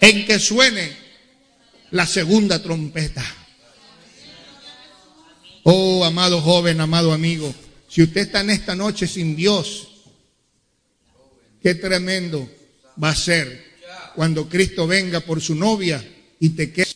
en 0.00 0.24
que 0.24 0.38
suene 0.38 0.96
la 1.90 2.06
segunda 2.06 2.62
trompeta. 2.62 3.37
Oh, 5.70 6.02
amado 6.02 6.40
joven, 6.40 6.80
amado 6.80 7.12
amigo, 7.12 7.54
si 7.88 8.02
usted 8.02 8.22
está 8.22 8.40
en 8.40 8.48
esta 8.48 8.74
noche 8.74 9.06
sin 9.06 9.36
Dios, 9.36 9.88
Qué 11.62 11.74
tremendo 11.74 12.48
va 13.02 13.10
a 13.10 13.14
ser 13.14 13.66
cuando 14.14 14.48
Cristo 14.48 14.86
venga 14.86 15.20
por 15.20 15.42
su 15.42 15.54
novia 15.54 16.02
y 16.40 16.50
te 16.50 16.72
quede 16.72 16.86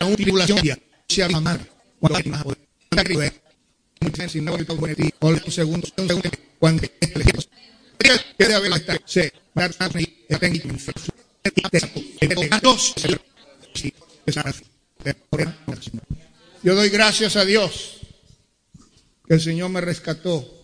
una 0.00 0.16
tribulación 0.16 0.60
cuando 6.60 6.82
yo 16.62 16.74
doy 16.74 16.88
gracias 16.88 17.36
a 17.36 17.44
Dios 17.44 17.98
que 19.26 19.34
el 19.34 19.40
Señor 19.40 19.70
me 19.70 19.80
rescató 19.80 20.62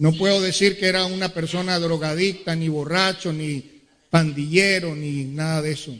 no 0.00 0.14
puedo 0.14 0.40
decir 0.40 0.78
que 0.78 0.86
era 0.86 1.04
una 1.04 1.28
persona 1.28 1.78
drogadicta, 1.78 2.56
ni 2.56 2.70
borracho, 2.70 3.34
ni 3.34 3.82
pandillero, 4.08 4.96
ni 4.96 5.24
nada 5.24 5.60
de 5.60 5.72
eso. 5.72 5.94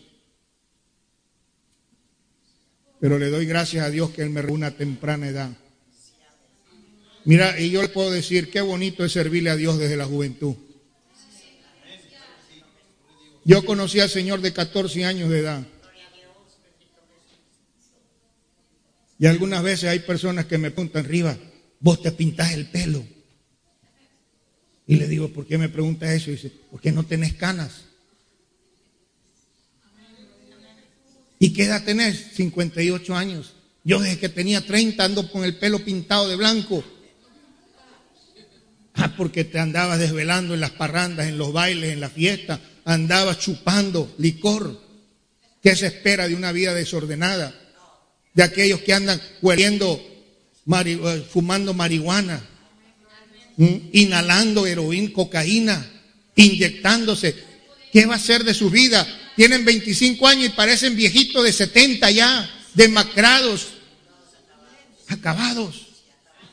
Pero 2.99 3.19
le 3.19 3.29
doy 3.29 3.45
gracias 3.45 3.85
a 3.85 3.91
Dios 3.91 4.09
que 4.09 4.23
Él 4.23 4.31
me 4.31 4.41
reúna 4.41 4.69
a 4.69 4.71
temprana 4.71 5.29
edad. 5.29 5.51
Mira, 7.27 7.61
y 7.61 7.71
yo 7.71 7.83
le 7.83 7.91
puedo 7.91 8.11
decir, 8.11 8.51
qué 8.51 8.63
bonito 8.63 9.05
es 9.05 9.13
servirle 9.13 9.51
a 9.51 9.57
Dios 9.57 9.77
desde 9.77 9.99
la 9.99 10.07
juventud. 10.07 10.55
Yo 13.45 13.67
conocí 13.67 14.01
al 14.01 14.09
Señor 14.09 14.41
de 14.41 14.55
14 14.55 15.05
años 15.05 15.29
de 15.29 15.41
edad. 15.41 15.67
Y 19.21 19.27
algunas 19.27 19.63
veces 19.63 19.91
hay 19.91 19.99
personas 19.99 20.47
que 20.47 20.57
me 20.57 20.71
preguntan, 20.71 21.05
Riva, 21.05 21.37
vos 21.79 22.01
te 22.01 22.11
pintás 22.11 22.55
el 22.55 22.71
pelo. 22.71 23.05
Y 24.87 24.97
le 24.97 25.07
digo, 25.07 25.29
¿por 25.29 25.47
qué 25.47 25.59
me 25.59 25.69
pregunta 25.69 26.13
eso? 26.13 26.31
Y 26.31 26.37
dice, 26.37 26.51
¿por 26.71 26.81
qué 26.81 26.91
no 26.91 27.05
tenés 27.05 27.35
canas? 27.35 27.83
¿Y 31.39 31.53
qué 31.53 31.65
edad 31.65 31.85
tenés? 31.85 32.29
58 32.33 33.15
años. 33.15 33.53
Yo 33.85 34.01
desde 34.01 34.19
que 34.19 34.31
tenía 34.31 34.67
30 34.67 35.05
ando 35.05 35.31
con 35.31 35.45
el 35.45 35.55
pelo 35.57 35.85
pintado 35.85 36.27
de 36.27 36.37
blanco. 36.37 36.83
Ah, 38.95 39.15
porque 39.19 39.45
te 39.45 39.59
andabas 39.59 39.99
desvelando 39.99 40.55
en 40.55 40.61
las 40.61 40.71
parrandas, 40.71 41.27
en 41.27 41.37
los 41.37 41.53
bailes, 41.53 41.93
en 41.93 42.01
la 42.01 42.09
fiesta. 42.09 42.59
Andabas 42.87 43.39
chupando 43.39 44.15
licor. 44.17 44.81
¿Qué 45.63 45.77
se 45.77 45.89
espera 45.89 46.27
de 46.27 46.35
una 46.35 46.53
vida 46.53 46.73
desordenada? 46.73 47.55
De 48.35 48.43
aquellos 48.43 48.81
que 48.81 48.93
andan 48.93 49.21
hueliendo, 49.43 50.01
eh, 50.73 51.27
fumando 51.31 51.75
marihuana, 51.75 52.47
inhalando 53.93 54.67
heroína, 54.67 55.13
cocaína, 55.13 55.87
inyectándose. 56.37 57.35
¿Qué 57.93 58.07
va 58.07 58.15
a 58.15 58.21
ser 58.21 58.45
de 58.45 58.55
su 58.55 58.71
vida? 58.71 59.07
Tienen 59.37 59.65
25 59.65 60.27
años 60.27 60.47
y 60.47 60.51
parecen 60.51 60.97
viejitos 60.97 61.45
de 61.45 61.53
70 61.53 62.11
ya, 62.11 62.49
demacrados, 62.75 63.69
acabados. 65.09 65.87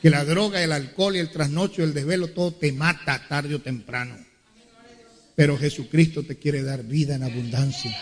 Que 0.02 0.10
la 0.10 0.24
droga, 0.24 0.62
el 0.62 0.72
alcohol 0.72 1.16
y 1.16 1.18
el 1.18 1.30
trasnocho, 1.30 1.82
el 1.82 1.92
desvelo, 1.92 2.28
todo 2.28 2.52
te 2.52 2.72
mata 2.72 3.26
tarde 3.28 3.56
o 3.56 3.60
temprano. 3.60 4.16
Pero 5.34 5.58
Jesucristo 5.58 6.22
te 6.22 6.36
quiere 6.36 6.62
dar 6.62 6.84
vida 6.84 7.16
en 7.16 7.24
abundancia. 7.24 7.96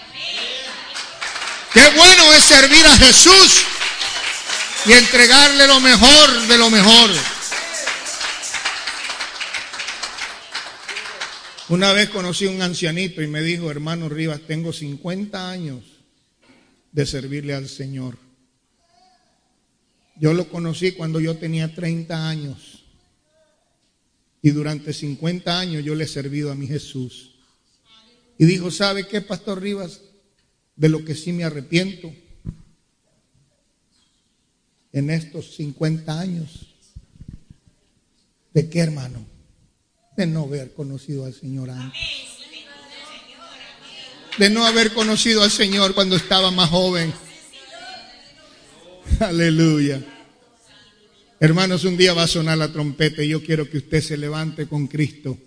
Qué 1.76 1.86
bueno 1.94 2.32
es 2.32 2.42
servir 2.42 2.86
a 2.86 2.96
Jesús 2.96 3.66
y 4.86 4.92
entregarle 4.92 5.66
lo 5.66 5.78
mejor 5.78 6.48
de 6.48 6.56
lo 6.56 6.70
mejor. 6.70 7.10
Una 11.68 11.92
vez 11.92 12.08
conocí 12.08 12.46
a 12.46 12.50
un 12.50 12.62
ancianito 12.62 13.20
y 13.20 13.26
me 13.26 13.42
dijo, 13.42 13.70
hermano 13.70 14.08
Rivas, 14.08 14.40
tengo 14.46 14.72
50 14.72 15.50
años 15.50 15.84
de 16.92 17.04
servirle 17.04 17.52
al 17.52 17.68
Señor. 17.68 18.16
Yo 20.18 20.32
lo 20.32 20.48
conocí 20.48 20.92
cuando 20.92 21.20
yo 21.20 21.36
tenía 21.36 21.74
30 21.74 22.26
años. 22.26 22.84
Y 24.40 24.48
durante 24.48 24.94
50 24.94 25.58
años 25.58 25.84
yo 25.84 25.94
le 25.94 26.04
he 26.04 26.08
servido 26.08 26.50
a 26.50 26.54
mi 26.54 26.66
Jesús. 26.66 27.32
Y 28.38 28.46
dijo, 28.46 28.70
¿sabe 28.70 29.06
qué, 29.06 29.20
Pastor 29.20 29.60
Rivas? 29.60 30.00
De 30.76 30.88
lo 30.88 31.04
que 31.04 31.14
sí 31.14 31.32
me 31.32 31.44
arrepiento. 31.44 32.12
En 34.92 35.10
estos 35.10 35.56
50 35.56 36.20
años. 36.20 36.74
¿De 38.54 38.68
qué, 38.70 38.80
hermano? 38.80 39.36
de 40.16 40.26
no 40.26 40.44
haber 40.44 40.72
conocido 40.72 41.26
al 41.26 41.34
Señor 41.34 41.70
antes. 41.70 42.00
De 44.38 44.50
no 44.50 44.66
haber 44.66 44.92
conocido 44.92 45.42
al 45.42 45.50
Señor 45.50 45.94
cuando 45.94 46.16
estaba 46.16 46.50
más 46.50 46.70
joven. 46.70 47.12
Aleluya. 49.20 50.02
Hermanos, 51.38 51.84
un 51.84 51.96
día 51.96 52.14
va 52.14 52.24
a 52.24 52.28
sonar 52.28 52.56
la 52.56 52.72
trompeta 52.72 53.22
y 53.22 53.28
yo 53.28 53.42
quiero 53.42 53.68
que 53.68 53.78
usted 53.78 54.02
se 54.02 54.16
levante 54.16 54.66
con 54.66 54.86
Cristo 54.86 55.38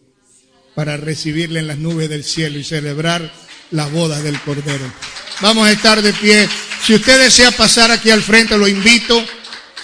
para 0.76 0.98
recibirle 0.98 1.60
en 1.60 1.68
las 1.68 1.80
nubes 1.80 2.10
del 2.10 2.24
cielo 2.24 2.60
y 2.60 2.64
celebrar 2.64 3.32
la 3.72 3.88
boda 3.88 4.22
del 4.22 4.40
Cordero. 4.42 4.86
Vamos 5.42 5.66
a 5.68 5.72
estar 5.72 6.02
de 6.02 6.12
pie. 6.12 6.50
Si 6.86 6.94
usted 6.94 7.18
desea 7.24 7.52
pasar 7.52 7.92
aquí 7.92 8.10
al 8.10 8.22
frente, 8.22 8.58
lo 8.58 8.68
invito. 8.68 9.26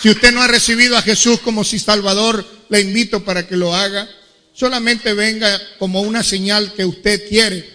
Si 0.01 0.09
usted 0.09 0.33
no 0.33 0.41
ha 0.41 0.47
recibido 0.47 0.97
a 0.97 1.01
Jesús 1.01 1.39
como 1.39 1.63
si 1.63 1.79
Salvador, 1.79 2.45
le 2.67 2.81
invito 2.81 3.23
para 3.23 3.47
que 3.47 3.55
lo 3.55 3.73
haga. 3.73 4.09
Solamente 4.53 5.13
venga 5.13 5.61
como 5.79 6.01
una 6.01 6.23
señal 6.23 6.73
que 6.73 6.83
usted 6.83 7.29
quiere 7.29 7.69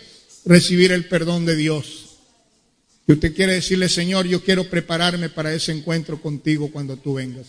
recibir 0.44 0.92
el 0.92 1.06
perdón 1.06 1.46
de 1.46 1.56
Dios. 1.56 2.18
Que 3.06 3.14
usted 3.14 3.34
quiere 3.34 3.54
decirle, 3.54 3.88
Señor, 3.88 4.26
yo 4.26 4.44
quiero 4.44 4.68
prepararme 4.68 5.30
para 5.30 5.54
ese 5.54 5.72
encuentro 5.72 6.20
contigo 6.20 6.70
cuando 6.70 6.98
tú 6.98 7.14
vengas. 7.14 7.46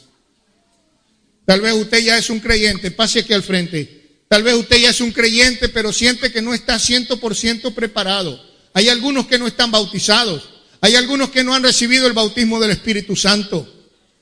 Tal 1.43 1.59
vez 1.59 1.73
usted 1.73 1.99
ya 1.99 2.17
es 2.17 2.29
un 2.29 2.39
creyente, 2.39 2.91
pase 2.91 3.19
aquí 3.19 3.33
al 3.33 3.43
frente. 3.43 4.21
Tal 4.29 4.43
vez 4.43 4.55
usted 4.55 4.77
ya 4.77 4.91
es 4.91 5.01
un 5.01 5.11
creyente, 5.11 5.67
pero 5.67 5.91
siente 5.91 6.31
que 6.31 6.41
no 6.41 6.53
está 6.53 6.77
100% 6.77 7.73
preparado. 7.73 8.50
Hay 8.73 8.89
algunos 8.89 9.27
que 9.27 9.37
no 9.37 9.47
están 9.47 9.71
bautizados. 9.71 10.49
Hay 10.81 10.95
algunos 10.95 11.29
que 11.29 11.43
no 11.43 11.53
han 11.53 11.63
recibido 11.63 12.07
el 12.07 12.13
bautismo 12.13 12.59
del 12.59 12.71
Espíritu 12.71 13.15
Santo. 13.15 13.67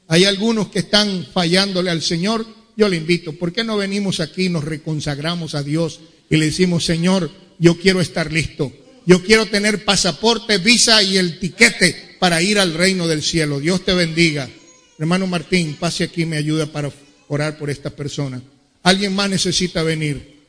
Hay 0.08 0.26
algunos 0.26 0.70
que 0.70 0.80
están 0.80 1.26
fallándole 1.32 1.90
al 1.90 2.02
Señor. 2.02 2.46
Yo 2.76 2.90
le 2.90 2.98
invito, 2.98 3.34
¿por 3.34 3.54
qué 3.54 3.64
no 3.64 3.78
venimos 3.78 4.20
aquí, 4.20 4.50
nos 4.50 4.64
reconsagramos 4.64 5.56
a 5.56 5.64
Dios 5.64 6.00
y 6.30 6.38
le 6.38 6.46
decimos, 6.46 6.86
Señor, 6.86 7.30
yo 7.60 7.78
quiero 7.78 8.02
estar 8.02 8.32
listo. 8.32 8.72
Yo 9.06 9.24
quiero 9.24 9.46
tener 9.48 9.86
pasaporte, 9.86 10.58
visa 10.58 11.02
y 11.04 11.18
el 11.18 11.40
tiquete 11.40 12.18
para 12.20 12.42
ir 12.42 12.60
al 12.60 12.74
reino 12.74 13.08
del 13.08 13.24
cielo. 13.24 13.60
Dios 13.60 13.84
te 13.84 13.94
bendiga. 13.94 14.50
Hermano 14.98 15.28
Martín, 15.28 15.78
pase 15.80 16.04
aquí 16.04 16.24
y 16.24 16.26
me 16.26 16.38
ayuda 16.38 16.66
para 16.68 16.92
orar 17.28 17.58
por 17.58 17.70
esta 17.70 17.90
persona. 17.90 18.42
Alguien 18.84 19.16
más 19.16 19.30
necesita 19.30 19.84
venir. 19.84 20.40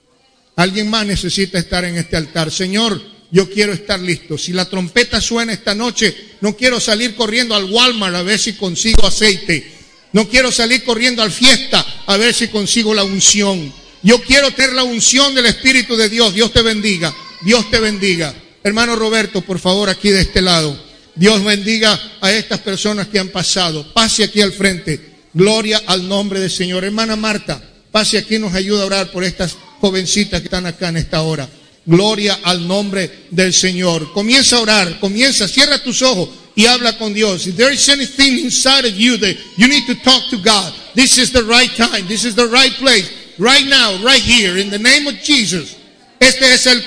Alguien 0.56 0.90
más 0.90 1.06
necesita 1.06 1.58
estar 1.58 1.84
en 1.84 1.96
este 1.96 2.16
altar. 2.16 2.50
Señor, 2.50 3.00
yo 3.30 3.48
quiero 3.48 3.72
estar 3.72 4.00
listo. 4.00 4.36
Si 4.36 4.52
la 4.52 4.64
trompeta 4.64 5.20
suena 5.20 5.52
esta 5.52 5.74
noche, 5.74 6.14
no 6.40 6.56
quiero 6.56 6.80
salir 6.80 7.14
corriendo 7.14 7.54
al 7.54 7.64
Walmart 7.64 8.16
a 8.16 8.22
ver 8.22 8.38
si 8.38 8.54
consigo 8.54 9.06
aceite. 9.06 9.78
No 10.12 10.28
quiero 10.28 10.50
salir 10.50 10.82
corriendo 10.82 11.22
al 11.22 11.30
fiesta 11.30 11.84
a 12.06 12.16
ver 12.16 12.34
si 12.34 12.48
consigo 12.48 12.92
la 12.94 13.04
unción. 13.04 13.72
Yo 14.02 14.20
quiero 14.22 14.50
tener 14.50 14.72
la 14.72 14.82
unción 14.82 15.34
del 15.34 15.46
Espíritu 15.46 15.96
de 15.96 16.08
Dios. 16.08 16.34
Dios 16.34 16.52
te 16.52 16.62
bendiga. 16.62 17.14
Dios 17.42 17.70
te 17.70 17.78
bendiga. 17.78 18.34
Hermano 18.64 18.96
Roberto, 18.96 19.42
por 19.42 19.60
favor, 19.60 19.88
aquí 19.88 20.10
de 20.10 20.22
este 20.22 20.42
lado. 20.42 20.76
Dios 21.14 21.44
bendiga 21.44 21.98
a 22.20 22.32
estas 22.32 22.60
personas 22.60 23.08
que 23.08 23.18
han 23.18 23.28
pasado. 23.28 23.92
Pase 23.92 24.24
aquí 24.24 24.40
al 24.40 24.52
frente. 24.52 25.00
Gloria 25.32 25.82
al 25.86 26.08
nombre 26.08 26.40
del 26.40 26.50
Señor. 26.50 26.84
Hermana 26.84 27.14
Marta, 27.14 27.62
pase 27.92 28.18
aquí 28.18 28.38
nos 28.38 28.54
ayuda 28.54 28.82
a 28.82 28.86
orar 28.86 29.12
por 29.12 29.22
estas 29.22 29.56
jovencitas 29.80 30.40
que 30.40 30.46
están 30.46 30.66
acá 30.66 30.88
en 30.88 30.96
esta 30.96 31.22
hora. 31.22 31.48
Gloria 31.86 32.38
al 32.42 32.66
nombre 32.66 33.10
del 33.30 33.52
Señor. 33.52 34.12
Comienza 34.12 34.56
a 34.56 34.60
orar, 34.60 35.00
comienza, 35.00 35.48
cierra 35.48 35.82
tus 35.82 36.02
ojos 36.02 36.28
y 36.54 36.66
habla 36.66 36.96
con 36.98 37.14
Dios. 37.14 37.46
If 37.46 37.56
there 37.56 37.72
is 37.72 37.88
anything 37.88 38.38
inside 38.44 38.86
of 38.86 38.96
you 38.96 39.16
that 39.18 39.36
you 39.56 39.66
need 39.66 39.86
to 39.86 39.94
talk 40.02 40.28
to 40.30 40.36
God, 40.36 40.72
this 40.94 41.18
is 41.18 41.32
the 41.32 41.42
right 41.42 41.74
time, 41.76 42.06
this 42.06 42.24
is 42.24 42.34
the 42.34 42.46
right 42.48 42.72
place, 42.78 43.10
right 43.38 43.66
now, 43.66 43.96
right 44.04 44.22
here, 44.22 44.58
in 44.58 44.70
the 44.70 44.78
name 44.78 45.06
of 45.06 45.14
Jesus. 45.22 45.76
Este 46.20 46.52
es 46.52 46.66
el, 46.66 46.84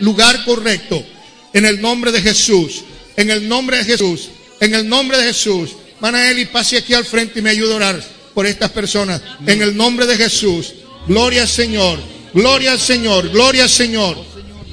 lugar 0.00 0.44
correcto. 0.44 1.04
En 1.52 1.66
el 1.66 1.80
nombre 1.80 2.12
de 2.12 2.22
Jesús, 2.22 2.84
en 3.16 3.28
el 3.30 3.48
nombre 3.48 3.78
de 3.78 3.84
Jesús, 3.84 4.30
en 4.60 4.74
el 4.74 4.88
nombre 4.88 5.18
de 5.18 5.24
Jesús. 5.24 5.72
Mana 6.00 6.30
Eli, 6.30 6.46
pase 6.46 6.78
aquí 6.78 6.94
al 6.94 7.04
frente 7.04 7.40
y 7.40 7.42
me 7.42 7.50
ayude 7.50 7.72
a 7.72 7.76
orar 7.76 8.04
por 8.34 8.46
estas 8.46 8.70
personas. 8.70 9.20
En 9.46 9.62
el 9.62 9.76
nombre 9.76 10.06
de 10.06 10.16
Jesús. 10.16 10.74
Gloria 11.06 11.42
al 11.42 11.48
Señor. 11.48 11.98
Gloria 12.34 12.72
al 12.72 12.80
Señor, 12.80 13.28
gloria 13.28 13.64
al 13.64 13.70
Señor. 13.70 14.16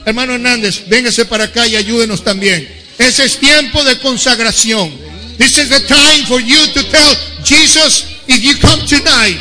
Hermano 0.06 0.34
Hernández, 0.34 0.88
véngase 0.88 1.26
para 1.26 1.46
acá 1.46 1.68
y 1.68 1.76
ayúdenos 1.76 2.24
también. 2.24 2.68
Ese 2.98 3.26
es 3.26 3.38
tiempo 3.40 3.84
de 3.84 3.98
consagración. 4.00 4.92
This 5.38 5.58
is 5.58 5.70
the 5.70 5.80
time 5.82 6.26
for 6.28 6.42
you 6.42 6.60
to 6.74 6.84
tell 6.90 7.16
Jesus, 7.44 8.06
if 8.28 8.44
you 8.44 8.58
come 8.60 8.86
tonight 8.86 9.40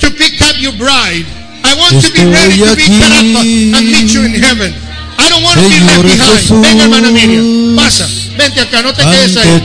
to 0.00 0.10
pick 0.10 0.40
up 0.42 0.56
your 0.60 0.72
bride, 0.72 1.26
I 1.62 1.74
want 1.78 2.00
to 2.02 2.10
be 2.12 2.24
ready 2.24 2.58
to 2.58 2.74
be 2.74 2.86
up 3.02 3.22
and 3.22 3.72
meet 3.72 4.12
you 4.12 4.24
in 4.24 4.34
heaven. 4.34 4.74
I 5.18 5.28
don't 5.28 5.42
want 5.42 5.58
to 5.58 5.68
be 5.68 5.80
left 5.86 6.02
behind. 6.02 6.62
Venga, 6.62 6.82
hermana 6.84 7.10
Miriam, 7.10 7.76
pasa, 7.76 8.06
vente 8.36 8.60
acá, 8.60 8.82
no 8.82 8.92
te 8.92 9.02
quedes 9.02 9.36
ahí. 9.36 9.62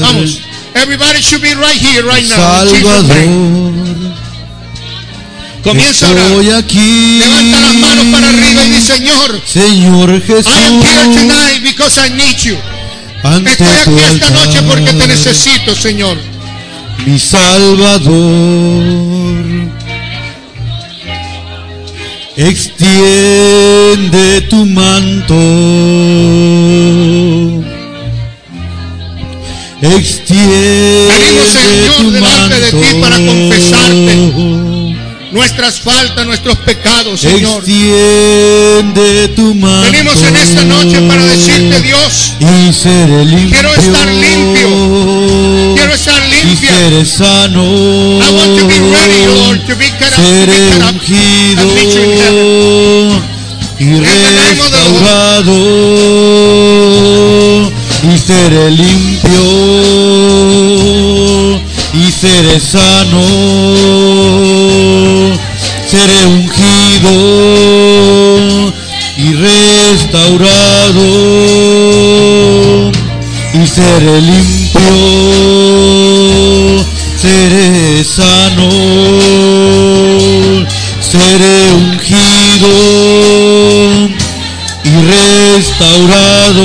Vamos. 0.00 0.40
Everybody 0.74 1.20
should 1.20 1.42
be 1.42 1.54
right 1.54 1.80
here, 1.80 2.04
right 2.04 2.28
now. 2.28 2.64
Salvador. 2.64 3.77
Comienza 5.62 6.06
a 6.06 6.10
orar. 6.10 6.56
aquí. 6.58 7.18
Levanta 7.18 7.60
las 7.60 7.74
manos 7.74 8.06
para 8.12 8.28
arriba 8.28 8.64
y 8.64 8.70
dice, 8.70 8.94
Señor, 8.96 9.40
Señor 9.46 10.22
Jesús. 10.22 10.46
I 10.46 10.66
am 10.66 10.82
here 10.82 11.14
tonight 11.14 11.62
because 11.62 12.00
I 12.00 12.10
need 12.10 12.36
you. 12.38 12.56
Ante 13.22 13.50
Estoy 13.50 13.66
aquí 13.66 13.96
esta 14.14 14.30
noche 14.30 14.62
porque 14.62 14.92
te 14.92 15.06
necesito, 15.08 15.74
Señor. 15.74 16.16
Mi 17.04 17.18
Salvador. 17.18 18.14
Extiende 22.36 23.22
tu 24.42 24.64
manto. 24.66 25.34
Extiende 29.82 31.08
Venimos, 31.08 31.48
Señor, 31.48 31.96
tu 31.96 32.10
delante 32.12 32.60
de 32.60 32.70
ti 32.70 32.94
para 33.00 33.16
confesarte. 33.16 34.67
Nuestras 35.30 35.80
faltas, 35.80 36.26
nuestros 36.26 36.56
pecados, 36.58 37.20
Señor. 37.20 37.62
Extiende 37.62 39.28
tu 39.36 39.54
manto. 39.54 39.90
Venimos 39.92 40.22
en 40.22 40.36
esta 40.36 40.64
noche 40.64 41.00
para 41.02 41.22
decirte, 41.24 41.82
Dios, 41.82 42.34
y 42.40 42.72
seré 42.72 43.24
limpio. 43.24 43.50
Quiero 43.60 43.74
estar 43.74 44.08
limpio. 44.08 45.74
quiero 45.76 45.92
estar 45.92 46.22
y 46.26 46.30
limpia. 46.46 46.70
seré 46.70 47.04
sano. 47.04 47.62
I 47.62 48.30
want 48.32 48.58
to 48.58 48.66
be 48.66 48.80
ready, 48.90 49.26
Lord, 49.40 49.66
to 49.66 49.76
be 49.76 49.90
cut 49.98 50.12
up, 50.12 50.16
to 50.16 50.22
seré 50.22 50.46
be 50.46 50.70
cut 50.70 50.82
up 50.82 50.94
ungido 50.94 51.62
and 51.62 51.74
meet 51.74 51.92
you 51.94 52.02
in 52.02 52.10
heaven. 52.18 53.38
y 53.80 53.84
the 53.84 54.00
name 54.00 54.60
of 54.60 54.70
the 54.70 54.78
Lord. 54.78 54.98
restaurado 55.44 55.52
y 58.02 58.18
seré 58.18 58.70
limpio 58.70 59.42
y 60.24 60.27
seré 62.20 62.58
sano 62.58 63.22
seré 65.86 66.26
ungido 66.26 67.14
y 69.16 69.34
restaurado 69.34 71.06
y 73.54 73.66
seré 73.68 74.20
limpio 74.20 74.94
seré 77.22 78.02
sano 78.02 78.68
seré 81.00 81.72
ungido 81.72 82.72
y 84.82 84.94
restaurado 85.54 86.64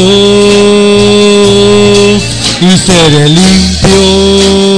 y 2.60 2.78
seré 2.88 3.30
limpio 3.30 4.73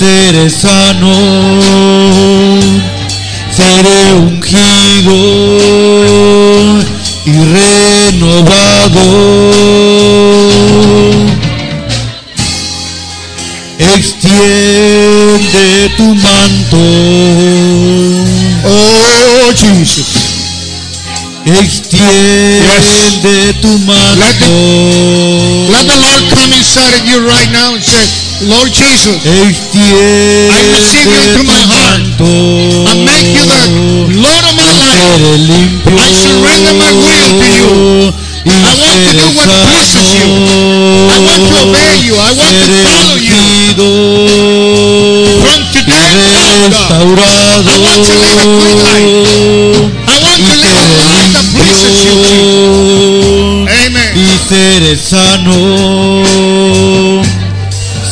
seré 0.00 0.48
sano 0.48 1.12
seré 3.54 4.14
ungido 4.14 5.18
y 7.26 7.32
renovado. 7.54 9.04
Extiende 13.94 15.66
tu 15.98 16.14
manto. 16.14 16.82
Oh, 18.64 19.52
Jesus. 19.52 20.30
extiende 21.44 23.36
tu 23.60 23.78
manto. 23.80 24.52
Let 25.70 25.84
the 25.86 25.96
Lord 25.96 26.24
come 26.34 26.52
inside 26.56 26.94
of 26.94 27.04
you 27.06 27.20
right 27.26 27.50
now 27.52 27.74
and 27.74 27.84
say, 27.84 28.19
Lord 28.40 28.72
Jesus, 28.72 29.20
I 29.20 29.44
receive 29.52 31.04
you 31.04 31.12
into 31.12 31.44
my 31.44 31.60
heart. 31.60 32.00
I 32.20 32.96
make 33.04 33.36
you 33.36 33.44
the 33.44 34.16
Lord 34.16 34.44
of 34.48 34.54
my 34.56 34.64
life. 34.80 35.20
I 35.84 36.08
surrender 36.08 36.72
my 36.80 36.88
will 36.88 37.36
to 37.36 37.48
you. 37.52 38.08
I 38.48 38.72
want 38.80 38.96
to 38.96 39.12
do 39.12 39.28
what 39.36 39.44
pleases 39.44 40.08
you. 40.16 40.24
I 40.24 41.20
want 41.20 41.44
to 41.44 41.68
obey 41.68 42.00
you. 42.08 42.16
I 42.16 42.32
want 42.32 42.56
to 42.64 42.72
follow 42.88 43.20
you. 43.20 43.44
From 45.44 45.60
today 45.76 46.32
on, 46.64 46.72
God, 46.72 46.96
I 46.96 47.76
want 47.76 48.00
to 48.08 48.14
live 48.24 48.40
a 48.40 48.48
clean 48.56 48.80
life. 48.80 49.84
I 50.08 50.16
want 50.16 50.40
to 50.48 50.56
live 50.56 50.80
a 50.80 50.96
life 50.96 51.28
that 51.36 51.44
pleases 51.52 52.08
you. 52.08 53.68
Amen. 53.68 54.16
y 54.16 54.32
seré 54.48 54.96
sano, 54.96 55.60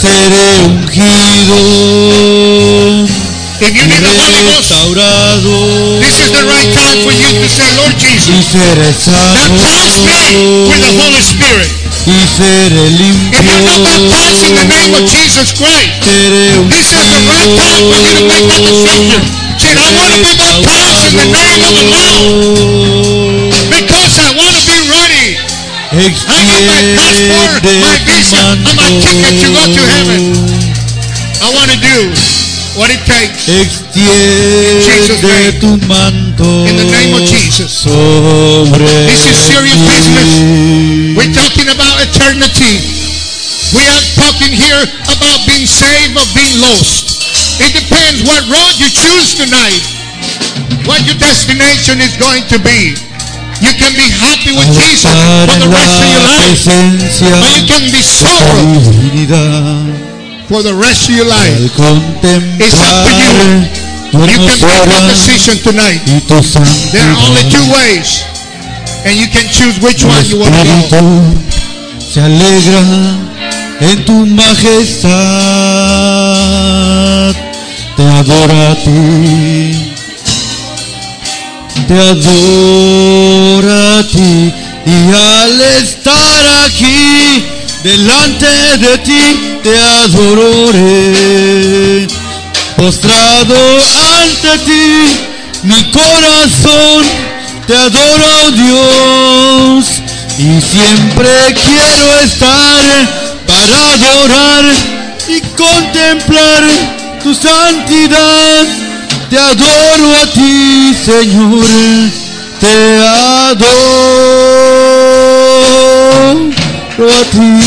seré 0.01 0.47
ungido 0.65 1.59
If 3.59 3.75
you 3.75 3.85
need 3.91 4.03
the 4.07 4.15
Holy 4.15 4.43
Ghost, 4.47 4.71
this 5.99 6.17
is 6.23 6.31
the 6.31 6.45
right 6.47 6.71
time 6.79 6.99
for 7.03 7.11
you 7.11 7.27
to 7.43 7.49
say, 7.51 7.67
Lord 7.75 7.99
Jesus, 7.99 8.55
baptize 8.55 9.99
me 9.99 10.71
with 10.71 10.79
the 10.79 10.95
Holy 10.95 11.19
Spirit. 11.19 11.71
If 12.07 12.39
you're 12.39 13.67
not 13.67 13.83
baptized 13.83 14.43
in 14.47 14.55
the 14.55 14.67
name 14.71 14.95
of 14.95 15.03
Jesus 15.11 15.51
Christ, 15.59 16.07
this 16.07 16.87
is 16.87 17.03
the 17.03 17.19
right 17.27 17.51
time 17.59 17.83
for 17.91 17.99
you 17.99 18.15
to 18.15 18.23
make 18.31 18.47
that 18.47 18.63
decision. 18.63 19.23
Say, 19.59 19.75
I 19.75 19.91
want 19.99 20.15
to 20.15 20.23
be 20.23 20.33
baptized 20.39 21.03
in 21.11 21.15
the 21.19 21.27
name 21.35 21.63
of 21.67 21.75
the 21.75 21.85
Lord 21.91 23.18
I 25.99 26.07
got 26.07 26.63
my 26.63 26.79
passport, 26.95 27.59
my 27.83 27.99
visa, 28.07 28.39
and 28.55 28.63
my 28.63 28.87
ticket 29.03 29.35
to 29.43 29.49
go 29.51 29.67
to 29.67 29.83
heaven. 29.99 30.31
I 31.43 31.51
want 31.51 31.75
to 31.75 31.79
do 31.83 32.15
what 32.79 32.95
it 32.95 33.03
takes. 33.03 33.51
Extiende 33.51 35.59
tu 35.59 35.75
manto 35.91 36.47
In 36.71 36.79
the 36.79 36.87
name 36.87 37.19
of 37.19 37.27
Jesus. 37.27 37.83
This 37.83 39.23
is 39.27 39.37
serious 39.43 39.75
business. 39.75 41.19
We're 41.19 41.35
talking 41.35 41.67
about 41.67 41.99
eternity. 42.07 42.79
We 43.75 43.83
are 43.83 44.05
talking 44.15 44.55
here 44.55 44.87
about 45.11 45.43
being 45.51 45.67
saved 45.67 46.15
or 46.15 46.23
being 46.31 46.63
lost. 46.63 47.27
It 47.59 47.75
depends 47.75 48.23
what 48.23 48.47
road 48.47 48.79
you 48.79 48.87
choose 48.87 49.35
tonight, 49.35 49.83
what 50.87 51.03
your 51.11 51.19
destination 51.19 51.99
is 51.99 52.15
going 52.23 52.47
to 52.55 52.63
be. 52.63 53.08
You 53.61 53.73
can 53.75 53.93
be 53.95 54.07
happy 54.11 54.53
with 54.55 54.71
Jesus 54.71 55.11
for 55.11 55.59
the 55.59 55.71
rest 55.71 55.99
of 55.99 56.09
your 56.09 56.25
life, 56.25 56.63
or 56.69 57.49
you 57.59 57.65
can 57.67 57.83
be 57.91 57.99
de 57.99 58.03
sorrow 58.03 58.79
tu 58.83 58.91
divinidad 58.91 59.95
for 60.49 60.63
the 60.63 60.75
rest 60.75 61.09
of 61.09 61.15
your 61.17 61.27
life. 61.27 61.59
It's 61.59 62.79
up 62.79 63.05
to 63.05 63.13
you. 63.19 63.67
You 64.09 64.25
can 64.25 64.41
make 64.47 64.63
a 64.63 65.01
decision 65.11 65.59
tonight. 65.63 66.01
There 66.93 67.05
are 67.05 67.19
only 67.29 67.45
two 67.51 67.67
ways, 67.75 68.25
and 69.05 69.15
you 69.19 69.29
can 69.29 69.47
choose 69.53 69.77
which 69.83 70.05
one 70.05 70.25
you 70.25 70.39
want 70.39 70.55
to 70.55 70.63
go. 70.91 71.03
en 73.81 74.05
tu 74.05 74.27
majestad, 74.27 75.13
te 77.97 78.03
adora 78.03 78.71
a 78.71 78.75
ti, 78.75 79.98
te 81.87 81.95
adora 81.95 83.99
a 83.99 84.07
ti, 84.07 84.53
y 84.87 85.15
al 85.15 85.61
estar 85.61 86.47
aquí 86.67 87.45
delante 87.83 88.47
de 88.79 88.99
ti 88.99 89.59
te 89.63 89.79
adoraré, 90.05 92.07
postrado 92.77 93.57
ante 94.21 94.59
ti, 94.65 95.07
mi 95.63 95.91
corazón 95.91 97.05
te 97.67 97.77
adora, 97.77 98.47
oh 98.47 98.51
Dios, 98.53 99.85
y 100.39 100.61
siempre 100.61 101.31
quiero 101.65 102.21
estar 102.25 102.83
para 103.47 103.79
adorar 103.95 104.65
y 105.29 105.41
contemplar 105.57 106.63
tu 107.23 107.35
santidad. 107.35 108.88
Te 109.31 109.37
adoro 109.37 110.17
a 110.23 110.27
ti, 110.33 110.95
Señor, 111.05 111.67
te 112.61 112.99
adoro 112.99 113.69
a 117.01 117.25
ti. 117.31 117.61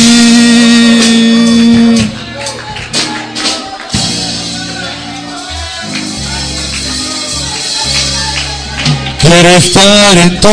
Quiero 9.22 9.50
estar 9.58 10.18
en 10.18 10.42
tu 10.42 10.50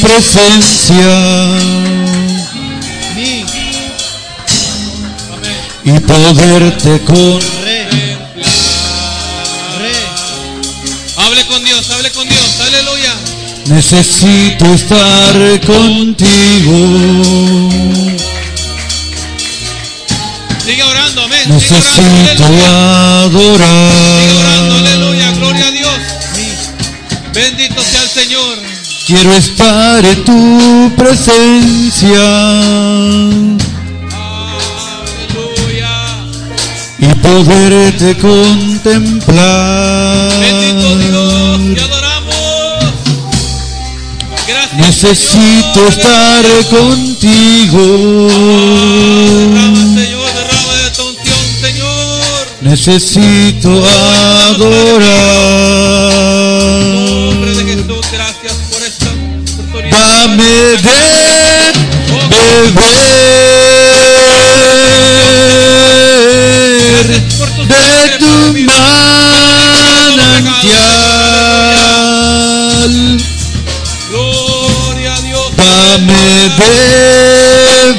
presencia. 0.00 1.14
Y 5.84 6.00
poderte 6.00 7.00
con 7.04 7.63
Dios, 11.84 11.96
hable 11.96 12.10
con 12.12 12.26
Dios, 12.28 12.60
aleluya. 12.60 13.14
Necesito 13.66 14.64
estar 14.74 15.34
contigo. 15.60 16.76
Sigue 20.64 20.82
orando, 20.82 21.22
amén. 21.24 21.40
Necesito 21.46 22.44
orando, 22.44 22.44
aleluya. 22.46 23.28
Sigue 23.28 24.34
orando, 24.38 24.74
adorar. 24.74 24.86
aleluya. 24.86 25.30
Gloria 25.32 25.66
a 25.66 25.70
Dios. 25.72 25.94
Bendito 27.34 27.82
sea 27.82 28.02
el 28.02 28.08
Señor. 28.08 28.58
Quiero 29.06 29.34
estar 29.34 30.04
en 30.06 30.24
tu 30.24 30.92
presencia 30.96 32.24
Aleluya. 35.28 35.92
y 36.98 37.06
poderte 37.16 38.16
contemplar. 38.16 39.44
Bendito 40.40 40.98
Dios, 40.98 41.23
Necesito 44.94 45.88
estar 45.88 46.44
contigo. 46.70 48.28
Derrama, 49.50 49.74
Señor, 49.74 50.28
derrama 50.34 50.74
de 50.84 50.90
tu 50.92 51.02
Señor. 51.60 52.46
Necesito 52.60 53.70
adorar. 54.46 55.10
nombre 57.32 57.50
de 57.56 57.64
Jesús, 57.64 58.06
gracias 58.12 58.54
por 58.70 58.82
esta 58.84 59.10
oportunidad. 59.62 59.98
Dame 59.98 60.44
de 60.44 61.00
beber 62.30 63.53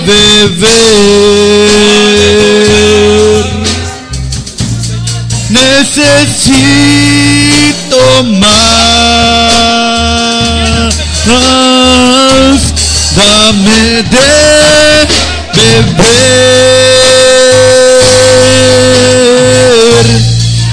beber. 0.06 0.66
Necesito 5.50 6.64
más. 8.40 8.56
Dame 13.16 14.04
de 14.12 14.32
beber 15.56 16.06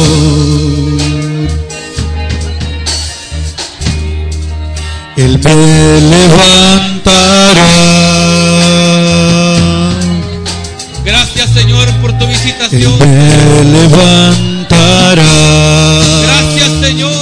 Él 5.17 5.41
me 5.43 6.01
levantará. 6.15 7.73
Gracias, 11.07 11.49
Señor, 11.55 11.89
por 12.03 12.13
tu 12.19 12.27
Él 12.27 12.31
visitación. 12.33 12.99
me 12.99 13.65
levantará. 13.65 15.25
Gracias, 16.23 16.71
Señor. 16.83 17.22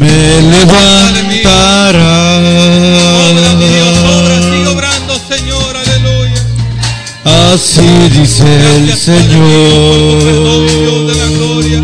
Me 0.00 0.42
levantará. 0.52 2.12
Obra, 3.30 3.50
mi 3.54 3.66
Dios, 3.68 3.98
obra, 4.16 4.36
sigue 4.42 4.66
obrando, 4.66 5.12
Señor. 5.28 5.70
Así 7.52 7.88
dice 8.08 8.44
el 8.44 8.86
Gracias, 8.86 9.00
Señor. 9.00 10.22
gloria. 11.36 11.80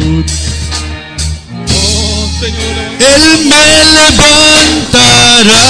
Oh, 1.75 2.29
Señor, 2.41 2.75
Él 2.99 3.25
me 3.45 3.65
levantará. 3.97 5.63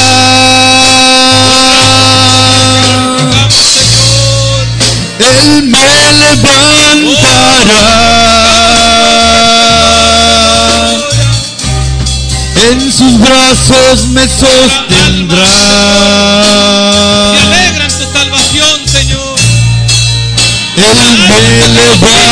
Él 5.19 5.49
me 5.65 5.89
levantará. 6.23 7.27
En 12.69 12.93
sus 12.93 13.19
brazos 13.21 14.09
me 14.09 14.23
sostendrá. 14.23 15.47
Se 17.33 17.39
alegra 17.47 17.85
en 17.85 17.97
tu 17.97 18.05
salvación, 18.13 18.89
Señor. 18.89 19.37
Él 20.77 20.85
me 21.29 21.69
levantará. 21.77 22.27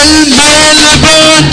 Él 0.00 0.12
me 0.30 0.50
levantará. 0.80 1.44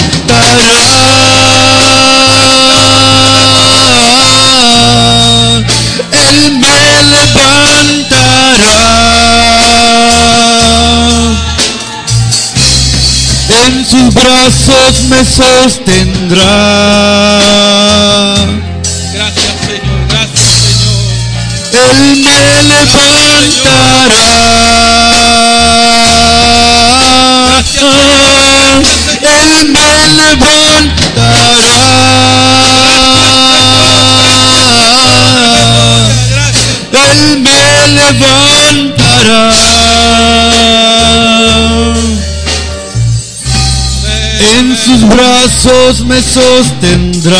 En 13.67 13.85
sus 13.85 14.13
brazos 14.13 15.03
me 15.09 15.23
sostendrá. 15.23 16.41
Gracias, 19.13 19.53
Señor. 19.67 20.07
Gracias, 20.07 20.49
Señor. 20.61 21.01
Él 21.73 22.17
me 22.23 22.39
levantará. 22.69 24.21
Él 29.23 29.67
me 29.67 29.91
levantará. 30.17 31.41
Gracias. 36.29 36.77
Él 36.91 37.19
me 37.39 37.61
levantará. 37.93 39.41
En 44.57 44.75
sus 44.75 45.07
brazos 45.07 46.03
me 46.05 46.21
sostendrá. 46.21 47.37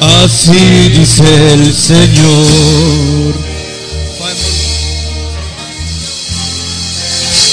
Así 0.00 0.88
dice 0.90 1.54
el 1.54 1.72
Señor. 1.72 3.34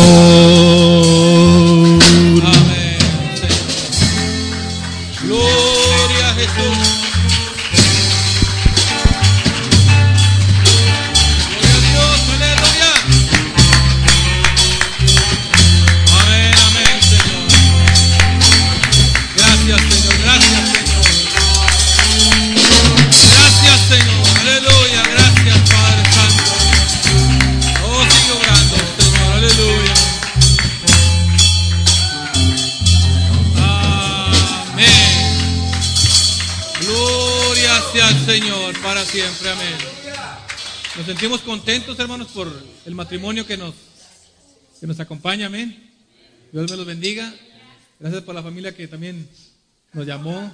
Contentos, 41.59 41.97
hermanos, 41.99 42.27
por 42.33 42.51
el 42.85 42.95
matrimonio 42.95 43.47
que 43.47 43.55
nos, 43.55 43.73
que 44.77 44.85
nos 44.85 44.99
acompaña. 44.99 45.45
Amén. 45.45 45.89
Dios 46.51 46.69
me 46.69 46.75
los 46.75 46.85
bendiga. 46.85 47.33
Gracias 47.97 48.23
por 48.23 48.35
la 48.35 48.43
familia 48.43 48.75
que 48.75 48.89
también 48.89 49.25
nos 49.93 50.05
llamó. 50.05 50.51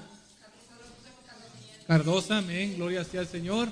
Cardosa, 1.87 2.37
amén. 2.37 2.75
Gloria 2.75 3.03
sea 3.03 3.21
al 3.21 3.27
Señor. 3.27 3.71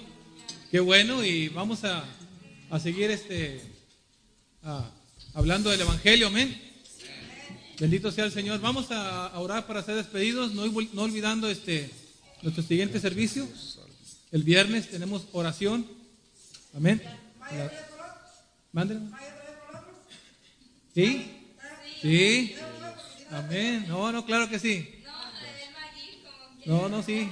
Qué 0.72 0.80
bueno. 0.80 1.24
Y 1.24 1.50
vamos 1.50 1.84
a, 1.84 2.04
a 2.72 2.80
seguir 2.80 3.12
este, 3.12 3.62
hablando 5.36 5.70
del 5.70 5.82
Evangelio. 5.82 6.28
Amén. 6.28 6.60
Bendito 7.80 8.12
sea 8.12 8.26
el 8.26 8.32
Señor. 8.32 8.60
Vamos 8.60 8.90
a, 8.90 9.40
orar 9.40 9.68
para 9.68 9.84
ser 9.84 9.98
despedidos, 9.98 10.54
no, 10.54 10.66
no 10.66 11.02
olvidando 11.04 11.48
este 11.48 11.92
nuestro 12.42 12.64
siguiente 12.64 13.00
servicio. 13.00 13.48
El 14.32 14.42
viernes 14.42 14.90
tenemos 14.90 15.28
oración. 15.32 15.99
Amén. 16.76 17.02
Mándelo. 18.72 19.02
¿Sí? 20.94 21.46
Sí. 22.02 22.56
Amén. 23.32 23.86
No, 23.88 24.12
no, 24.12 24.26
claro 24.26 24.50
que 24.50 24.60
sí. 24.60 25.04
No, 26.66 26.90
no, 26.90 27.02
sí. 27.02 27.30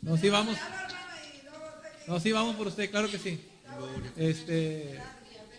No, 0.00 0.16
sí, 0.16 0.28
vamos. 0.30 0.56
No, 2.06 2.18
sí, 2.18 2.32
vamos 2.32 2.56
por 2.56 2.66
usted, 2.66 2.90
claro 2.90 3.10
que 3.10 3.18
sí. 3.18 3.40
Este, 4.16 5.00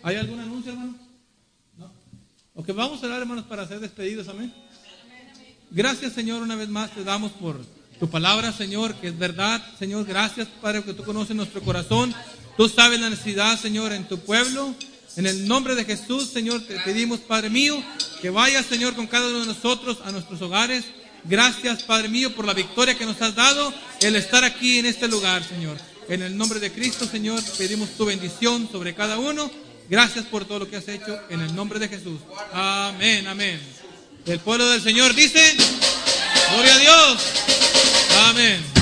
¿Hay 0.02 0.16
algún 0.16 0.40
anuncio, 0.40 0.72
hermano? 0.72 0.98
No. 1.78 1.90
Ok, 2.54 2.68
vamos 2.74 3.02
a 3.02 3.06
orar, 3.06 3.22
hermanos, 3.22 3.44
para 3.46 3.66
ser 3.66 3.80
despedidos, 3.80 4.28
amén. 4.28 4.52
Gracias, 5.70 6.12
Señor, 6.12 6.42
una 6.42 6.56
vez 6.56 6.68
más 6.68 6.90
te 6.90 7.02
damos 7.02 7.32
por 7.32 7.64
tu 7.98 8.08
palabra, 8.10 8.52
Señor, 8.52 8.94
que 8.96 9.08
es 9.08 9.18
verdad. 9.18 9.62
Señor, 9.78 10.04
gracias, 10.04 10.48
Padre, 10.60 10.82
que 10.82 10.94
tú 10.94 11.04
conoces 11.04 11.36
nuestro 11.36 11.60
corazón. 11.62 12.14
Tú 12.56 12.68
sabes 12.68 13.00
la 13.00 13.10
necesidad, 13.10 13.58
Señor, 13.58 13.92
en 13.92 14.04
tu 14.08 14.18
pueblo. 14.18 14.74
En 15.16 15.26
el 15.26 15.46
nombre 15.46 15.74
de 15.74 15.84
Jesús, 15.84 16.30
Señor, 16.30 16.62
te 16.62 16.78
pedimos, 16.80 17.20
Padre 17.20 17.48
mío, 17.48 17.80
que 18.20 18.30
vayas, 18.30 18.66
Señor, 18.66 18.94
con 18.94 19.06
cada 19.06 19.28
uno 19.28 19.40
de 19.40 19.46
nosotros 19.46 19.98
a 20.04 20.10
nuestros 20.10 20.42
hogares. 20.42 20.84
Gracias, 21.24 21.84
Padre 21.84 22.08
mío, 22.08 22.34
por 22.34 22.44
la 22.44 22.52
victoria 22.52 22.98
que 22.98 23.06
nos 23.06 23.22
has 23.22 23.34
dado, 23.34 23.72
el 24.00 24.16
estar 24.16 24.44
aquí 24.44 24.78
en 24.78 24.86
este 24.86 25.08
lugar, 25.08 25.42
Señor. 25.44 25.78
En 26.08 26.22
el 26.22 26.36
nombre 26.36 26.60
de 26.60 26.72
Cristo, 26.72 27.06
Señor, 27.06 27.42
pedimos 27.56 27.90
tu 27.90 28.04
bendición 28.04 28.68
sobre 28.70 28.94
cada 28.94 29.18
uno. 29.18 29.50
Gracias 29.88 30.24
por 30.26 30.44
todo 30.44 30.60
lo 30.60 30.68
que 30.68 30.76
has 30.76 30.88
hecho 30.88 31.18
en 31.30 31.40
el 31.40 31.54
nombre 31.54 31.78
de 31.78 31.88
Jesús. 31.88 32.20
Amén, 32.52 33.26
amén. 33.26 33.60
El 34.26 34.40
pueblo 34.40 34.68
del 34.68 34.82
Señor 34.82 35.14
dice, 35.14 35.40
gloria 36.50 36.74
a 36.74 36.78
Dios. 36.78 37.53
Amén. 38.24 38.73